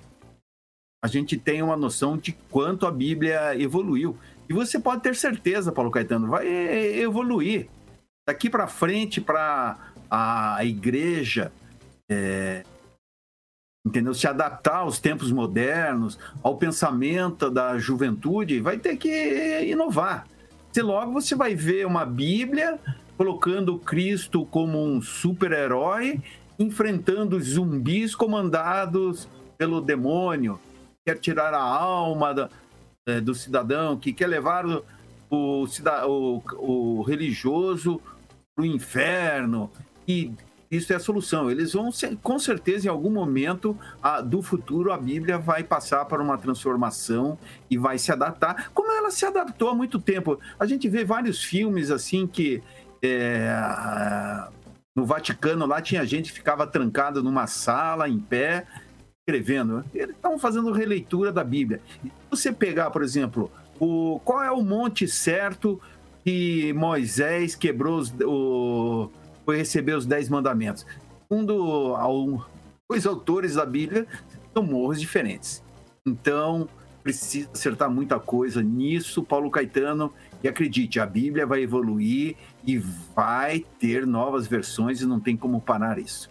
a 1.03 1.09
gente 1.09 1.37
tem 1.37 1.63
uma 1.63 1.77
noção 1.77 2.17
de 2.17 2.33
quanto 2.51 2.87
a 2.87 2.91
Bíblia 2.91 3.59
evoluiu. 3.61 4.17
E 4.49 4.53
você 4.53 4.79
pode 4.79 5.03
ter 5.03 5.15
certeza, 5.17 5.73
Paulo 5.73 5.91
Caetano, 5.91 6.29
vai 6.29 6.47
evoluir. 6.47 7.69
Daqui 8.27 8.49
para 8.49 8.67
frente, 8.67 9.21
para 9.21 9.79
a 10.11 10.65
igreja, 10.65 11.53
é, 12.11 12.63
entendeu? 13.87 14.15
Se 14.15 14.27
adaptar 14.27 14.79
aos 14.79 14.99
tempos 14.99 15.31
modernos, 15.31 16.19
ao 16.43 16.57
pensamento 16.57 17.51
da 17.51 17.79
juventude, 17.79 18.61
vai 18.61 18.79
ter 18.79 18.97
que 18.97 19.63
inovar. 19.67 20.27
Se 20.73 20.81
logo 20.81 21.13
você 21.13 21.35
vai 21.35 21.55
ver 21.55 21.87
uma 21.87 22.05
Bíblia 22.05 22.79
colocando 23.17 23.79
Cristo 23.79 24.45
como 24.47 24.83
um 24.83 25.01
super-herói, 25.01 26.21
enfrentando 26.59 27.41
zumbis 27.41 28.15
comandados 28.15 29.29
pelo 29.59 29.81
demônio, 29.81 30.59
que 31.05 31.13
quer 31.13 31.19
tirar 31.21 31.55
a 31.55 31.61
alma 31.63 32.33
da- 32.35 32.49
eh, 33.07 33.21
do 33.21 33.35
cidadão, 33.35 33.97
que 33.97 34.13
quer 34.13 34.27
levar 34.27 34.65
o, 34.67 34.85
o, 35.31 35.67
o- 36.07 36.43
o 36.99 37.03
religioso 37.03 38.01
para 38.55 38.63
o 38.63 38.67
inferno. 38.67 39.71
E 40.07 40.33
isso 40.71 40.93
é 40.93 40.97
a 40.97 41.01
solução. 41.01 41.51
Eles 41.51 41.73
vão, 41.73 41.93
ser- 41.93 42.17
com 42.23 42.39
certeza, 42.39 42.87
em 42.87 42.91
algum 42.91 43.11
momento 43.11 43.77
a- 44.03 44.21
do 44.21 44.43
futuro, 44.43 44.93
a 44.93 44.97
Bíblia 44.99 45.39
vai 45.39 45.63
passar 45.63 46.05
por 46.07 46.21
uma 46.21 46.37
transformação 46.39 47.39
e 47.71 47.77
vai 47.77 47.99
se 47.99 48.11
adaptar, 48.11 48.71
como 48.73 48.91
ela 48.93 49.11
se 49.11 49.25
adaptou 49.27 49.69
há 49.69 49.75
muito 49.75 50.01
tempo. 50.01 50.39
A 50.59 50.67
gente 50.67 50.89
vê 50.89 51.05
vários 51.05 51.43
filmes 51.45 51.91
assim 51.91 52.27
que. 52.27 52.63
é, 53.03 54.49
no 54.95 55.05
Vaticano 55.05 55.67
lá 55.67 55.81
tinha 55.83 56.05
gente 56.07 56.31
que 56.31 56.39
ficava 56.39 56.67
trancada 56.67 57.23
numa 57.23 57.47
sala, 57.47 58.09
em 58.09 58.19
pé, 58.19 58.67
escrevendo. 59.21 59.85
Eles 59.95 60.15
estavam 60.15 60.39
fazendo 60.39 60.71
releitura 60.71 61.33
da 61.33 61.43
Bíblia. 61.43 61.81
E 62.05 62.09
se 62.09 62.13
você 62.31 62.53
pegar, 62.53 62.91
por 62.91 63.03
exemplo, 63.03 63.51
o, 63.81 64.21
qual 64.25 64.43
é 64.43 64.51
o 64.51 64.63
monte 64.63 65.09
certo 65.09 65.81
que 66.25 66.73
Moisés 66.75 67.55
quebrou 67.55 67.99
os, 67.99 68.13
o, 68.25 69.11
foi 69.45 69.57
receber 69.57 69.97
os 69.97 70.07
dez 70.07 70.29
mandamentos? 70.29 70.87
Segundo 71.29 71.95
ao- 71.97 72.47
os 72.89 73.07
autores 73.07 73.55
da 73.55 73.67
Bíblia, 73.67 74.07
são 74.53 74.63
morros 74.63 75.01
diferentes. 75.01 75.63
Então, 76.07 76.69
precisa 77.03 77.49
acertar 77.53 77.91
muita 77.91 78.21
coisa 78.21 78.63
nisso, 78.63 79.23
Paulo 79.25 79.51
Caetano. 79.51 80.13
E 80.43 80.49
acredite, 80.49 81.01
a 81.01 81.07
Bíblia 81.07 81.47
vai 81.47 81.63
evoluir 81.63 82.37
e 82.67 82.79
vai 82.79 83.65
ter 83.79 84.07
novas 84.07 84.47
versões 84.47 85.01
e 85.01 85.07
não 85.07 85.21
tem 85.21 85.37
como 85.37 85.61
parar 85.61 85.99
isso. 85.99 86.31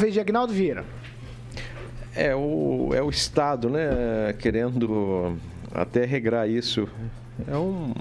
Vez 0.00 0.14
de 0.14 0.20
Agnaldo 0.20 0.52
Vieira. 0.52 0.84
É 2.14 2.34
o, 2.34 2.90
é 2.94 3.02
o 3.02 3.10
Estado, 3.10 3.68
né, 3.68 4.32
querendo 4.38 5.36
até 5.72 6.04
regrar 6.04 6.48
isso. 6.48 6.88
É 7.46 7.56
um, 7.56 7.92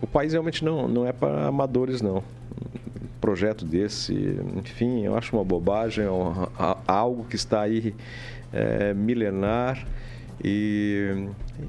o 0.00 0.06
país 0.06 0.32
realmente 0.32 0.64
não, 0.64 0.88
não 0.88 1.06
é 1.06 1.12
para 1.12 1.46
amadores, 1.48 2.00
não. 2.00 2.18
Um 2.18 3.20
projeto 3.20 3.64
desse, 3.64 4.14
enfim, 4.56 5.04
eu 5.04 5.16
acho 5.16 5.36
uma 5.36 5.44
bobagem, 5.44 6.04
é 6.04 6.10
um- 6.10 6.44
a- 6.58 6.78
algo 6.86 7.24
que 7.24 7.36
está 7.36 7.62
aí 7.62 7.94
é, 8.52 8.92
milenar 8.94 9.86
e, 10.42 11.26
e 11.58 11.68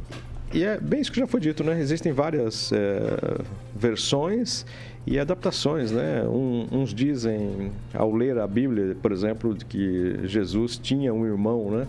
é 0.62 0.80
bem 0.80 1.02
isso 1.02 1.12
que 1.12 1.20
já 1.20 1.26
foi 1.26 1.40
dito, 1.40 1.64
né? 1.64 1.80
Existem 1.80 2.12
várias 2.12 2.72
é, 2.72 3.40
versões 3.76 4.66
e 5.08 5.18
adaptações, 5.18 5.92
né? 5.92 6.24
Um- 6.28 6.68
uns 6.72 6.94
dizem, 6.94 7.72
ao 7.94 8.14
ler 8.14 8.38
a 8.38 8.46
Bíblia, 8.46 8.96
por 9.02 9.12
exemplo, 9.12 9.56
que 9.68 10.20
Jesus 10.26 10.78
tinha 10.78 11.12
um 11.14 11.26
irmão, 11.26 11.72
né? 11.72 11.88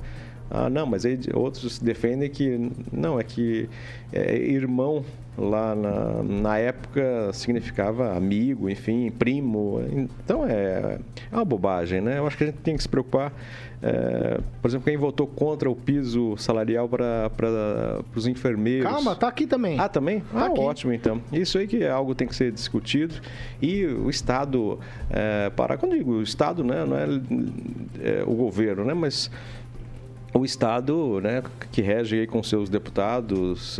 Ah, 0.50 0.68
não, 0.68 0.86
mas 0.86 1.04
aí 1.04 1.18
outros 1.32 1.78
defendem 1.78 2.28
que 2.30 2.70
não, 2.92 3.18
é 3.18 3.24
que 3.24 3.68
é, 4.12 4.36
irmão 4.36 5.04
lá 5.36 5.74
na, 5.74 6.22
na 6.22 6.58
época 6.58 7.32
significava 7.32 8.16
amigo, 8.16 8.70
enfim, 8.70 9.10
primo. 9.10 9.80
Então 10.24 10.46
é, 10.46 10.98
é 11.30 11.34
uma 11.34 11.44
bobagem, 11.44 12.00
né? 12.00 12.18
Eu 12.18 12.26
acho 12.26 12.36
que 12.36 12.44
a 12.44 12.46
gente 12.46 12.58
tem 12.58 12.76
que 12.76 12.82
se 12.82 12.88
preocupar. 12.88 13.32
É, 13.82 14.40
por 14.62 14.68
exemplo, 14.68 14.86
quem 14.86 14.96
votou 14.96 15.26
contra 15.26 15.70
o 15.70 15.76
piso 15.76 16.36
salarial 16.38 16.88
para 16.88 18.00
os 18.14 18.26
enfermeiros. 18.26 18.90
Calma, 18.90 19.14
tá 19.14 19.28
aqui 19.28 19.46
também. 19.46 19.78
Ah, 19.78 19.88
também? 19.88 20.20
Tá 20.20 20.26
ah, 20.40 20.46
aqui. 20.46 20.60
ótimo, 20.60 20.92
então. 20.92 21.20
Isso 21.30 21.58
aí 21.58 21.66
que 21.66 21.82
é 21.82 21.90
algo 21.90 22.12
que 22.12 22.18
tem 22.18 22.28
que 22.28 22.34
ser 22.34 22.50
discutido. 22.50 23.14
E 23.60 23.84
o 23.84 24.08
Estado, 24.08 24.78
é, 25.10 25.50
para, 25.50 25.76
quando 25.76 25.96
digo 25.98 26.12
o 26.12 26.22
Estado, 26.22 26.64
né, 26.64 26.84
não 26.86 26.96
é, 26.96 27.04
é 28.20 28.24
o 28.24 28.34
governo, 28.34 28.84
né, 28.84 28.94
mas 28.94 29.30
o 30.34 30.44
Estado, 30.44 31.20
né, 31.20 31.42
que 31.70 31.80
rege 31.80 32.20
aí 32.20 32.26
com 32.26 32.42
seus 32.42 32.68
deputados 32.68 33.78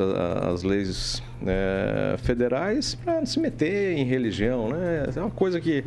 as 0.53 0.63
leis 0.63 1.23
né, 1.43 2.17
federais, 2.19 2.95
para 2.95 3.27
se 3.27 3.41
meter 3.41 3.99
em 3.99 4.05
religião, 4.05 4.69
né? 4.69 5.07
É 5.15 5.21
uma 5.21 5.31
coisa 5.31 5.61
que, 5.61 5.85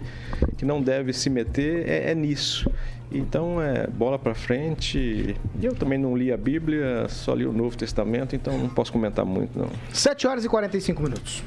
que 0.58 0.66
não 0.66 0.82
deve 0.82 1.14
se 1.14 1.30
meter 1.30 1.88
é, 1.90 2.12
é 2.12 2.16
nisso. 2.16 2.70
Então, 3.10 3.62
é 3.62 3.88
bola 3.88 4.20
para 4.20 4.36
frente. 4.36 5.36
Eu 5.62 5.74
também 5.74 5.98
não 5.98 6.16
li 6.16 6.32
a 6.32 6.38
Bíblia, 6.38 7.08
só 7.08 7.34
li 7.34 7.46
o 7.46 7.54
Novo 7.54 7.78
Testamento, 7.78 8.36
então 8.36 8.58
não 8.58 8.68
posso 8.68 8.92
comentar 8.92 9.26
muito, 9.26 9.58
não. 9.58 9.70
7 9.94 10.28
horas 10.28 10.44
e 10.44 10.50
45 10.50 11.02
minutos. 11.02 11.44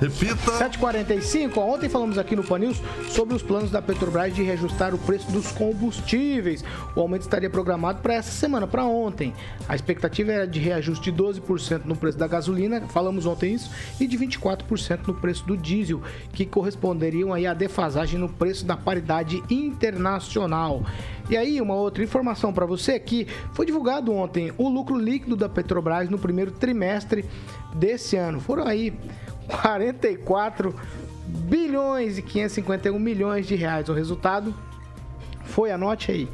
Repita. 0.00 0.52
7h45, 0.68 1.56
ó, 1.56 1.74
ontem 1.74 1.88
falamos 1.88 2.18
aqui 2.18 2.34
no 2.34 2.42
Pan 2.42 2.58
News 2.58 2.82
sobre 3.08 3.34
os 3.34 3.42
planos 3.42 3.70
da 3.70 3.80
Petrobras 3.80 4.34
de 4.34 4.42
reajustar 4.42 4.94
o 4.94 4.98
preço 4.98 5.30
dos 5.30 5.52
combustíveis. 5.52 6.64
O 6.96 7.00
aumento 7.00 7.22
estaria 7.22 7.48
programado 7.48 8.02
para 8.02 8.14
essa 8.14 8.32
semana, 8.32 8.66
para 8.66 8.84
ontem. 8.84 9.32
A 9.68 9.74
expectativa 9.74 10.32
era 10.32 10.46
de 10.46 10.58
reajuste 10.58 11.12
de 11.12 11.22
12% 11.22 11.84
no 11.84 11.96
preço 11.96 12.18
da 12.18 12.26
gasolina, 12.26 12.80
falamos 12.88 13.24
ontem 13.24 13.54
isso, 13.54 13.70
e 14.00 14.06
de 14.06 14.18
24% 14.18 15.06
no 15.06 15.14
preço 15.14 15.46
do 15.46 15.56
diesel, 15.56 16.02
que 16.32 16.44
corresponderiam 16.44 17.32
aí 17.32 17.46
à 17.46 17.54
defasagem 17.54 18.18
no 18.18 18.28
preço 18.28 18.66
da 18.66 18.76
paridade 18.76 19.42
internacional. 19.48 20.82
E 21.30 21.36
aí, 21.36 21.58
uma 21.60 21.74
outra 21.74 22.04
informação 22.04 22.52
para 22.52 22.66
você 22.66 22.98
que 22.98 23.26
foi 23.54 23.64
divulgado 23.64 24.12
ontem 24.12 24.52
o 24.58 24.68
lucro 24.68 24.98
líquido 24.98 25.36
da 25.36 25.48
Petrobras 25.48 26.10
no 26.10 26.18
primeiro 26.18 26.50
trimestre 26.50 27.24
desse 27.74 28.16
ano. 28.16 28.40
Foram 28.40 28.66
aí 28.66 28.92
44 29.48 30.74
bilhões 31.26 32.18
e 32.18 32.22
551 32.22 32.98
milhões 32.98 33.46
de 33.46 33.54
reais. 33.54 33.88
O 33.88 33.92
resultado 33.92 34.52
foi, 35.44 35.70
anote 35.70 36.10
aí, 36.10 36.28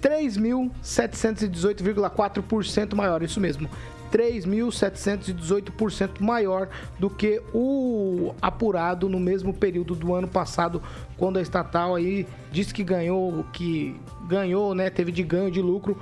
3.718,4% 0.00 2.94
maior, 2.94 3.22
isso 3.22 3.40
mesmo. 3.40 3.70
3.718% 4.10 6.20
maior 6.20 6.68
do 6.98 7.08
que 7.08 7.40
o 7.54 8.34
apurado 8.42 9.08
no 9.08 9.20
mesmo 9.20 9.54
período 9.54 9.94
do 9.94 10.12
ano 10.14 10.26
passado, 10.26 10.82
quando 11.16 11.38
a 11.38 11.42
estatal 11.42 11.94
aí 11.94 12.26
disse 12.50 12.74
que 12.74 12.82
ganhou, 12.82 13.44
que 13.52 13.94
ganhou, 14.26 14.74
né, 14.74 14.90
teve 14.90 15.12
de 15.12 15.22
ganho 15.22 15.48
de 15.50 15.62
lucro 15.62 15.96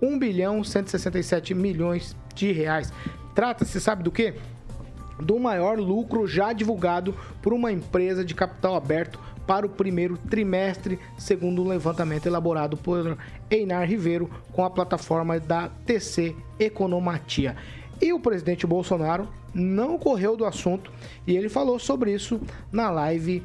1 0.00 0.16
bilhão 0.18 0.62
167 0.62 1.54
milhões 1.54 2.14
de 2.34 2.52
reais. 2.52 2.92
Trata-se, 3.34 3.80
sabe 3.80 4.02
do 4.02 4.12
quê? 4.12 4.34
Do 5.20 5.38
maior 5.38 5.78
lucro 5.78 6.26
já 6.26 6.52
divulgado 6.52 7.14
por 7.42 7.52
uma 7.52 7.72
empresa 7.72 8.24
de 8.24 8.34
capital 8.34 8.74
aberto 8.74 9.18
para 9.46 9.64
o 9.64 9.70
primeiro 9.70 10.18
trimestre, 10.18 10.98
segundo 11.16 11.62
um 11.62 11.68
levantamento 11.68 12.26
elaborado 12.26 12.76
por 12.76 13.16
Einar 13.50 13.88
Ribeiro 13.88 14.30
com 14.52 14.62
a 14.62 14.70
plataforma 14.70 15.40
da 15.40 15.70
TC 15.86 16.36
Economatia. 16.58 17.56
E 18.00 18.12
o 18.12 18.20
presidente 18.20 18.66
Bolsonaro 18.66 19.26
não 19.54 19.98
correu 19.98 20.36
do 20.36 20.44
assunto 20.44 20.92
e 21.26 21.34
ele 21.34 21.48
falou 21.48 21.78
sobre 21.78 22.12
isso 22.12 22.40
na 22.70 22.90
live 22.90 23.42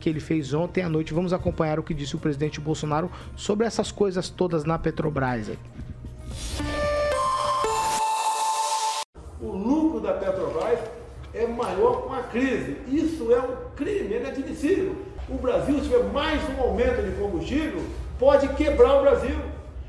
que 0.00 0.08
ele 0.08 0.20
fez 0.20 0.52
ontem 0.52 0.82
à 0.82 0.88
noite. 0.88 1.14
Vamos 1.14 1.32
acompanhar 1.32 1.78
o 1.78 1.82
que 1.82 1.94
disse 1.94 2.16
o 2.16 2.18
presidente 2.18 2.60
Bolsonaro 2.60 3.10
sobre 3.36 3.66
essas 3.66 3.92
coisas 3.92 4.28
todas 4.28 4.64
na 4.64 4.78
Petrobras. 4.78 5.50
Maior 11.54 12.02
com 12.02 12.12
a 12.12 12.22
crise. 12.22 12.76
Isso 12.88 13.32
é 13.32 13.40
um 13.40 13.56
crime, 13.74 14.14
é 14.14 14.20
inadmissível. 14.20 14.96
O 15.28 15.34
Brasil, 15.34 15.76
se 15.76 15.84
tiver 15.84 16.04
mais 16.12 16.40
um 16.50 16.60
aumento 16.62 17.02
de 17.02 17.12
combustível, 17.12 17.82
pode 18.18 18.48
quebrar 18.48 18.98
o 18.98 19.02
Brasil. 19.02 19.36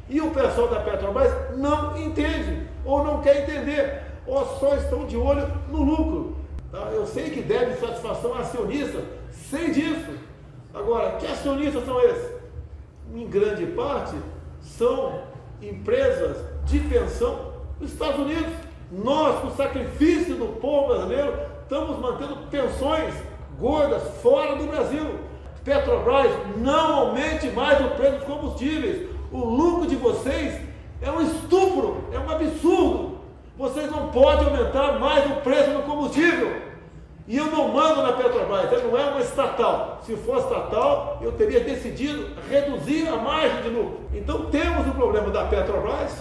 E 0.07 0.21
o 0.21 0.29
pessoal 0.31 0.67
da 0.67 0.79
Petrobras 0.79 1.33
não 1.57 1.97
entende, 1.97 2.67
ou 2.85 3.03
não 3.03 3.21
quer 3.21 3.43
entender, 3.43 4.03
ou 4.27 4.45
só 4.59 4.75
estão 4.75 5.05
de 5.05 5.17
olho 5.17 5.47
no 5.69 5.83
lucro. 5.83 6.37
tá? 6.71 6.89
Eu 6.93 7.05
sei 7.07 7.31
que 7.31 7.41
deve 7.41 7.75
satisfação 7.75 8.35
a 8.35 8.39
acionista, 8.39 9.01
sei 9.31 9.71
disso. 9.71 10.11
Agora, 10.73 11.17
que 11.17 11.25
acionistas 11.25 11.85
são 11.85 11.99
esses? 12.01 12.31
Em 13.13 13.27
grande 13.27 13.65
parte, 13.67 14.15
são 14.61 15.21
empresas 15.61 16.37
de 16.65 16.79
pensão 16.79 17.53
dos 17.79 17.91
Estados 17.91 18.19
Unidos. 18.19 18.53
Nós, 18.91 19.39
com 19.39 19.47
o 19.47 19.55
sacrifício 19.55 20.35
do 20.35 20.59
povo 20.59 20.89
brasileiro, 20.93 21.33
estamos 21.65 21.97
mantendo 21.99 22.37
pensões 22.51 23.13
gordas 23.59 24.03
fora 24.21 24.55
do 24.55 24.67
Brasil. 24.67 25.19
Petrobras, 25.63 26.31
não 26.57 27.07
aumente 27.07 27.47
mais 27.49 27.83
o 27.83 27.89
preço 27.95 28.17
dos 28.17 28.25
combustíveis. 28.25 29.09
O 29.31 29.39
lucro 29.39 29.87
de 29.87 29.95
vocês 29.95 30.61
é 31.01 31.09
um 31.09 31.21
estupro, 31.21 32.03
é 32.13 32.19
um 32.19 32.29
absurdo. 32.29 33.17
Vocês 33.57 33.89
não 33.89 34.09
podem 34.09 34.47
aumentar 34.47 34.99
mais 34.99 35.25
o 35.31 35.41
preço 35.41 35.71
do 35.71 35.83
combustível. 35.83 36.61
E 37.27 37.35
eu 37.35 37.45
não 37.47 37.69
mando 37.69 38.03
na 38.03 38.13
Petrobras, 38.13 38.71
ela 38.71 38.83
não 38.83 38.95
é 38.95 39.05
uma 39.05 39.19
estatal. 39.21 39.99
Se 40.03 40.15
fosse 40.17 40.45
estatal, 40.45 41.17
eu 41.23 41.31
teria 41.31 41.61
decidido 41.61 42.29
reduzir 42.47 43.07
a 43.07 43.15
margem 43.15 43.63
de 43.63 43.69
lucro. 43.69 44.01
Então 44.13 44.45
temos 44.51 44.85
o 44.87 44.91
problema 44.91 45.31
da 45.31 45.45
Petrobras, 45.45 46.15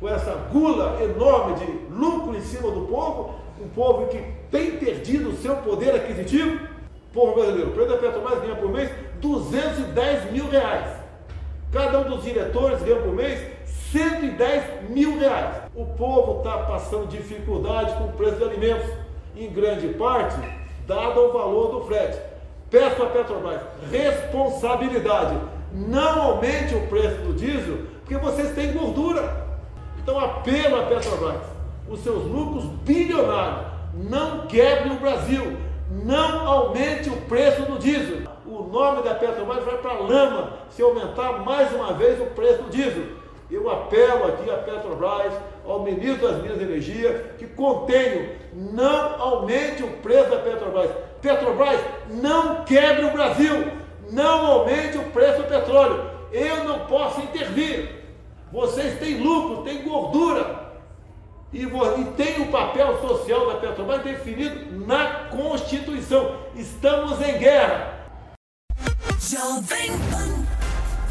com 0.00 0.08
essa 0.08 0.32
gula 0.52 0.98
enorme 1.00 1.54
de 1.54 1.72
lucro 1.94 2.36
em 2.36 2.40
cima 2.40 2.68
do 2.72 2.80
povo, 2.86 3.36
um 3.60 3.68
povo 3.68 4.06
que 4.08 4.22
tem 4.50 4.72
perdido 4.72 5.30
o 5.30 5.36
seu 5.36 5.56
poder 5.56 5.94
aquisitivo. 5.94 6.58
Povo 7.12 7.34
brasileiro, 7.34 7.70
o 7.70 7.72
preço 7.72 7.90
da 7.90 7.96
Petrobras 7.96 8.40
ganha 8.40 8.56
por 8.56 8.70
mês 8.70 8.90
210 9.20 10.32
mil 10.32 10.48
reais. 10.48 10.96
Cada 11.72 12.00
um 12.00 12.04
dos 12.04 12.22
diretores 12.22 12.82
ganha 12.82 13.00
por 13.00 13.14
mês 13.14 13.40
110 13.92 14.90
mil 14.90 15.18
reais. 15.18 15.62
O 15.74 15.84
povo 15.84 16.38
está 16.38 16.58
passando 16.58 17.08
dificuldade 17.08 17.92
com 17.94 18.04
o 18.04 18.12
preço 18.12 18.36
de 18.36 18.44
alimentos, 18.44 18.88
em 19.36 19.50
grande 19.50 19.88
parte, 19.88 20.36
dado 20.86 21.20
o 21.20 21.32
valor 21.32 21.72
do 21.72 21.86
frete. 21.86 22.18
Peço 22.70 23.02
à 23.02 23.06
Petrobras 23.06 23.60
responsabilidade. 23.90 25.38
Não 25.72 26.22
aumente 26.22 26.74
o 26.74 26.86
preço 26.88 27.16
do 27.22 27.34
diesel, 27.34 27.78
porque 28.00 28.16
vocês 28.16 28.54
têm 28.54 28.72
gordura. 28.72 29.46
Então, 29.98 30.18
apelo 30.18 30.80
à 30.80 30.86
Petrobras, 30.86 31.57
os 31.90 32.00
seus 32.00 32.24
lucros 32.24 32.64
bilionários, 32.84 33.66
não 33.94 34.46
quebrem 34.46 34.92
o 34.92 35.00
Brasil, 35.00 35.56
não 35.90 36.46
aumente 36.46 37.08
o 37.08 37.16
preço 37.22 37.62
do 37.62 37.78
diesel. 37.78 38.28
O 38.46 38.62
nome 38.62 39.02
da 39.02 39.14
Petrobras 39.14 39.64
vai 39.64 39.78
para 39.78 39.90
a 39.92 40.00
lama 40.00 40.52
se 40.70 40.82
aumentar 40.82 41.44
mais 41.44 41.72
uma 41.72 41.92
vez 41.94 42.20
o 42.20 42.26
preço 42.26 42.62
do 42.62 42.70
diesel. 42.70 43.04
Eu 43.50 43.70
apelo 43.70 44.26
aqui 44.26 44.50
à 44.50 44.58
Petrobras, 44.58 45.32
ao 45.66 45.82
ministro 45.82 46.28
das 46.28 46.42
Minas 46.42 46.60
e 46.60 46.64
Energia, 46.64 47.34
que 47.38 47.46
contenho, 47.46 48.36
não 48.52 49.20
aumente 49.20 49.82
o 49.82 49.88
preço 49.98 50.30
da 50.30 50.38
Petrobras. 50.38 50.90
Petrobras, 51.22 51.80
não 52.10 52.64
quebre 52.64 53.06
o 53.06 53.12
Brasil, 53.12 53.72
não 54.10 54.46
aumente 54.46 54.98
o 54.98 55.04
preço 55.04 55.42
do 55.42 55.48
petróleo. 55.48 56.10
Eu 56.32 56.64
não 56.64 56.80
posso 56.80 57.20
intervir. 57.20 58.04
Vocês 58.52 58.98
têm 58.98 59.20
lucro, 59.20 59.62
têm 59.62 59.82
gordura. 59.82 60.67
E, 61.52 61.62
e 61.62 62.04
tem 62.16 62.42
o 62.42 62.48
papel 62.52 63.00
social 63.00 63.46
da 63.48 63.58
Petrobras 63.58 64.02
definido 64.02 64.86
na 64.86 65.28
Constituição. 65.30 66.36
Estamos 66.54 67.20
em 67.22 67.38
guerra. 67.38 68.06
Jovem 69.18 69.90
Pan. 70.10 70.46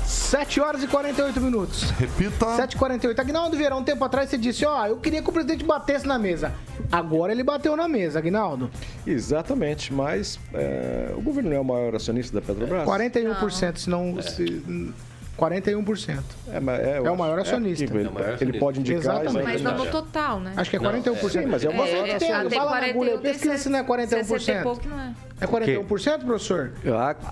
7 0.06 0.60
horas 0.60 0.84
e 0.84 0.88
48 0.88 1.40
minutos. 1.40 1.90
Repita. 1.92 2.46
7h48. 2.46 3.18
Aguinaldo 3.18 3.56
Vieira, 3.58 3.76
um 3.76 3.84
tempo 3.84 4.04
atrás 4.04 4.30
você 4.30 4.38
disse, 4.38 4.66
ó, 4.66 4.86
eu 4.86 4.98
queria 4.98 5.24
que 5.24 5.30
o 5.30 5.32
presidente 5.34 5.64
batesse 5.64 6.06
na 6.06 6.20
mesa. 6.20 6.54
Agora 6.92 7.32
ele 7.32 7.44
bateu 7.44 7.76
na 7.76 7.88
mesa, 7.88 8.20
Aguinaldo. 8.20 8.70
Exatamente, 9.06 9.94
mas 9.94 10.38
é, 10.54 11.14
o 11.16 11.22
governo 11.22 11.50
não 11.50 11.58
é 11.58 11.60
o 11.60 11.66
maior 11.66 11.96
acionista 11.96 12.40
da 12.40 12.46
Petrobras? 12.46 12.86
41%, 12.88 13.78
se 13.78 13.90
não... 13.90 14.22
Se, 14.22 14.94
41%. 15.38 16.20
É, 16.52 16.60
mas 16.60 16.80
é, 16.80 16.98
eu 16.98 17.06
É 17.08 17.12
o 17.12 17.18
maior 17.18 17.38
é, 17.38 17.42
acionista. 17.42 17.86
porque 17.86 17.98
ele, 18.00 18.08
É 18.08 18.10
o 18.10 18.14
maior 18.14 18.26
ele 18.28 18.34
acionista. 18.36 18.60
pode 18.60 18.80
indicar. 18.80 19.00
Exatamente. 19.00 19.44
Mas 19.44 19.62
não 19.62 19.78
no 19.78 19.86
total, 19.86 20.40
né? 20.40 20.54
Acho 20.58 20.70
que 20.70 20.76
é 20.76 20.80
41%. 20.80 21.30
Sim, 21.30 21.46
mas 21.46 21.64
é 21.64 21.70
uma- 21.70 21.86
Você 21.86 21.92
É, 21.94 22.10
é, 22.12 22.18
tem, 22.18 22.32
ah, 22.32 22.40
tem 22.46 22.50
fala 22.60 22.72
na 22.72 22.78
41, 22.78 22.90
agulha, 22.90 23.12
tem 23.20 23.32
pesquisa 23.32 23.58
se 23.58 23.70
não 23.70 23.80
é 23.80 23.84
41%. 23.84 24.40
60 24.40 24.60
e 24.60 24.64
pouco, 24.64 24.88
não 24.90 25.00
é? 25.00 25.14
É 25.40 25.46
41%, 25.46 26.26
professor? 26.26 26.72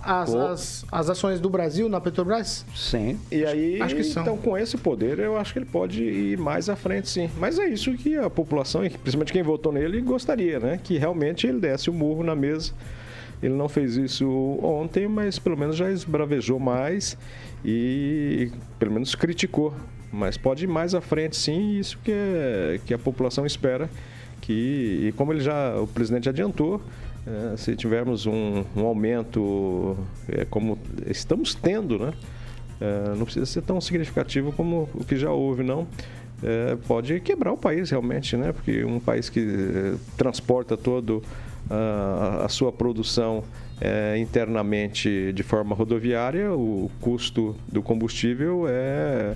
As, 0.04 0.34
as, 0.36 0.86
as 0.92 1.10
ações 1.10 1.40
do 1.40 1.50
Brasil 1.50 1.90
na 1.90 2.00
Petrobras? 2.00 2.64
Sim. 2.76 3.20
E 3.32 3.44
aí, 3.44 3.82
Acho 3.82 3.96
que 3.96 4.04
são. 4.04 4.22
então, 4.22 4.38
com 4.38 4.56
esse 4.56 4.78
poder, 4.78 5.18
eu 5.18 5.36
acho 5.38 5.52
que 5.54 5.58
ele 5.60 5.66
pode 5.66 6.04
ir 6.04 6.38
mais 6.38 6.70
à 6.70 6.76
frente, 6.76 7.10
sim. 7.10 7.30
Mas 7.40 7.58
é 7.58 7.66
isso 7.68 7.92
que 7.94 8.16
a 8.16 8.30
população, 8.30 8.82
principalmente 8.82 9.34
quem 9.34 9.42
votou 9.42 9.72
nele, 9.72 10.02
gostaria, 10.02 10.60
né? 10.60 10.80
Que 10.84 11.00
realmente 11.00 11.48
ele 11.48 11.60
desse 11.60 11.90
o 11.90 11.94
murro 11.94 12.24
na 12.24 12.36
mesa. 12.36 12.74
Ele 13.42 13.54
não 13.56 13.68
fez 13.68 13.96
isso 13.98 14.28
ontem, 14.62 15.08
mas 15.08 15.38
pelo 15.40 15.58
menos 15.58 15.76
já 15.76 15.90
esbravejou 15.92 16.60
mais 16.60 17.18
e 17.66 18.52
pelo 18.80 18.92
menos 18.92 19.16
criticou. 19.16 19.74
Mas 20.12 20.38
pode 20.38 20.64
ir 20.64 20.68
mais 20.68 20.96
à 20.96 21.02
frente, 21.02 21.36
sim, 21.36 21.78
isso 21.78 21.98
que, 22.04 22.12
é, 22.12 22.80
que 22.86 22.94
a 22.94 22.98
população 22.98 23.46
espera. 23.46 23.90
Que, 24.40 25.08
e 25.08 25.12
como 25.18 25.34
ele 25.34 25.42
já, 25.42 25.76
o 25.76 25.88
presidente 25.88 26.30
adiantou, 26.30 26.80
eh, 27.26 27.56
se 27.58 27.76
tivermos 27.76 28.28
um, 28.28 28.64
um 28.76 28.86
aumento 28.86 29.98
eh, 30.30 30.46
como 30.46 30.78
estamos 31.08 31.56
tendo, 31.56 31.98
né? 31.98 32.14
Eh, 32.80 33.14
não 33.18 33.26
precisa 33.26 33.46
ser 33.46 33.62
tão 33.62 33.80
significativo 33.80 34.52
como 34.52 34.90
o 34.94 35.04
que 35.04 35.16
já 35.18 35.32
houve, 35.32 35.64
não. 35.64 35.88
Eh, 36.44 36.78
pode 36.88 37.20
quebrar 37.22 37.54
o 37.54 37.58
país 37.58 37.90
realmente, 37.90 38.38
né? 38.38 38.52
Porque 38.52 38.84
um 38.84 39.00
país 39.00 39.30
que 39.30 39.40
eh, 39.40 39.96
transporta 40.18 40.78
todo 40.78 41.24
a 41.68 42.48
sua 42.48 42.72
produção 42.72 43.44
eh, 43.82 44.18
internamente 44.18 45.32
de 45.34 45.44
forma 45.44 45.76
rodoviária, 45.76 46.52
o 46.54 46.90
custo 47.02 47.56
do 47.72 47.82
combustível 47.82 48.66
é 48.68 49.36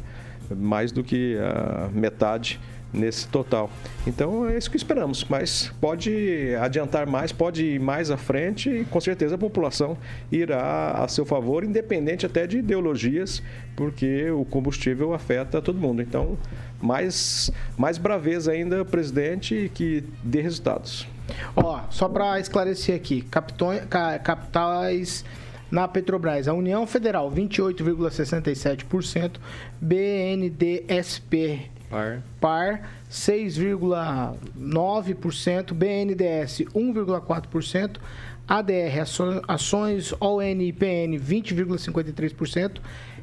mais 0.56 0.92
do 0.92 1.04
que 1.04 1.38
a 1.38 1.90
metade 1.94 2.60
nesse 2.92 3.28
total. 3.28 3.70
Então 4.08 4.48
é 4.48 4.58
isso 4.58 4.70
que 4.70 4.78
esperamos, 4.78 5.26
mas 5.30 5.72
pode 5.80 6.56
adiantar 6.60 7.06
mais, 7.06 7.32
pode 7.32 7.64
ir 7.64 7.80
mais 7.80 8.10
à 8.10 8.18
frente 8.18 8.70
e 8.70 8.86
com 8.86 9.00
certeza 9.00 9.36
a 9.36 9.38
população 9.38 9.98
irá 10.32 10.92
a 10.92 11.08
seu 11.08 11.26
favor, 11.26 11.64
independente 11.64 12.26
até 12.26 12.48
de 12.48 12.58
ideologias, 12.58 13.44
porque 13.76 14.30
o 14.32 14.44
combustível 14.44 15.14
afeta 15.14 15.62
todo 15.62 15.80
mundo. 15.80 16.02
Então, 16.02 16.38
mais, 16.82 17.52
mais 17.78 17.98
braveza 17.98 18.52
ainda, 18.52 18.84
presidente, 18.84 19.72
que 19.74 20.04
dê 20.24 20.42
resultados. 20.42 21.08
Ó, 21.56 21.80
só 21.90 22.08
para 22.10 22.40
esclarecer 22.40 22.96
aqui, 22.96 23.22
capitões, 23.22 23.82
ca- 23.90 24.20
capitais 24.20 25.24
na 25.72 25.88
Petrobras, 25.88 26.48
a 26.48 26.54
União 26.54 26.86
Federal 26.88 27.32
28,67%, 27.32 29.40
BNDSP 29.80 31.70
Par. 31.90 32.22
par 32.40 32.82
6,9%, 33.10 35.74
BNDS 35.74 36.62
1,4%, 36.74 37.98
ADR 38.48 39.04
ações 39.48 40.14
ONIPN 40.20 41.18
20,53%, 41.20 42.80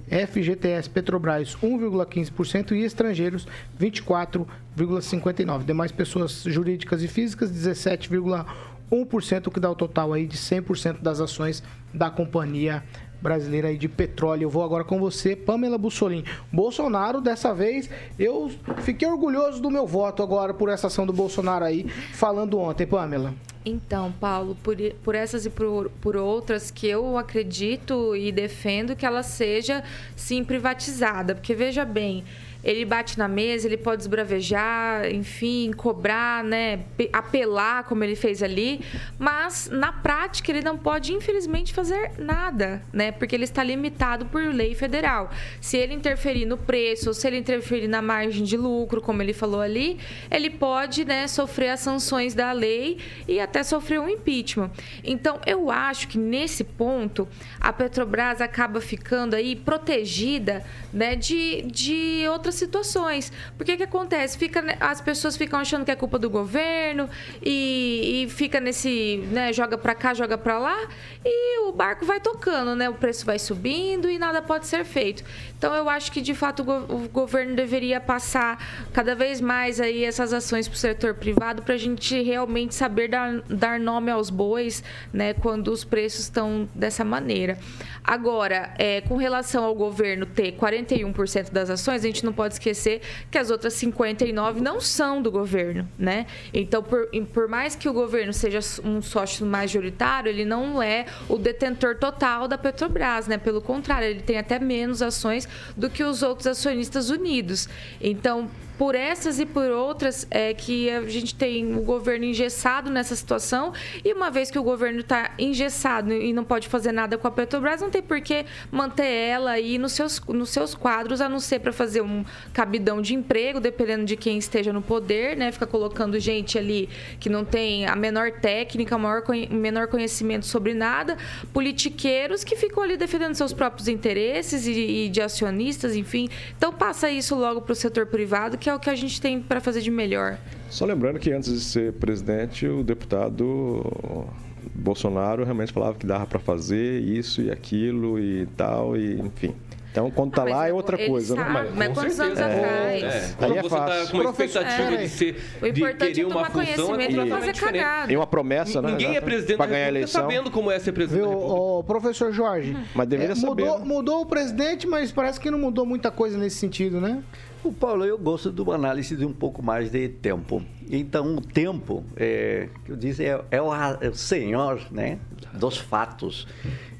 FGTS 0.08 0.88
Petrobras 0.88 1.56
1,15% 1.62 2.72
e 2.72 2.82
estrangeiros 2.82 3.46
24,59%. 3.80 5.64
Demais 5.64 5.92
pessoas 5.92 6.42
jurídicas 6.44 7.02
e 7.02 7.08
físicas 7.08 7.50
17,1%, 7.50 9.46
o 9.46 9.50
que 9.50 9.60
dá 9.60 9.70
o 9.70 9.74
total 9.74 10.12
aí 10.12 10.26
de 10.26 10.36
100% 10.36 11.00
das 11.00 11.20
ações 11.20 11.62
da 11.92 12.10
companhia 12.10 12.82
brasileira 13.26 13.66
aí 13.66 13.76
de 13.76 13.88
petróleo. 13.88 14.44
Eu 14.44 14.50
vou 14.50 14.62
agora 14.62 14.84
com 14.84 15.00
você, 15.00 15.34
Pamela 15.34 15.76
Bussolini. 15.76 16.24
Bolsonaro, 16.52 17.20
dessa 17.20 17.52
vez, 17.52 17.90
eu 18.16 18.48
fiquei 18.82 19.08
orgulhoso 19.08 19.60
do 19.60 19.68
meu 19.68 19.84
voto 19.84 20.22
agora 20.22 20.54
por 20.54 20.68
essa 20.68 20.86
ação 20.86 21.04
do 21.04 21.12
Bolsonaro 21.12 21.64
aí, 21.64 21.88
falando 22.12 22.56
ontem, 22.56 22.86
Pamela. 22.86 23.34
Então, 23.64 24.12
Paulo, 24.12 24.56
por, 24.62 24.76
por 25.02 25.16
essas 25.16 25.44
e 25.44 25.50
por, 25.50 25.90
por 26.00 26.16
outras 26.16 26.70
que 26.70 26.86
eu 26.86 27.18
acredito 27.18 28.14
e 28.14 28.30
defendo 28.30 28.94
que 28.94 29.04
ela 29.04 29.24
seja 29.24 29.82
sim 30.14 30.44
privatizada, 30.44 31.34
porque 31.34 31.52
veja 31.52 31.84
bem, 31.84 32.22
ele 32.66 32.84
bate 32.84 33.16
na 33.16 33.28
mesa, 33.28 33.68
ele 33.68 33.76
pode 33.76 34.02
esbravejar, 34.02 35.06
enfim, 35.14 35.70
cobrar, 35.72 36.42
né, 36.42 36.80
pe- 36.96 37.08
apelar 37.12 37.84
como 37.84 38.02
ele 38.02 38.16
fez 38.16 38.42
ali, 38.42 38.80
mas 39.16 39.70
na 39.72 39.92
prática 39.92 40.50
ele 40.50 40.62
não 40.62 40.76
pode 40.76 41.12
infelizmente 41.12 41.72
fazer 41.72 42.10
nada, 42.18 42.82
né, 42.92 43.12
porque 43.12 43.36
ele 43.36 43.44
está 43.44 43.62
limitado 43.62 44.26
por 44.26 44.42
lei 44.42 44.74
federal. 44.74 45.30
Se 45.60 45.76
ele 45.76 45.94
interferir 45.94 46.44
no 46.44 46.56
preço, 46.58 47.14
se 47.14 47.28
ele 47.28 47.38
interferir 47.38 47.86
na 47.86 48.02
margem 48.02 48.42
de 48.42 48.56
lucro, 48.56 49.00
como 49.00 49.22
ele 49.22 49.32
falou 49.32 49.60
ali, 49.60 49.96
ele 50.28 50.50
pode, 50.50 51.04
né, 51.04 51.28
sofrer 51.28 51.70
as 51.70 51.80
sanções 51.80 52.34
da 52.34 52.50
lei 52.50 52.98
e 53.28 53.38
até 53.38 53.62
sofrer 53.62 54.00
um 54.00 54.08
impeachment. 54.08 54.72
Então, 55.04 55.38
eu 55.46 55.70
acho 55.70 56.08
que 56.08 56.18
nesse 56.18 56.64
ponto 56.64 57.28
a 57.60 57.72
Petrobras 57.72 58.40
acaba 58.40 58.80
ficando 58.80 59.36
aí 59.36 59.54
protegida, 59.54 60.64
né, 60.92 61.14
de, 61.14 61.62
de 61.62 62.24
outras 62.28 62.55
situações. 62.56 63.32
Porque 63.56 63.72
o 63.74 63.76
que 63.76 63.82
acontece? 63.82 64.36
Fica, 64.38 64.64
as 64.80 65.00
pessoas 65.00 65.36
ficam 65.36 65.58
achando 65.60 65.84
que 65.84 65.90
é 65.90 65.96
culpa 65.96 66.18
do 66.18 66.28
governo 66.30 67.08
e, 67.42 68.24
e 68.24 68.30
fica 68.30 68.60
nesse, 68.60 69.18
né, 69.30 69.52
joga 69.52 69.78
pra 69.78 69.94
cá, 69.94 70.14
joga 70.14 70.36
pra 70.36 70.58
lá 70.58 70.76
e 71.24 71.60
o 71.68 71.72
barco 71.72 72.04
vai 72.04 72.20
tocando, 72.20 72.74
né? 72.74 72.88
O 72.88 72.94
preço 72.94 73.24
vai 73.24 73.38
subindo 73.38 74.10
e 74.10 74.18
nada 74.18 74.40
pode 74.42 74.66
ser 74.66 74.84
feito. 74.84 75.22
Então 75.58 75.74
eu 75.74 75.88
acho 75.88 76.10
que 76.12 76.20
de 76.20 76.34
fato 76.34 76.60
o, 76.60 76.64
go- 76.64 76.86
o 76.94 77.08
governo 77.08 77.54
deveria 77.56 78.00
passar 78.00 78.86
cada 78.92 79.14
vez 79.14 79.40
mais 79.40 79.80
aí 79.80 80.04
essas 80.04 80.32
ações 80.32 80.68
pro 80.68 80.76
setor 80.78 81.14
privado 81.14 81.62
para 81.62 81.74
a 81.74 81.78
gente 81.78 82.22
realmente 82.22 82.74
saber 82.74 83.08
dar, 83.08 83.40
dar 83.48 83.78
nome 83.80 84.10
aos 84.10 84.30
bois, 84.30 84.82
né? 85.12 85.34
Quando 85.34 85.68
os 85.68 85.84
preços 85.84 86.20
estão 86.20 86.68
dessa 86.74 87.04
maneira. 87.04 87.58
Agora, 88.04 88.72
é, 88.78 89.00
com 89.00 89.16
relação 89.16 89.64
ao 89.64 89.74
governo 89.74 90.26
ter 90.26 90.52
41% 90.52 91.50
das 91.50 91.68
ações, 91.70 92.04
a 92.04 92.06
gente 92.06 92.24
não 92.24 92.32
pode 92.32 92.45
esquecer 92.54 93.00
que 93.30 93.38
as 93.38 93.50
outras 93.50 93.74
59 93.74 94.60
não 94.60 94.80
são 94.80 95.20
do 95.20 95.30
governo, 95.30 95.88
né? 95.98 96.26
Então, 96.52 96.82
por, 96.82 97.08
por 97.32 97.48
mais 97.48 97.74
que 97.74 97.88
o 97.88 97.92
governo 97.92 98.32
seja 98.32 98.60
um 98.84 99.00
sócio 99.02 99.46
majoritário, 99.46 100.28
ele 100.28 100.44
não 100.44 100.82
é 100.82 101.06
o 101.28 101.36
detentor 101.36 101.96
total 101.96 102.48
da 102.48 102.58
Petrobras, 102.58 103.26
né? 103.26 103.38
Pelo 103.38 103.60
contrário, 103.60 104.08
ele 104.08 104.22
tem 104.22 104.38
até 104.38 104.58
menos 104.58 105.02
ações 105.02 105.48
do 105.76 105.88
que 105.90 106.02
os 106.02 106.22
outros 106.22 106.46
acionistas 106.46 107.10
unidos. 107.10 107.68
Então, 108.00 108.50
por 108.78 108.94
essas 108.94 109.40
e 109.40 109.46
por 109.46 109.70
outras 109.70 110.26
é 110.30 110.52
que 110.52 110.90
a 110.90 111.02
gente 111.08 111.34
tem 111.34 111.76
o 111.76 111.82
governo 111.82 112.24
engessado 112.24 112.90
nessa 112.90 113.16
situação 113.16 113.72
e 114.04 114.12
uma 114.12 114.30
vez 114.30 114.50
que 114.50 114.58
o 114.58 114.62
governo 114.62 115.00
está 115.00 115.32
engessado 115.38 116.12
e 116.12 116.32
não 116.32 116.44
pode 116.44 116.68
fazer 116.68 116.92
nada 116.92 117.16
com 117.16 117.26
a 117.26 117.30
Petrobras, 117.30 117.80
não 117.80 117.90
tem 117.90 118.02
por 118.02 118.20
que 118.20 118.44
manter 118.70 119.06
ela 119.06 119.52
aí 119.52 119.78
nos 119.78 119.92
seus, 119.92 120.20
nos 120.28 120.50
seus 120.50 120.74
quadros, 120.74 121.20
a 121.20 121.28
não 121.28 121.40
ser 121.40 121.60
para 121.60 121.72
fazer 121.72 122.00
um 122.00 122.24
cabidão 122.52 123.00
de 123.00 123.14
emprego, 123.14 123.60
dependendo 123.60 124.04
de 124.04 124.16
quem 124.16 124.38
esteja 124.38 124.72
no 124.72 124.82
poder, 124.82 125.36
né? 125.36 125.50
Fica 125.52 125.66
colocando 125.66 126.18
gente 126.18 126.58
ali 126.58 126.88
que 127.18 127.28
não 127.28 127.44
tem 127.44 127.86
a 127.86 127.96
menor 127.96 128.30
técnica, 128.32 128.96
o 128.96 128.98
maior, 128.98 129.22
menor 129.50 129.88
conhecimento 129.88 130.46
sobre 130.46 130.74
nada, 130.74 131.16
politiqueiros 131.52 132.44
que 132.44 132.56
ficam 132.56 132.82
ali 132.82 132.96
defendendo 132.96 133.34
seus 133.34 133.52
próprios 133.52 133.88
interesses 133.88 134.66
e, 134.66 135.04
e 135.04 135.08
de 135.08 135.20
acionistas, 135.22 135.94
enfim. 135.96 136.28
Então 136.56 136.72
passa 136.72 137.10
isso 137.10 137.34
logo 137.34 137.60
para 137.60 137.72
o 137.72 137.76
setor 137.76 138.06
privado, 138.06 138.58
que 138.58 138.65
é 138.68 138.74
o 138.74 138.78
que 138.78 138.90
a 138.90 138.94
gente 138.94 139.20
tem 139.20 139.40
para 139.40 139.60
fazer 139.60 139.80
de 139.80 139.90
melhor. 139.90 140.38
Só 140.70 140.84
lembrando 140.84 141.18
que 141.18 141.30
antes 141.32 141.52
de 141.52 141.60
ser 141.60 141.92
presidente, 141.94 142.66
o 142.66 142.82
deputado 142.82 144.26
Bolsonaro 144.74 145.44
realmente 145.44 145.72
falava 145.72 145.94
que 145.96 146.06
dava 146.06 146.26
para 146.26 146.38
fazer 146.38 147.00
isso 147.02 147.40
e 147.42 147.50
aquilo 147.50 148.18
e 148.18 148.46
tal, 148.56 148.96
e 148.96 149.20
enfim. 149.20 149.54
Então, 149.90 150.10
quando 150.10 150.32
tá 150.32 150.42
Ah, 150.42 150.44
mas 150.44 150.54
lá 150.54 150.66
é 150.66 150.70
eu- 150.72 150.76
outra 150.76 150.98
coisa, 151.06 151.34
sabe, 151.34 151.50
né? 151.54 151.70
mas 151.74 151.88
com 151.88 151.94
quantos 151.94 152.20
anos 152.20 152.38
certeza. 152.38 152.60
atrás? 152.66 153.02
É, 153.02 153.06
Aí 153.06 153.34
quando 153.38 153.56
é 153.56 153.62
você 153.62 153.68
tá 153.76 153.86
fácil. 153.86 154.10
com 154.10 154.18
uma 154.18 154.30
expectativa 154.30 154.92
é. 154.92 154.96
de 154.98 155.08
ser 155.08 155.36
O 155.62 155.72
de 155.72 155.80
querer 155.80 156.20
é 156.20 156.24
uma 156.26 156.34
tomar 156.34 156.50
função 156.50 156.60
é 156.60 156.66
conhecimento 156.66 156.96
pra 156.98 157.22
completamente 157.22 157.60
fazer 157.60 157.72
cagada. 157.78 158.12
E 158.12 158.16
uma 158.18 158.26
promessa, 158.26 158.82
né? 158.82 158.90
Ninguém 158.90 159.16
é 159.16 159.20
presidente 159.22 159.56
Pra 159.56 159.64
da 159.64 159.72
ganhar 159.72 159.84
a 159.86 159.88
eleição. 159.88 160.20
sabendo 160.20 160.50
como 160.50 160.70
é 160.70 160.78
ser 160.78 160.92
presidente 160.92 161.26
Viu, 161.26 161.30
ô, 161.38 161.82
professor 161.82 162.30
Jorge? 162.30 162.76
Mas 162.94 163.08
deveria 163.08 163.32
é, 163.32 163.36
mudou, 163.36 163.48
saber, 163.70 163.78
né? 163.80 163.84
mudou 163.94 164.20
o 164.20 164.26
presidente, 164.26 164.86
mas 164.86 165.10
parece 165.10 165.40
que 165.40 165.50
não 165.50 165.58
mudou 165.58 165.86
muita 165.86 166.10
coisa 166.10 166.36
nesse 166.36 166.56
sentido, 166.56 167.00
né? 167.00 167.22
O 167.64 167.72
Paulo, 167.72 168.04
eu 168.04 168.16
gosto 168.16 168.52
de 168.52 168.60
uma 168.60 168.74
análise 168.74 169.16
de 169.16 169.24
um 169.24 169.32
pouco 169.32 169.62
mais 169.62 169.90
de 169.90 170.08
tempo. 170.08 170.62
Então, 170.88 171.36
o 171.36 171.40
tempo, 171.40 172.04
é, 172.16 172.68
que 172.84 172.92
eu 172.92 172.96
disse, 172.96 173.24
é, 173.24 173.42
é 173.50 173.60
o, 173.60 173.74
é 173.74 174.08
o 174.08 174.14
senhor 174.14 174.80
né, 174.90 175.18
dos 175.52 175.76
fatos. 175.76 176.46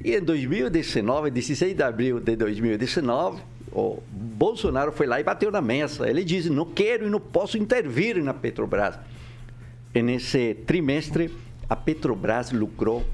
E 0.04 0.14
em 0.16 0.20
2019, 0.20 1.30
16 1.30 1.76
de 1.76 1.82
abril 1.82 2.18
de 2.18 2.34
2019, 2.34 3.40
o 3.72 4.02
Bolsonaro 4.10 4.90
foi 4.90 5.06
lá 5.06 5.20
e 5.20 5.22
bateu 5.24 5.50
na 5.50 5.60
mesa. 5.60 6.08
Ele 6.08 6.24
disse, 6.24 6.50
não 6.50 6.64
quero 6.64 7.06
e 7.06 7.10
não 7.10 7.20
posso 7.20 7.58
intervir 7.58 8.22
na 8.22 8.34
Petrobras. 8.34 8.98
E 9.94 10.02
nesse 10.02 10.54
trimestre, 10.66 11.32
a 11.68 11.76
Petrobras 11.76 12.50
lucrou 12.50 13.04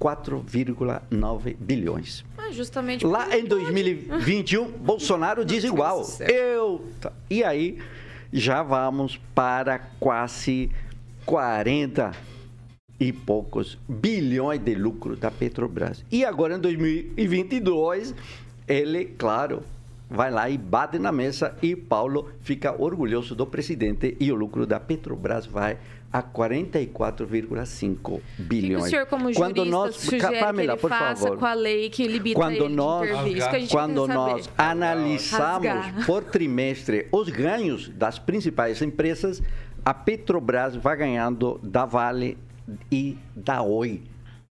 4,9 0.00 1.56
bilhões. 1.58 2.24
Justamente 2.52 3.06
Lá 3.06 3.36
em 3.36 3.44
2021, 3.44 4.70
Bolsonaro 4.72 5.44
diz 5.44 5.64
igual. 5.64 6.06
Eu. 6.20 6.86
tá. 7.00 7.12
E 7.28 7.42
aí, 7.42 7.78
já 8.32 8.62
vamos 8.62 9.20
para 9.34 9.78
quase 9.98 10.70
40 11.24 12.12
e 12.98 13.12
poucos 13.12 13.78
bilhões 13.88 14.60
de 14.60 14.74
lucro 14.74 15.16
da 15.16 15.30
Petrobras. 15.30 16.04
E 16.10 16.24
agora, 16.24 16.54
em 16.54 16.60
2022, 16.60 18.14
ele, 18.68 19.06
claro, 19.06 19.62
vai 20.12 20.30
lá 20.30 20.48
e 20.48 20.56
bate 20.58 20.98
na 20.98 21.10
mesa 21.10 21.56
e 21.62 21.74
Paulo 21.74 22.30
fica 22.40 22.74
orgulhoso 22.80 23.34
do 23.34 23.46
presidente 23.46 24.16
e 24.20 24.30
o 24.30 24.34
lucro 24.34 24.66
da 24.66 24.78
Petrobras 24.78 25.46
vai 25.46 25.78
a 26.12 26.22
44,5 26.22 28.12
O 28.12 28.18
que 28.18 28.42
bilhões. 28.42 28.84
o 28.84 28.88
senhor, 28.90 29.06
como 29.06 29.32
Quando 29.34 29.56
jurista, 29.56 29.64
nós, 29.64 29.96
sugere 29.96 30.40
Pamela, 30.40 30.74
que 30.74 30.80
por 30.82 30.90
ele 30.90 30.98
faça 30.98 31.22
favor 31.22 31.38
com 31.38 31.46
a 31.46 31.54
lei 31.54 31.88
que 31.88 32.06
limita 32.06 32.38
quando 32.38 32.56
ele 32.56 32.68
de 32.68 32.74
nós, 32.74 33.08
intervir? 33.10 33.36
Isso 33.38 33.48
que 33.50 33.56
a 33.56 33.58
gente 33.58 33.70
quando 33.70 34.06
nós 34.06 34.44
saber. 34.44 34.62
analisamos 34.62 35.66
Rasgar. 35.66 36.06
por 36.06 36.22
trimestre 36.24 37.08
os 37.10 37.28
ganhos 37.30 37.88
das 37.88 38.18
principais 38.18 38.82
empresas, 38.82 39.42
a 39.84 39.94
Petrobras 39.94 40.76
vai 40.76 40.96
ganhando 40.96 41.58
da 41.62 41.86
Vale 41.86 42.36
e 42.90 43.16
da 43.34 43.62
Oi. 43.62 44.02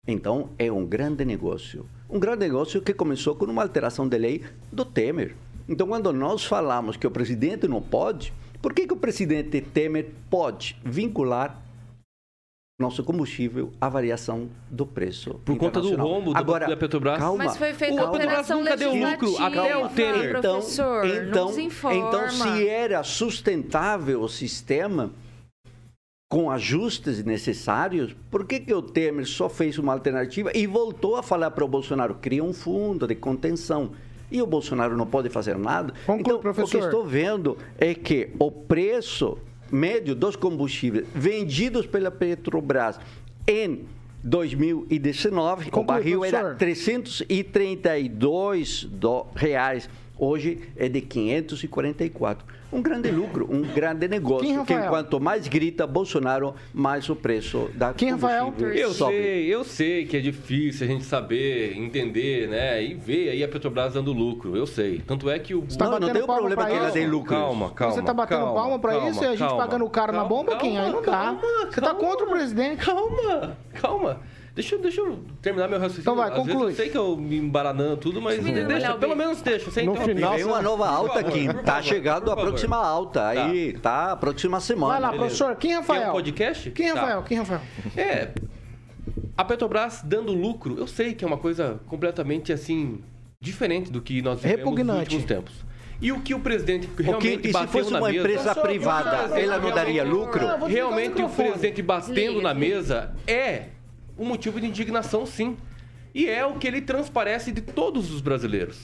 Então, 0.08 0.50
é 0.60 0.72
um 0.72 0.86
grande 0.86 1.24
negócio. 1.26 1.86
Um 2.10 2.20
grande 2.20 2.40
negócio 2.40 2.82
que 2.82 2.94
começou 2.94 3.34
com 3.36 3.46
uma 3.46 3.64
alteração 3.64 4.08
de 4.08 4.18
lei 4.18 4.44
do 4.72 4.86
Temer. 4.86 5.36
Então, 5.68 5.88
quando 5.88 6.12
nós 6.14 6.44
falamos 6.46 6.96
que 6.98 7.08
o 7.08 7.12
presidente 7.12 7.68
não 7.68 7.82
pode, 7.82 8.32
por 8.62 8.74
que, 8.74 8.86
que 8.88 8.94
o 8.94 8.98
presidente 8.98 9.60
Temer 9.62 10.12
pode 10.30 10.78
vincular 10.84 11.62
nosso 12.80 13.04
combustível 13.04 13.72
à 13.80 13.88
variação 13.90 14.50
do 14.70 14.86
preço? 14.86 15.36
Por 15.46 15.58
conta 15.58 15.82
do 15.82 15.96
rombo 15.96 16.34
da- 16.34 16.40
Agora, 16.40 16.68
da 16.68 16.78
Petrobras. 16.78 17.18
Calma, 17.18 17.46
Mas 17.46 17.58
foi 17.58 17.74
feita 17.74 17.96
O- 17.96 18.00
a 18.00 18.08
alteração 18.08 18.60
nunca 18.60 18.78
deu 18.78 18.94
lucro 18.94 19.38
até 19.44 19.78
o 19.78 19.90
Temer. 19.90 20.36
então, 20.38 20.60
professor. 20.60 21.06
então, 21.08 21.48
desinforma. 21.48 21.98
então, 21.98 22.30
se 22.30 22.68
era 22.68 23.02
sustentável 23.04 24.22
o 24.22 24.28
sistema 24.30 25.12
com 26.30 26.52
ajustes 26.52 27.24
necessários, 27.24 28.14
por 28.30 28.46
que, 28.46 28.60
que 28.60 28.74
o 28.74 28.82
Temer 28.82 29.26
só 29.26 29.48
fez 29.48 29.78
uma 29.78 29.94
alternativa 29.94 30.52
e 30.54 30.68
voltou 30.68 31.16
a 31.16 31.24
falar 31.24 31.52
para 31.52 31.64
o 31.64 31.68
Bolsonaro, 31.68 32.16
cria 32.16 32.44
um 32.44 32.54
fundo 32.54 33.08
de 33.08 33.16
contenção? 33.16 33.92
E 34.32 34.42
o 34.42 34.48
Bolsonaro 34.48 34.98
não 34.98 35.06
pode 35.06 35.30
fazer 35.30 35.58
nada? 35.58 35.94
Conclua, 36.06 36.20
então, 36.20 36.36
o 36.36 36.40
que 36.40 36.44
professor. 36.44 36.84
estou 36.86 37.06
vendo 37.06 37.58
é 37.78 37.94
que 37.94 38.30
o 38.40 38.50
preço 38.52 39.38
médio 39.72 40.16
dos 40.16 40.36
combustíveis 40.36 41.06
vendidos 41.14 41.86
pela 41.86 42.10
Petrobras 42.12 43.00
em 43.48 43.86
2019, 44.24 45.68
o 45.68 45.72
Conclui, 45.72 45.86
barril 45.98 46.26
era 46.26 46.40
professor. 46.56 46.58
332 46.58 48.84
do- 48.86 49.26
reais. 49.36 49.88
Hoje 50.18 50.60
é 50.78 50.88
de 50.88 51.02
544. 51.02 52.46
Um 52.74 52.82
grande 52.82 53.10
lucro, 53.12 53.48
um 53.50 53.62
grande 53.62 54.08
negócio. 54.08 54.46
Quem, 54.46 54.54
que 54.66 54.74
Rafael? 54.74 54.86
enquanto 54.88 55.20
mais 55.20 55.48
grita 55.48 55.86
Bolsonaro, 55.88 56.56
mais 56.74 57.08
o 57.10 57.16
preço 57.16 57.70
da 57.74 57.94
Quem, 57.94 58.12
Rafael? 58.12 58.54
Eu 58.74 58.92
sobe. 58.94 59.14
sei, 59.14 59.46
eu 59.54 59.64
sei 59.64 60.06
que 60.06 60.18
é 60.18 60.20
difícil 60.20 60.86
a 60.86 60.90
gente 60.90 61.06
saber, 61.06 61.78
entender, 61.78 62.50
né? 62.50 62.84
E 62.84 62.94
ver 62.94 63.30
aí 63.30 63.44
a 63.44 63.48
Petrobras 63.48 63.94
dando 63.94 64.12
lucro, 64.12 64.58
eu 64.58 64.66
sei. 64.66 65.00
Tanto 65.06 65.30
é 65.30 65.38
que 65.40 65.54
o. 65.54 65.62
tá 65.62 65.86
Não, 65.86 66.00
não 66.00 66.10
tem 66.12 66.24
problema 66.26 66.66
que 66.66 66.72
ela 66.74 66.92
dê 66.92 67.06
lucro. 67.06 67.30
Calma, 67.30 67.70
calma. 67.72 67.94
Você 67.96 68.02
tá 68.02 68.14
batendo 68.14 68.40
calma, 68.40 68.54
palma 68.54 68.80
pra 68.80 68.92
calma, 68.94 69.10
isso 69.10 69.24
e 69.24 69.28
a 69.28 69.30
gente 69.32 69.40
calma, 69.40 69.58
pagando 69.58 69.86
o 69.86 69.90
cara 69.90 70.12
na 70.12 70.18
calma, 70.20 70.30
bomba, 70.30 70.56
quem? 70.58 70.78
Aí 70.78 70.92
não 70.92 71.02
dá. 71.02 71.12
calma, 71.12 71.42
Você 71.70 71.82
tá 71.82 71.88
calma. 71.94 72.00
contra 72.00 72.26
o 72.26 72.30
presidente. 72.30 72.86
Calma, 72.86 73.58
calma. 73.74 74.20
Deixa, 74.56 74.76
eu- 74.76 74.80
deixa 74.82 75.02
eu 75.02 75.20
terminar 75.42 75.68
meu 75.68 75.78
raciocínio. 75.78 76.02
Então 76.04 76.16
vai, 76.16 76.30
Às 76.30 76.36
conclui. 76.36 76.72
eu 76.72 76.76
sei 76.76 76.88
que 76.90 76.98
eu 76.98 77.18
me 77.18 77.38
embaranando 77.38 77.98
tudo, 77.98 78.22
mas 78.22 78.40
olha 78.44 78.66
deixa, 78.66 78.94
pelo 78.96 79.14
menos 79.16 79.42
deixa. 79.42 79.70
Sem 79.70 79.86
No 79.86 79.92
interromper. 79.92 80.16
final, 80.16 80.34
Vem 80.36 80.46
uma 80.46 80.62
nova 80.62 80.88
alta 80.88 81.16
favor, 81.22 81.28
aqui. 81.30 81.64
Tá 81.66 81.82
chegando 81.82 82.32
a 82.32 82.36
próxima 82.38 82.78
alta. 82.78 83.28
Aí 83.28 83.74
tá 83.74 84.14
a 84.14 84.16
próxima 84.16 84.62
semana. 84.62 84.94
Vai 84.94 85.02
lá, 85.02 85.08
beleza. 85.12 85.26
professor. 85.26 85.56
Quem, 85.58 85.74
Rafael? 85.76 86.02
Quer 86.04 86.10
um 86.10 86.12
podcast? 86.14 86.72
Quem, 86.72 86.94
Tá. 86.94 87.00
Rafael? 87.02 87.24
Quem, 87.24 87.38
Rafael? 87.38 87.62
É. 87.98 88.30
A 89.38 89.44
Petrobras 89.44 90.02
dando 90.06 90.32
lucro, 90.34 90.76
eu 90.80 90.88
sei 90.88 91.14
que 91.14 91.26
é 91.26 91.28
uma 91.28 91.38
coisa 91.38 91.80
completamente 91.88 92.54
assim 92.54 93.02
diferente 93.42 93.92
do 93.92 94.02
que 94.02 94.22
nós 94.22 94.40
vivemos 94.40 94.60
nos 94.64 94.70
Repugnante. 94.78 95.00
últimos 95.02 95.26
tempos. 95.26 95.54
E 96.02 96.12
o 96.14 96.22
que 96.22 96.34
o 96.34 96.40
presidente 96.40 96.90
realmente 96.98 97.44
e 97.44 97.48
se 97.48 97.54
bateu 97.54 97.68
fosse 97.70 97.92
na 97.92 98.00
uma 98.00 98.08
mesa, 98.10 98.20
empresa 98.20 98.56
privada, 98.56 99.38
ela 99.40 99.58
não 99.60 99.72
daria 99.72 100.04
realmente- 100.04 100.26
lucro? 100.26 100.48
Não, 100.48 100.62
o 100.62 100.66
realmente 100.66 101.22
o 101.22 101.30
presidente 101.30 101.82
batendo 101.82 102.42
na 102.42 102.54
mesa 102.54 103.14
é 103.28 103.66
um 104.18 104.26
motivo 104.26 104.60
de 104.60 104.68
indignação, 104.68 105.26
sim. 105.26 105.58
E 106.14 106.28
é 106.30 106.46
o 106.46 106.56
que 106.56 106.68
ele 106.68 106.82
transparece 106.82 107.52
de 107.52 107.62
todos 107.62 108.12
os 108.12 108.22
brasileiros. 108.22 108.80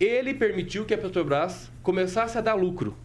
Ele 0.00 0.34
permitiu 0.34 0.84
que 0.84 0.94
a 0.94 0.98
Petrobras 0.98 1.70
começasse 1.82 2.36
a 2.36 2.40
dar 2.40 2.54
lucro. 2.54 2.96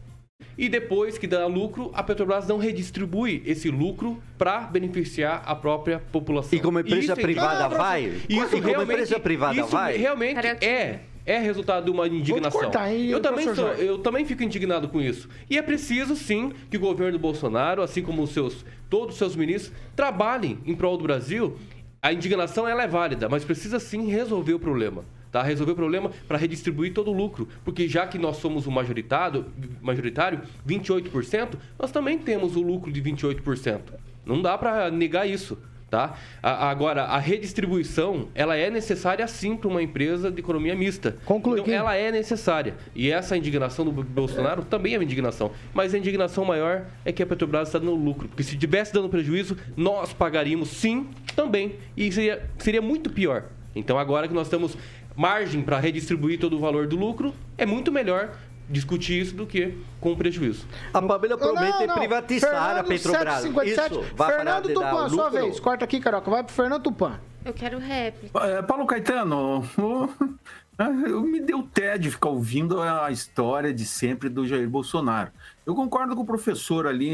E 0.57 0.69
depois 0.69 1.17
que 1.17 1.27
dá 1.27 1.45
lucro, 1.45 1.91
a 1.93 2.01
Petrobras 2.01 2.47
não 2.47 2.57
redistribui 2.57 3.43
esse 3.45 3.69
lucro 3.69 4.21
para 4.37 4.61
beneficiar 4.61 5.43
a 5.45 5.53
própria 5.53 5.99
população. 5.99 6.57
E 6.57 6.61
como 6.61 6.79
empresa 6.79 6.99
Isso 6.99 7.11
é 7.11 7.15
privada 7.15 7.53
indignação. 7.65 7.77
vai? 7.77 8.03
Isso 8.05 8.23
e 8.29 8.37
como 8.61 8.63
realmente- 8.63 8.91
empresa 8.93 9.19
privada 9.19 9.59
isso 9.59 9.67
vai? 9.67 9.97
realmente 9.97 10.47
é 10.65 11.01
é 11.25 11.37
resultado 11.39 11.85
de 11.85 11.91
uma 11.91 12.07
indignação. 12.07 12.61
cortar, 12.61 12.93
eu 12.93 13.19
também 13.19 13.53
sou, 13.53 13.67
eu 13.73 13.99
também 13.99 14.25
fico 14.25 14.43
indignado 14.43 14.87
com 14.87 15.01
isso. 15.01 15.29
E 15.49 15.57
é 15.57 15.61
preciso 15.61 16.15
sim 16.15 16.51
que 16.69 16.77
o 16.77 16.79
governo 16.79 17.19
Bolsonaro, 17.19 17.81
assim 17.81 18.01
como 18.01 18.23
os 18.23 18.31
seus 18.31 18.65
todos 18.89 19.13
os 19.13 19.19
seus 19.19 19.35
ministros, 19.35 19.73
trabalhem 19.95 20.59
em 20.65 20.75
prol 20.75 20.97
do 20.97 21.03
Brasil. 21.03 21.55
A 22.01 22.11
indignação 22.13 22.67
ela 22.67 22.83
é 22.83 22.87
válida, 22.87 23.27
mas 23.29 23.43
precisa 23.43 23.79
sim 23.79 24.07
resolver 24.07 24.53
o 24.53 24.59
problema. 24.59 25.03
Tá? 25.31 25.43
Resolver 25.43 25.73
o 25.73 25.75
problema 25.75 26.11
para 26.27 26.37
redistribuir 26.37 26.93
todo 26.93 27.11
o 27.11 27.13
lucro. 27.13 27.47
Porque 27.63 27.87
já 27.87 28.07
que 28.07 28.17
nós 28.17 28.37
somos 28.37 28.65
o 28.65 28.71
majoritário, 28.71 29.45
majoritário 29.81 30.41
28%, 30.67 31.55
nós 31.77 31.91
também 31.91 32.17
temos 32.17 32.55
o 32.55 32.61
lucro 32.61 32.91
de 32.91 33.01
28%. 33.01 33.81
Não 34.25 34.41
dá 34.41 34.57
para 34.57 34.89
negar 34.89 35.27
isso. 35.27 35.57
Tá? 35.89 36.15
A- 36.43 36.69
agora, 36.69 37.03
a 37.05 37.17
redistribuição, 37.17 38.27
ela 38.35 38.55
é 38.55 38.69
necessária 38.69 39.27
sim 39.27 39.55
para 39.57 39.67
uma 39.67 39.81
empresa 39.81 40.29
de 40.29 40.39
economia 40.39 40.75
mista. 40.75 41.17
Conclui, 41.25 41.61
então, 41.61 41.73
ela 41.73 41.95
é 41.95 42.11
necessária. 42.11 42.75
E 42.95 43.09
essa 43.11 43.35
indignação 43.35 43.83
do 43.85 43.91
Bolsonaro 43.91 44.63
também 44.63 44.93
é 44.93 44.97
uma 44.97 45.03
indignação. 45.03 45.51
Mas 45.73 45.93
a 45.93 45.97
indignação 45.97 46.45
maior 46.45 46.85
é 47.03 47.11
que 47.11 47.23
a 47.23 47.25
Petrobras 47.25 47.69
está 47.69 47.79
dando 47.79 47.95
lucro. 47.95 48.27
Porque 48.27 48.43
se 48.43 48.55
tivesse 48.55 48.93
dando 48.93 49.09
prejuízo, 49.09 49.57
nós 49.75 50.13
pagaríamos 50.13 50.69
sim 50.69 51.07
também. 51.35 51.75
E 51.97 52.11
seria, 52.11 52.43
seria 52.59 52.81
muito 52.81 53.09
pior. 53.09 53.45
Então 53.75 53.97
agora 53.97 54.27
que 54.27 54.33
nós 54.33 54.47
temos 54.47 54.77
margem 55.15 55.61
para 55.61 55.79
redistribuir 55.79 56.39
todo 56.39 56.55
o 56.55 56.59
valor 56.59 56.87
do 56.87 56.95
lucro, 56.95 57.33
é 57.57 57.65
muito 57.65 57.91
melhor 57.91 58.37
discutir 58.69 59.19
isso 59.21 59.35
do 59.35 59.47
que 59.47 59.77
com 59.99 60.15
prejuízo. 60.15 60.65
A 60.93 61.01
Pamela 61.01 61.37
promete 61.37 61.79
Não, 61.79 61.87
não. 61.87 61.95
privatizar 61.95 62.53
a 62.53 62.65
Fernando 62.83 62.87
Petrobras. 62.87 63.33
757. 63.41 63.93
Isso 64.05 64.15
vai 64.15 64.35
Fernando 64.35 64.67
Tupan, 64.73 65.09
sua 65.09 65.25
lucro? 65.25 65.41
vez. 65.41 65.59
Corta 65.59 65.85
aqui, 65.85 65.99
Caroca. 65.99 66.29
Vai 66.29 66.43
pro 66.43 66.53
Fernando 66.53 66.83
Tupan. 66.83 67.19
Eu 67.43 67.53
quero 67.53 67.79
réplica. 67.79 68.37
É, 68.45 68.61
Paulo 68.61 68.85
Caetano, 68.85 69.63
o- 69.77 70.09
eu 71.07 71.21
me 71.23 71.39
deu 71.41 71.63
tédio 71.63 72.11
ficar 72.11 72.29
ouvindo 72.29 72.81
a 72.81 73.09
história 73.11 73.73
de 73.73 73.85
sempre 73.85 74.29
do 74.29 74.45
Jair 74.45 74.69
Bolsonaro. 74.69 75.31
Eu 75.65 75.73
concordo 75.73 76.15
com 76.15 76.21
o 76.21 76.25
professor 76.25 76.85
ali, 76.85 77.09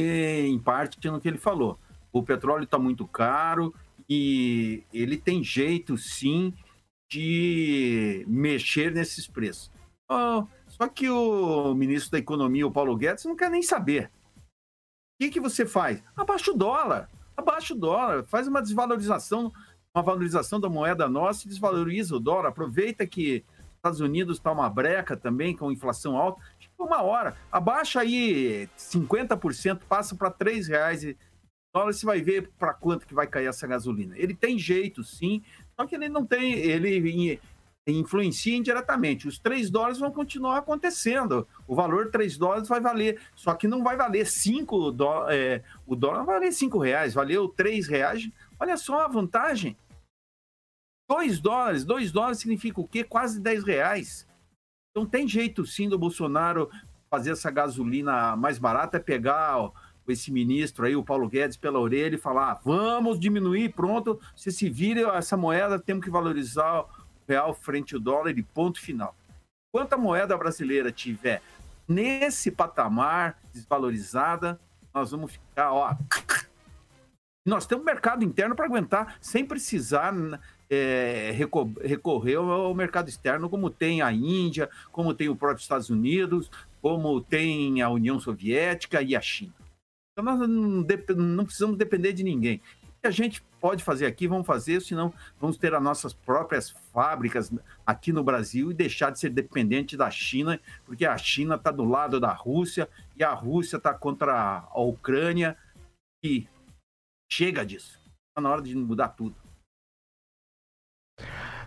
em 0.47 0.59
parte, 0.59 0.97
no 1.09 1.21
que 1.21 1.27
ele 1.27 1.37
falou. 1.37 1.79
O 2.11 2.21
petróleo 2.23 2.63
está 2.63 2.77
muito 2.77 3.05
caro 3.07 3.73
e 4.09 4.83
ele 4.93 5.15
tem 5.17 5.43
jeito, 5.43 5.97
sim, 5.97 6.53
de 7.09 8.25
mexer 8.27 8.91
nesses 8.91 9.27
preços. 9.27 9.71
Ah, 10.09 10.43
só 10.77 10.87
que 10.89 11.09
o 11.09 11.73
ministro 11.73 12.11
da 12.11 12.19
Economia, 12.19 12.67
o 12.67 12.71
Paulo 12.71 12.97
Guedes, 12.97 13.23
não 13.25 13.35
quer 13.35 13.49
nem 13.49 13.61
saber. 13.61 14.11
O 14.37 15.23
que, 15.23 15.29
que 15.29 15.39
você 15.39 15.65
faz? 15.65 16.03
Abaixa 16.15 16.51
o 16.51 16.57
dólar. 16.57 17.09
Abaixa 17.37 17.73
o 17.73 17.77
dólar. 17.77 18.25
Faz 18.25 18.47
uma 18.47 18.61
desvalorização 18.61 19.53
uma 19.95 20.03
valorização 20.03 20.59
da 20.59 20.67
moeda 20.67 21.07
nossa 21.07 21.45
e 21.45 21.49
desvaloriza 21.49 22.17
o 22.17 22.19
dólar. 22.19 22.49
Aproveita 22.49 23.07
que 23.07 23.45
os 23.47 23.77
Estados 23.77 24.01
Unidos 24.01 24.37
está 24.37 24.51
uma 24.51 24.69
breca 24.69 25.15
também, 25.15 25.55
com 25.55 25.71
inflação 25.71 26.17
alta. 26.17 26.41
Tipo, 26.59 26.83
uma 26.83 27.01
hora, 27.01 27.37
abaixa 27.49 28.01
aí 28.01 28.67
50%, 28.77 29.79
passa 29.87 30.13
para 30.13 30.35
R$ 30.37 30.61
reais 30.67 31.05
e 31.05 31.17
dólar, 31.73 31.93
você 31.93 32.05
vai 32.05 32.21
ver 32.21 32.51
para 32.59 32.73
quanto 32.73 33.07
que 33.07 33.13
vai 33.13 33.25
cair 33.25 33.47
essa 33.47 33.65
gasolina. 33.65 34.17
Ele 34.17 34.35
tem 34.35 34.59
jeito, 34.59 35.01
sim, 35.01 35.41
só 35.79 35.87
que 35.87 35.95
ele 35.95 36.09
não 36.09 36.25
tem, 36.25 36.55
ele 36.55 37.39
influencia 37.91 38.55
indiretamente. 38.55 39.27
Os 39.27 39.37
3 39.37 39.69
dólares 39.69 39.99
vão 39.99 40.11
continuar 40.11 40.57
acontecendo. 40.57 41.47
O 41.67 41.75
valor 41.75 42.09
3 42.09 42.37
dólares 42.37 42.67
vai 42.67 42.79
valer, 42.79 43.21
só 43.35 43.53
que 43.53 43.67
não 43.67 43.83
vai 43.83 43.95
valer 43.95 44.25
5 44.25 44.91
dólares, 44.91 45.63
o 45.85 45.95
dólar 45.95 46.23
vai 46.23 46.35
valer 46.35 46.51
5 46.51 46.77
reais, 46.79 47.13
valeu 47.13 47.47
3 47.47 47.87
reais. 47.87 48.29
Olha 48.59 48.77
só 48.77 49.01
a 49.01 49.07
vantagem. 49.07 49.77
2 51.09 51.39
dólares, 51.39 51.85
2 51.85 52.11
dólares 52.11 52.39
significa 52.39 52.81
o 52.81 52.87
quê? 52.87 53.03
Quase 53.03 53.39
10 53.39 53.63
reais. 53.63 54.27
Então 54.91 55.05
tem 55.05 55.27
jeito 55.27 55.65
sim 55.65 55.87
do 55.87 55.99
Bolsonaro 55.99 56.69
fazer 57.09 57.31
essa 57.31 57.51
gasolina 57.51 58.35
mais 58.35 58.57
barata, 58.57 58.97
é 58.97 58.99
pegar 58.99 59.59
ó, 59.59 59.71
esse 60.07 60.31
ministro 60.31 60.85
aí, 60.85 60.95
o 60.95 61.03
Paulo 61.03 61.27
Guedes, 61.27 61.57
pela 61.57 61.79
orelha 61.79 62.15
e 62.15 62.19
falar: 62.19 62.51
ah, 62.51 62.61
vamos 62.63 63.19
diminuir, 63.19 63.73
pronto, 63.73 64.19
se 64.35 64.51
se 64.51 64.69
vira 64.69 65.15
essa 65.15 65.37
moeda, 65.37 65.77
temos 65.77 66.03
que 66.03 66.09
valorizar 66.09 66.85
real 67.27 67.53
frente 67.53 67.95
ao 67.95 68.01
dólar 68.01 68.37
e 68.37 68.43
ponto 68.43 68.79
final. 68.79 69.15
Enquanto 69.73 69.93
a 69.93 69.97
moeda 69.97 70.37
brasileira 70.37 70.91
tiver 70.91 71.41
nesse 71.87 72.49
patamar 72.51 73.39
desvalorizada, 73.53 74.59
nós 74.93 75.11
vamos 75.11 75.31
ficar, 75.33 75.71
ó. 75.73 75.95
Nós 77.47 77.67
temos 77.67 77.85
mercado 77.85 78.23
interno 78.23 78.55
para 78.55 78.65
aguentar 78.65 79.17
sem 79.21 79.45
precisar 79.45 80.11
é, 80.67 81.29
reco- 81.35 81.71
recorrer 81.79 82.37
ao 82.37 82.73
mercado 82.73 83.07
externo, 83.07 83.47
como 83.47 83.69
tem 83.69 84.01
a 84.01 84.11
Índia, 84.11 84.67
como 84.91 85.13
tem 85.13 85.29
o 85.29 85.35
próprio 85.35 85.61
Estados 85.61 85.91
Unidos, 85.91 86.49
como 86.81 87.21
tem 87.21 87.83
a 87.83 87.89
União 87.89 88.19
Soviética 88.19 88.99
e 88.99 89.15
a 89.15 89.21
China. 89.21 89.53
Então 90.11 90.25
nós 90.25 90.49
não, 90.49 90.83
não 91.15 91.45
precisamos 91.45 91.77
depender 91.77 92.13
de 92.13 92.23
ninguém. 92.23 92.59
Que 92.99 93.09
a 93.09 93.11
gente 93.11 93.43
pode 93.65 93.83
fazer 93.83 94.05
aqui, 94.05 94.27
vamos 94.27 94.45
fazer, 94.45 94.79
senão 94.79 95.11
vamos 95.41 95.57
ter 95.57 95.73
as 95.73 95.81
nossas 95.81 96.13
próprias 96.13 96.69
fábricas 96.93 97.51
aqui 97.83 98.13
no 98.13 98.23
Brasil 98.23 98.69
e 98.69 98.75
deixar 98.75 99.09
de 99.09 99.19
ser 99.19 99.31
dependente 99.31 99.97
da 99.97 100.07
China, 100.11 100.59
porque 100.85 101.03
a 101.03 101.17
China 101.17 101.55
está 101.55 101.71
do 101.71 101.83
lado 101.83 102.19
da 102.19 102.31
Rússia 102.31 102.87
e 103.17 103.23
a 103.23 103.33
Rússia 103.33 103.77
está 103.77 103.91
contra 103.91 104.67
a 104.69 104.81
Ucrânia 104.81 105.57
e 106.23 106.47
chega 107.27 107.65
disso. 107.65 107.99
Está 108.29 108.39
na 108.39 108.51
hora 108.51 108.61
de 108.61 108.75
mudar 108.75 109.07
tudo. 109.07 109.35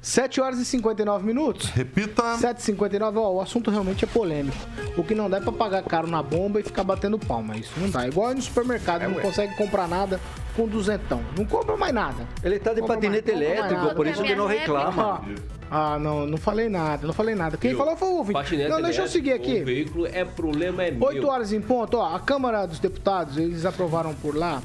7 0.00 0.40
horas 0.40 0.60
e 0.60 0.64
59 0.64 1.26
minutos. 1.26 1.66
Repita. 1.70 2.22
7h59, 2.36 3.16
ó, 3.16 3.32
o 3.32 3.40
assunto 3.40 3.72
realmente 3.72 4.04
é 4.04 4.06
polêmico. 4.06 4.56
O 4.96 5.02
que 5.02 5.16
não 5.16 5.28
dá 5.28 5.38
é 5.38 5.40
pra 5.40 5.50
pagar 5.50 5.82
caro 5.82 6.06
na 6.06 6.22
bomba 6.22 6.60
e 6.60 6.62
ficar 6.62 6.84
batendo 6.84 7.18
palma. 7.18 7.56
Isso 7.56 7.72
não 7.80 7.90
dá. 7.90 8.06
Igual 8.06 8.28
aí 8.28 8.36
no 8.36 8.42
supermercado, 8.42 9.02
não 9.08 9.20
consegue 9.20 9.56
comprar 9.56 9.88
nada 9.88 10.20
com 10.58 10.66
duzentão. 10.66 11.22
Não 11.36 11.44
compra 11.44 11.76
mais 11.76 11.94
nada. 11.94 12.26
Ele 12.42 12.58
tá 12.58 12.74
de 12.74 12.80
Compra 12.80 12.96
patinete 12.96 13.30
mais- 13.30 13.42
elétrico, 13.44 13.94
por 13.94 14.06
isso 14.08 14.22
que 14.24 14.34
não 14.34 14.46
reclama. 14.48 15.22
Ah, 15.70 15.98
não, 16.00 16.26
não 16.26 16.36
falei 16.36 16.68
nada, 16.68 17.06
não 17.06 17.14
falei 17.14 17.36
nada. 17.36 17.56
Quem 17.56 17.76
falou 17.76 17.96
foi 17.96 18.08
o 18.08 18.14
ouvinte. 18.16 18.32
Patinete 18.32 18.68
Não, 18.68 18.82
deixa 18.82 19.02
eu 19.02 19.08
seguir 19.08 19.34
aqui. 19.34 19.60
O 19.62 19.64
veículo 19.64 20.06
é 20.06 20.24
problema 20.24 20.82
é 20.82 20.90
meu. 20.90 21.06
8 21.06 21.28
horas 21.28 21.52
em 21.52 21.60
ponto, 21.60 21.98
ó, 21.98 22.16
a 22.16 22.18
Câmara 22.18 22.66
dos 22.66 22.80
Deputados, 22.80 23.36
eles 23.36 23.64
aprovaram 23.64 24.12
por 24.14 24.34
lá 24.34 24.60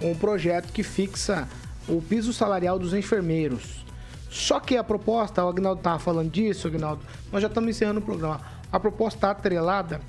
um 0.00 0.14
projeto 0.14 0.70
que 0.72 0.84
fixa 0.84 1.48
o 1.88 2.00
piso 2.00 2.32
salarial 2.32 2.78
dos 2.78 2.94
enfermeiros. 2.94 3.84
Só 4.30 4.60
que 4.60 4.76
a 4.76 4.84
proposta, 4.84 5.44
o 5.44 5.48
Agnaldo 5.48 5.80
tava 5.82 5.98
falando 5.98 6.30
disso, 6.30 6.68
Agnaldo, 6.68 7.02
nós 7.32 7.42
já 7.42 7.48
estamos 7.48 7.70
encerrando 7.70 7.98
o 7.98 8.02
programa. 8.02 8.40
A 8.70 8.78
proposta 8.78 9.16
está 9.16 9.30
atrelada 9.30 10.00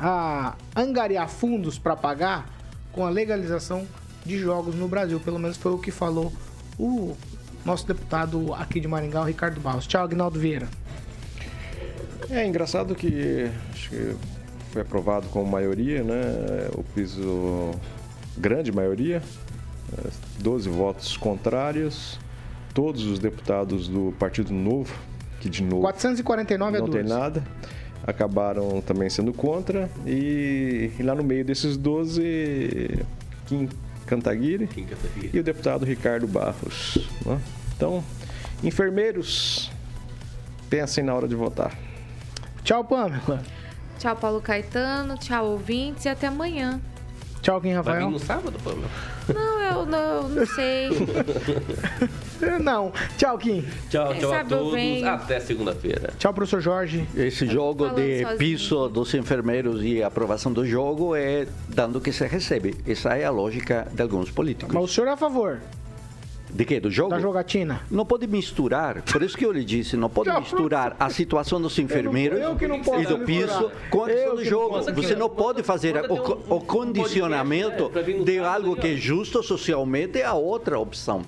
a 0.00 0.54
angariar 0.74 1.28
fundos 1.28 1.78
para 1.78 1.94
pagar 1.94 2.48
com 2.90 3.04
a 3.06 3.10
legalização 3.10 3.86
de 4.24 4.38
jogos 4.38 4.74
no 4.74 4.88
Brasil. 4.88 5.20
Pelo 5.20 5.38
menos 5.38 5.56
foi 5.56 5.72
o 5.72 5.78
que 5.78 5.90
falou 5.90 6.32
o 6.78 7.16
nosso 7.64 7.86
deputado 7.86 8.52
aqui 8.54 8.80
de 8.80 8.88
Maringá, 8.88 9.20
o 9.20 9.24
Ricardo 9.24 9.60
Barros. 9.60 9.86
Tchau, 9.86 10.04
Agnaldo 10.04 10.38
Vieira. 10.38 10.68
É 12.30 12.46
engraçado 12.46 12.94
que 12.94 13.50
acho 13.72 13.90
que 13.90 14.16
foi 14.70 14.82
aprovado 14.82 15.28
com 15.28 15.44
maioria, 15.44 16.02
né? 16.02 16.68
O 16.74 16.82
piso, 16.82 17.72
grande 18.38 18.72
maioria, 18.72 19.22
eh, 19.92 20.10
12 20.40 20.68
votos 20.68 21.16
contrários, 21.16 22.18
todos 22.72 23.04
os 23.04 23.18
deputados 23.18 23.88
do 23.88 24.14
Partido 24.18 24.52
Novo, 24.52 24.94
que 25.40 25.50
de 25.50 25.62
novo 25.62 25.82
449 25.82 26.76
a 26.76 26.80
não 26.80 26.88
tem 26.88 27.02
12. 27.02 27.14
nada, 27.14 27.44
acabaram 28.06 28.80
também 28.80 29.10
sendo 29.10 29.32
contra. 29.32 29.90
E, 30.06 30.90
e 30.98 31.02
lá 31.02 31.14
no 31.14 31.22
meio 31.22 31.44
desses 31.44 31.76
12, 31.76 33.04
Kim 33.46 33.68
Cantaguiri 34.06 34.68
e 35.32 35.38
o 35.38 35.42
deputado 35.42 35.84
Ricardo 35.84 36.26
Barros. 36.26 36.98
né? 37.24 37.40
Então, 37.76 38.04
enfermeiros, 38.62 39.70
pensem 40.68 41.02
na 41.02 41.14
hora 41.14 41.26
de 41.26 41.34
votar. 41.34 41.76
Tchau, 42.62 42.84
Pamela. 42.84 43.42
Tchau, 43.98 44.16
Paulo 44.16 44.40
Caetano. 44.40 45.16
Tchau, 45.18 45.46
ouvintes. 45.50 46.04
E 46.04 46.08
até 46.08 46.26
amanhã. 46.26 46.80
Tchau, 47.42 47.60
quem, 47.60 47.74
Vai 47.74 47.82
vir 47.82 47.90
Rafael? 47.90 48.10
no 48.10 48.18
sábado, 48.20 48.56
Pamela? 48.62 48.88
Não, 49.34 49.60
eu 49.60 49.86
não, 49.86 50.28
não 50.28 50.46
sei. 50.46 50.88
Não. 52.60 52.92
Tchau, 53.16 53.38
Kim. 53.38 53.64
Tchau, 53.88 54.14
tchau 54.14 54.32
a 54.32 54.44
todos. 54.44 55.02
Até 55.04 55.38
segunda-feira. 55.40 56.12
Tchau, 56.18 56.34
professor 56.34 56.60
Jorge. 56.60 57.06
Esse 57.16 57.46
jogo 57.46 57.88
de 57.90 58.22
sozinho. 58.22 58.38
piso 58.38 58.88
dos 58.88 59.14
enfermeiros 59.14 59.82
e 59.84 60.02
aprovação 60.02 60.52
do 60.52 60.66
jogo 60.66 61.14
é 61.14 61.46
dando 61.68 61.96
o 61.96 62.00
que 62.00 62.12
se 62.12 62.26
recebe. 62.26 62.74
Essa 62.86 63.16
é 63.16 63.24
a 63.24 63.30
lógica 63.30 63.86
de 63.92 64.02
alguns 64.02 64.30
políticos. 64.30 64.74
Mas 64.74 64.84
o 64.84 64.88
senhor 64.88 65.06
é 65.06 65.12
a 65.12 65.16
favor 65.16 65.60
De 66.52 66.64
quê? 66.66 66.78
Do 66.78 66.90
jogo? 66.90 67.10
da 67.10 67.18
jogatina? 67.18 67.80
Não 67.90 68.04
pode 68.04 68.26
misturar, 68.26 69.00
por 69.02 69.22
isso 69.22 69.36
que 69.36 69.44
eu 69.46 69.52
lhe 69.52 69.64
disse, 69.64 69.96
não 69.96 70.10
pode 70.10 70.28
Já, 70.28 70.38
misturar 70.38 70.94
a 71.00 71.08
situação 71.08 71.60
dos 71.60 71.78
enfermeiros 71.78 72.38
eu 72.38 72.54
que 72.56 72.68
não 72.68 72.82
posso 72.82 73.00
e 73.00 73.06
do 73.06 73.18
piso 73.20 73.70
com 73.90 74.04
a 74.04 74.10
Eu 74.10 74.14
questão 74.14 74.34
do 74.34 74.36
não 74.36 74.44
jogo. 74.44 74.68
posso 74.74 74.94
Você 74.94 75.14
não 75.14 75.30
pode 75.30 75.62
fazer 75.62 75.96
o, 76.10 76.54
o 76.56 76.60
condicionamento 76.60 77.90
né, 77.94 78.02
no 78.18 78.24
de 78.24 78.38
algo 78.38 78.74
aí, 78.74 78.80
que 78.80 78.86
é 78.88 78.96
justo 78.96 79.42
socialmente 79.42 80.20
é 80.20 80.24
a 80.24 80.34
outra 80.34 80.78
opção. 80.78 81.22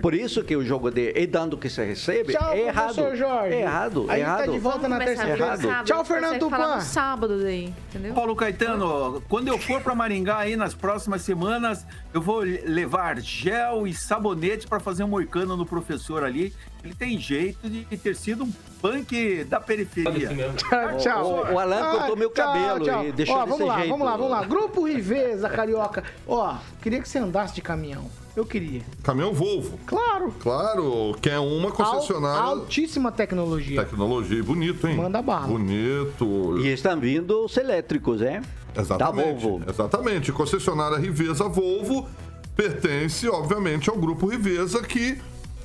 Por 0.00 0.14
isso 0.14 0.42
que 0.44 0.56
o 0.56 0.64
jogo 0.64 0.90
de 0.90 1.12
é 1.14 1.26
dando 1.26 1.54
o 1.54 1.58
que 1.58 1.68
se 1.68 1.84
recebe 1.84 2.32
Tchau, 2.32 2.52
é 2.52 2.60
errado. 2.68 3.16
Jorge. 3.16 3.54
É 3.54 3.60
errado, 3.62 4.04
é 4.04 4.06
tá 4.06 4.18
errado. 4.18 4.52
de 4.52 4.58
volta 4.58 4.88
na 4.88 4.98
Vamos 4.98 5.04
começar 5.14 5.36
terça-feira. 5.36 5.82
Tchau, 5.84 6.04
Fernando 6.04 6.38
Tupan. 6.38 6.80
sábado 6.80 7.42
daí, 7.42 7.74
entendeu? 7.88 8.14
Paulo 8.14 8.34
Caetano, 8.36 9.22
quando 9.28 9.48
eu 9.48 9.58
for 9.58 9.80
para 9.80 9.94
Maringá 9.94 10.38
aí 10.38 10.56
nas 10.56 10.74
próximas 10.74 11.22
semanas, 11.22 11.84
eu 12.14 12.20
vou 12.22 12.38
levar 12.40 13.20
gel 13.20 13.86
e 13.86 13.92
sabonete 13.94 14.66
para 14.66 14.80
fazer 14.80 15.04
um 15.04 15.08
moicano 15.08 15.56
no 15.56 15.66
professor 15.66 16.24
ali. 16.24 16.52
Ele 16.82 16.94
tem 16.94 17.18
jeito 17.18 17.68
de 17.68 17.84
ter 17.98 18.16
sido 18.16 18.44
um 18.44 18.52
punk 18.80 19.44
da 19.44 19.60
periferia. 19.60 20.30
Assim. 20.30 20.56
Tchau, 20.56 20.96
tchau. 20.96 21.26
o- 21.50 21.54
o 21.54 21.58
Alan 21.58 21.90
cortou 21.98 22.16
meu 22.16 22.30
cabelo 22.30 22.86
e 23.06 23.12
deixou 23.12 23.36
Ó, 23.36 23.44
desse 23.44 23.50
vamos 23.58 23.68
lá, 23.68 23.74
jeito. 23.80 23.90
vamos 23.90 24.06
lá, 24.06 24.16
vamos 24.16 24.30
lá. 24.30 24.42
Grupo 24.44 24.86
Riveza, 24.86 25.48
Carioca. 25.50 26.02
Ó, 26.26 26.56
queria 26.80 27.00
que 27.02 27.08
você 27.08 27.18
andasse 27.18 27.54
de 27.54 27.60
caminhão. 27.60 28.10
Eu 28.40 28.46
queria. 28.46 28.80
Caminhão 29.02 29.34
Volvo. 29.34 29.78
Claro. 29.84 30.32
Claro, 30.40 31.14
que 31.20 31.28
é 31.28 31.38
uma 31.38 31.70
concessionária. 31.70 32.40
Al- 32.40 32.60
altíssima 32.60 33.12
tecnologia. 33.12 33.84
Tecnologia, 33.84 34.42
bonito, 34.42 34.88
hein? 34.88 34.96
Manda 34.96 35.20
bala. 35.20 35.46
Bonito. 35.46 36.56
E 36.58 36.68
estão 36.68 36.98
vindo 36.98 37.44
os 37.44 37.54
elétricos, 37.58 38.22
é? 38.22 38.40
Da 38.74 38.80
Exatamente. 38.80 39.42
Volvo. 39.42 39.62
Exatamente. 39.68 40.32
Concessionária 40.32 40.96
Riveza 40.96 41.46
Volvo 41.50 42.08
pertence, 42.56 43.28
obviamente, 43.28 43.90
ao 43.90 43.96
grupo 43.98 44.26
Riveza 44.28 44.82
que 44.82 45.18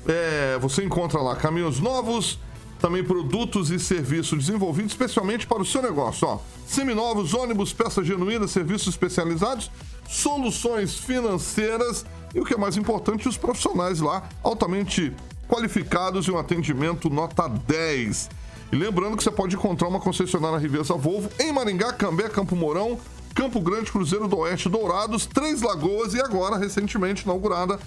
é, 0.06 0.58
você 0.60 0.84
encontra 0.84 1.18
lá 1.18 1.34
caminhões 1.34 1.80
novos, 1.80 2.38
também 2.78 3.02
produtos 3.02 3.70
e 3.70 3.78
serviços 3.78 4.38
desenvolvidos 4.38 4.92
especialmente 4.92 5.46
para 5.46 5.62
o 5.62 5.64
seu 5.64 5.80
negócio. 5.80 6.28
Ó, 6.28 6.40
seminovos, 6.66 7.32
ônibus, 7.32 7.72
peças 7.72 8.06
genuínas, 8.06 8.50
serviços 8.50 8.88
especializados, 8.88 9.70
soluções 10.06 10.94
financeiras 10.94 12.04
e 12.34 12.40
o 12.40 12.44
que 12.44 12.54
é 12.54 12.56
mais 12.56 12.76
importante, 12.76 13.28
os 13.28 13.36
profissionais 13.36 14.00
lá 14.00 14.28
altamente 14.42 15.12
qualificados 15.48 16.26
e 16.26 16.30
um 16.30 16.38
atendimento 16.38 17.08
nota 17.08 17.48
10. 17.48 18.30
E 18.72 18.76
lembrando 18.76 19.16
que 19.16 19.22
você 19.22 19.30
pode 19.30 19.54
encontrar 19.54 19.88
uma 19.88 20.00
concessionária 20.00 20.58
Riveza 20.58 20.94
Volvo 20.94 21.30
em 21.38 21.52
Maringá, 21.52 21.92
Cambé, 21.92 22.28
Campo 22.28 22.56
Mourão, 22.56 22.98
Campo 23.34 23.60
Grande, 23.60 23.92
Cruzeiro 23.92 24.26
do 24.26 24.38
Oeste, 24.38 24.68
Dourados, 24.68 25.26
Três 25.26 25.62
Lagoas 25.62 26.14
e 26.14 26.20
agora, 26.20 26.56
recentemente 26.56 27.22
inaugurada, 27.24 27.78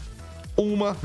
uma 0.55 0.95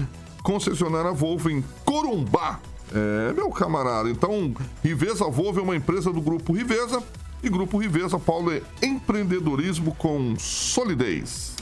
concessionária 0.43 1.13
Volvo 1.13 1.51
em 1.51 1.65
Corumbá. 1.85 2.61
É, 2.93 3.33
meu 3.33 3.51
camarada. 3.51 4.09
Então, 4.09 4.55
Riveza 4.83 5.25
Volvo 5.25 5.59
é 5.59 5.63
uma 5.63 5.75
empresa 5.75 6.13
do 6.13 6.21
Grupo 6.21 6.53
Riveza 6.53 7.03
e 7.43 7.49
Grupo 7.49 7.79
Riveza, 7.79 8.19
Paulo, 8.19 8.53
é 8.53 8.63
empreendedorismo 8.83 9.95
com 9.97 10.35
solidez. 10.39 11.57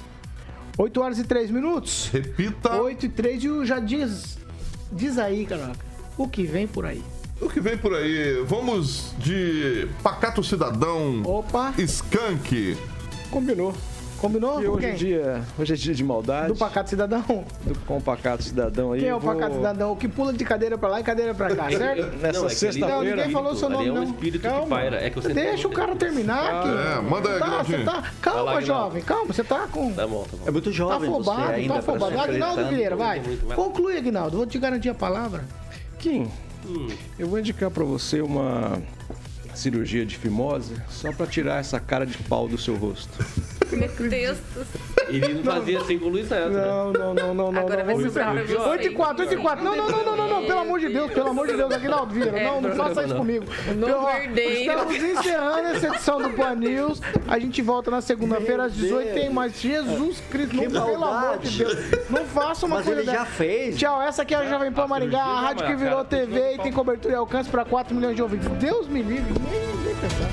8 0.78 1.00
horas 1.00 1.18
e 1.18 1.24
3 1.24 1.50
minutos. 1.50 2.08
Repita 2.12 2.74
8 2.80 3.06
e 3.06 3.08
3 3.08 3.44
e 3.44 3.48
o 3.48 3.64
já 3.64 3.78
diz. 3.78 4.38
Diz 4.90 5.18
aí, 5.18 5.46
Carioca. 5.46 5.76
O 6.16 6.28
que 6.28 6.44
vem 6.44 6.66
por 6.66 6.84
aí? 6.86 7.02
o 7.40 7.48
que 7.48 7.60
vem 7.60 7.76
por 7.76 7.94
aí. 7.94 8.42
Vamos 8.46 9.12
de 9.18 9.88
Pacato 10.02 10.44
Cidadão, 10.44 11.22
Opa, 11.24 11.74
Skank. 11.78 12.76
Combinou. 13.30 13.74
Combinou? 14.22 14.62
E 14.62 14.66
Com 14.66 14.72
hoje 14.72 14.86
é 14.86 14.88
quem? 14.90 14.98
dia, 14.98 15.42
hoje 15.58 15.72
é 15.72 15.76
dia 15.76 15.94
de 15.94 16.04
maldade. 16.04 16.48
Do 16.48 16.56
Pacato 16.56 16.88
Cidadão? 16.88 17.22
do 17.64 17.78
com 17.86 17.96
o 17.98 18.00
Pacato 18.00 18.42
Cidadão 18.42 18.92
aí. 18.92 19.00
Quem 19.00 19.08
é 19.08 19.12
o 19.12 19.16
eu 19.16 19.20
vou- 19.20 19.34
Pacato 19.34 19.56
Cidadão? 19.56 19.92
O 19.92 19.96
que 19.96 20.08
pula 20.08 20.32
de 20.32 20.44
cadeira 20.44 20.78
pra 20.78 20.88
lá 20.88 21.00
e 21.00 21.02
cadeira 21.02 21.34
pra 21.34 21.54
cá, 21.54 21.68
certo? 21.76 22.16
Nessa 22.18 22.46
é 22.46 22.48
que 22.48 22.54
sexta-feira- 22.54 22.94
Não, 22.96 23.02
ninguém 23.04 23.30
falou 23.30 23.52
o 23.52 23.56
seu 23.56 23.66
ali 23.68 23.76
nome, 23.76 23.88
é 23.88 23.92
um 23.92 23.94
não. 23.96 24.02
espírito 24.04 24.40
que 24.42 24.48
Calma. 24.48 24.66
paira. 24.68 24.96
É 25.04 25.10
que 25.10 25.16
você 25.16 25.34
Deixa 25.34 25.66
o 25.68 25.70
cara 25.72 25.96
terminar 25.96 26.60
aqui. 26.60 26.68
É, 26.68 27.00
manda 27.02 27.30
aí, 27.32 27.38
tá, 27.40 27.62
você 27.64 27.78
tá... 27.84 28.02
Calma, 28.22 28.42
lá, 28.42 28.60
jovem, 28.60 29.02
calma. 29.02 29.26
Você 29.32 29.42
tá 29.44 29.66
com... 29.70 29.92
Tá 29.92 30.06
bom, 30.06 30.22
tá 30.30 30.36
bom. 30.36 30.44
É 30.46 30.50
muito 30.50 30.70
Tá 30.70 30.76
jovem 30.76 31.10
você 31.10 31.30
afobado, 31.30 31.52
ainda 31.52 31.74
tá 31.74 31.78
afobado. 31.80 32.20
Aguinaldo. 32.20 32.64
Vieira, 32.68 32.96
vai. 32.96 33.20
Conclui, 33.54 33.96
Aguinaldo. 33.96 34.36
Vou 34.36 34.46
te 34.46 34.58
garantir 34.58 34.88
a 34.88 34.94
palavra. 34.94 35.44
Kim, 35.98 36.28
eu 37.18 37.26
vou 37.26 37.38
indicar 37.38 37.70
pra 37.70 37.84
você 37.84 38.20
uma 38.20 38.78
cirurgia 39.54 40.04
de 40.04 40.16
fimose 40.16 40.74
só 40.88 41.12
pra 41.12 41.26
tirar 41.26 41.60
essa 41.60 41.78
cara 41.78 42.06
de 42.06 42.18
pau 42.18 42.48
do 42.48 42.58
seu 42.58 42.76
rosto. 42.76 43.12
Meu 43.72 43.88
Deus 44.08 44.38
do 44.54 44.64
céu. 44.64 45.01
Ele 45.16 45.34
não 45.34 45.44
fazia 45.44 45.78
assim 45.78 45.98
com 45.98 46.06
o 46.06 46.08
Luiz 46.08 46.28
Neto, 46.30 46.48
né? 46.50 46.66
Não, 46.66 46.92
não, 46.92 47.14
não, 47.14 47.34
não, 47.34 47.52
não. 47.52 47.60
Agora 47.60 47.84
vai 47.84 47.94
não, 47.94 48.10
pra 48.10 48.32
você. 48.32 48.54
8 48.56 48.86
e 48.86 48.90
4, 48.90 49.22
8 49.24 49.34
e 49.34 49.36
4. 49.36 49.64
Não, 49.64 49.76
não, 49.76 49.88
não, 49.88 50.04
não, 50.04 50.16
não, 50.16 50.28
não, 50.28 50.46
pelo 50.46 50.60
amor 50.60 50.80
de 50.80 50.88
Deus, 50.88 51.12
pelo 51.12 51.28
amor 51.28 51.46
de 51.46 51.56
Deus, 51.56 51.72
Aguinaldo 51.72 52.14
Vieira. 52.14 52.38
É, 52.38 52.44
Não, 52.44 52.60
não 52.60 52.74
faça 52.74 53.04
isso 53.04 53.14
comigo. 53.14 53.44
Eu, 53.68 53.98
ó, 53.98 54.12
verdadeiro. 54.12 54.70
Estamos 54.72 54.96
encerrando 54.96 55.68
essa 55.68 55.86
edição 55.88 56.22
do 56.22 56.30
Pan 56.30 56.54
News. 56.54 57.00
A 57.28 57.38
gente 57.38 57.62
volta 57.62 57.90
na 57.90 58.00
segunda-feira 58.00 58.64
às 58.64 58.74
18 58.74 59.14
Tem 59.14 59.30
mais. 59.30 59.60
Jesus 59.60 60.20
Cristo, 60.30 60.56
não, 60.56 60.64
pelo 60.70 61.04
amor 61.04 61.38
de. 61.38 61.58
Deus. 61.58 61.76
Não 62.10 62.24
faça 62.24 62.66
uma 62.66 62.76
Mas 62.76 62.86
coisa 62.86 63.00
ele 63.00 63.10
já 63.10 63.24
fez. 63.24 63.78
Tchau, 63.78 64.00
essa 64.02 64.22
aqui 64.22 64.34
é 64.34 64.38
a 64.38 64.46
Jovem 64.48 64.72
Pan 64.72 64.86
Maringá, 64.86 65.22
a 65.22 65.40
rádio 65.40 65.66
que 65.66 65.74
virou 65.74 66.04
TV 66.04 66.54
e 66.54 66.58
tem 66.58 66.72
cobertura 66.72 67.14
e 67.14 67.16
alcance 67.16 67.48
para 67.48 67.64
4 67.64 67.94
milhões 67.94 68.16
de 68.16 68.22
ouvintes. 68.22 68.48
Deus 68.58 68.88
me 68.88 69.02
livre, 69.02 69.32
nem, 69.50 69.76
nem 69.84 69.94
pensar. 69.96 70.28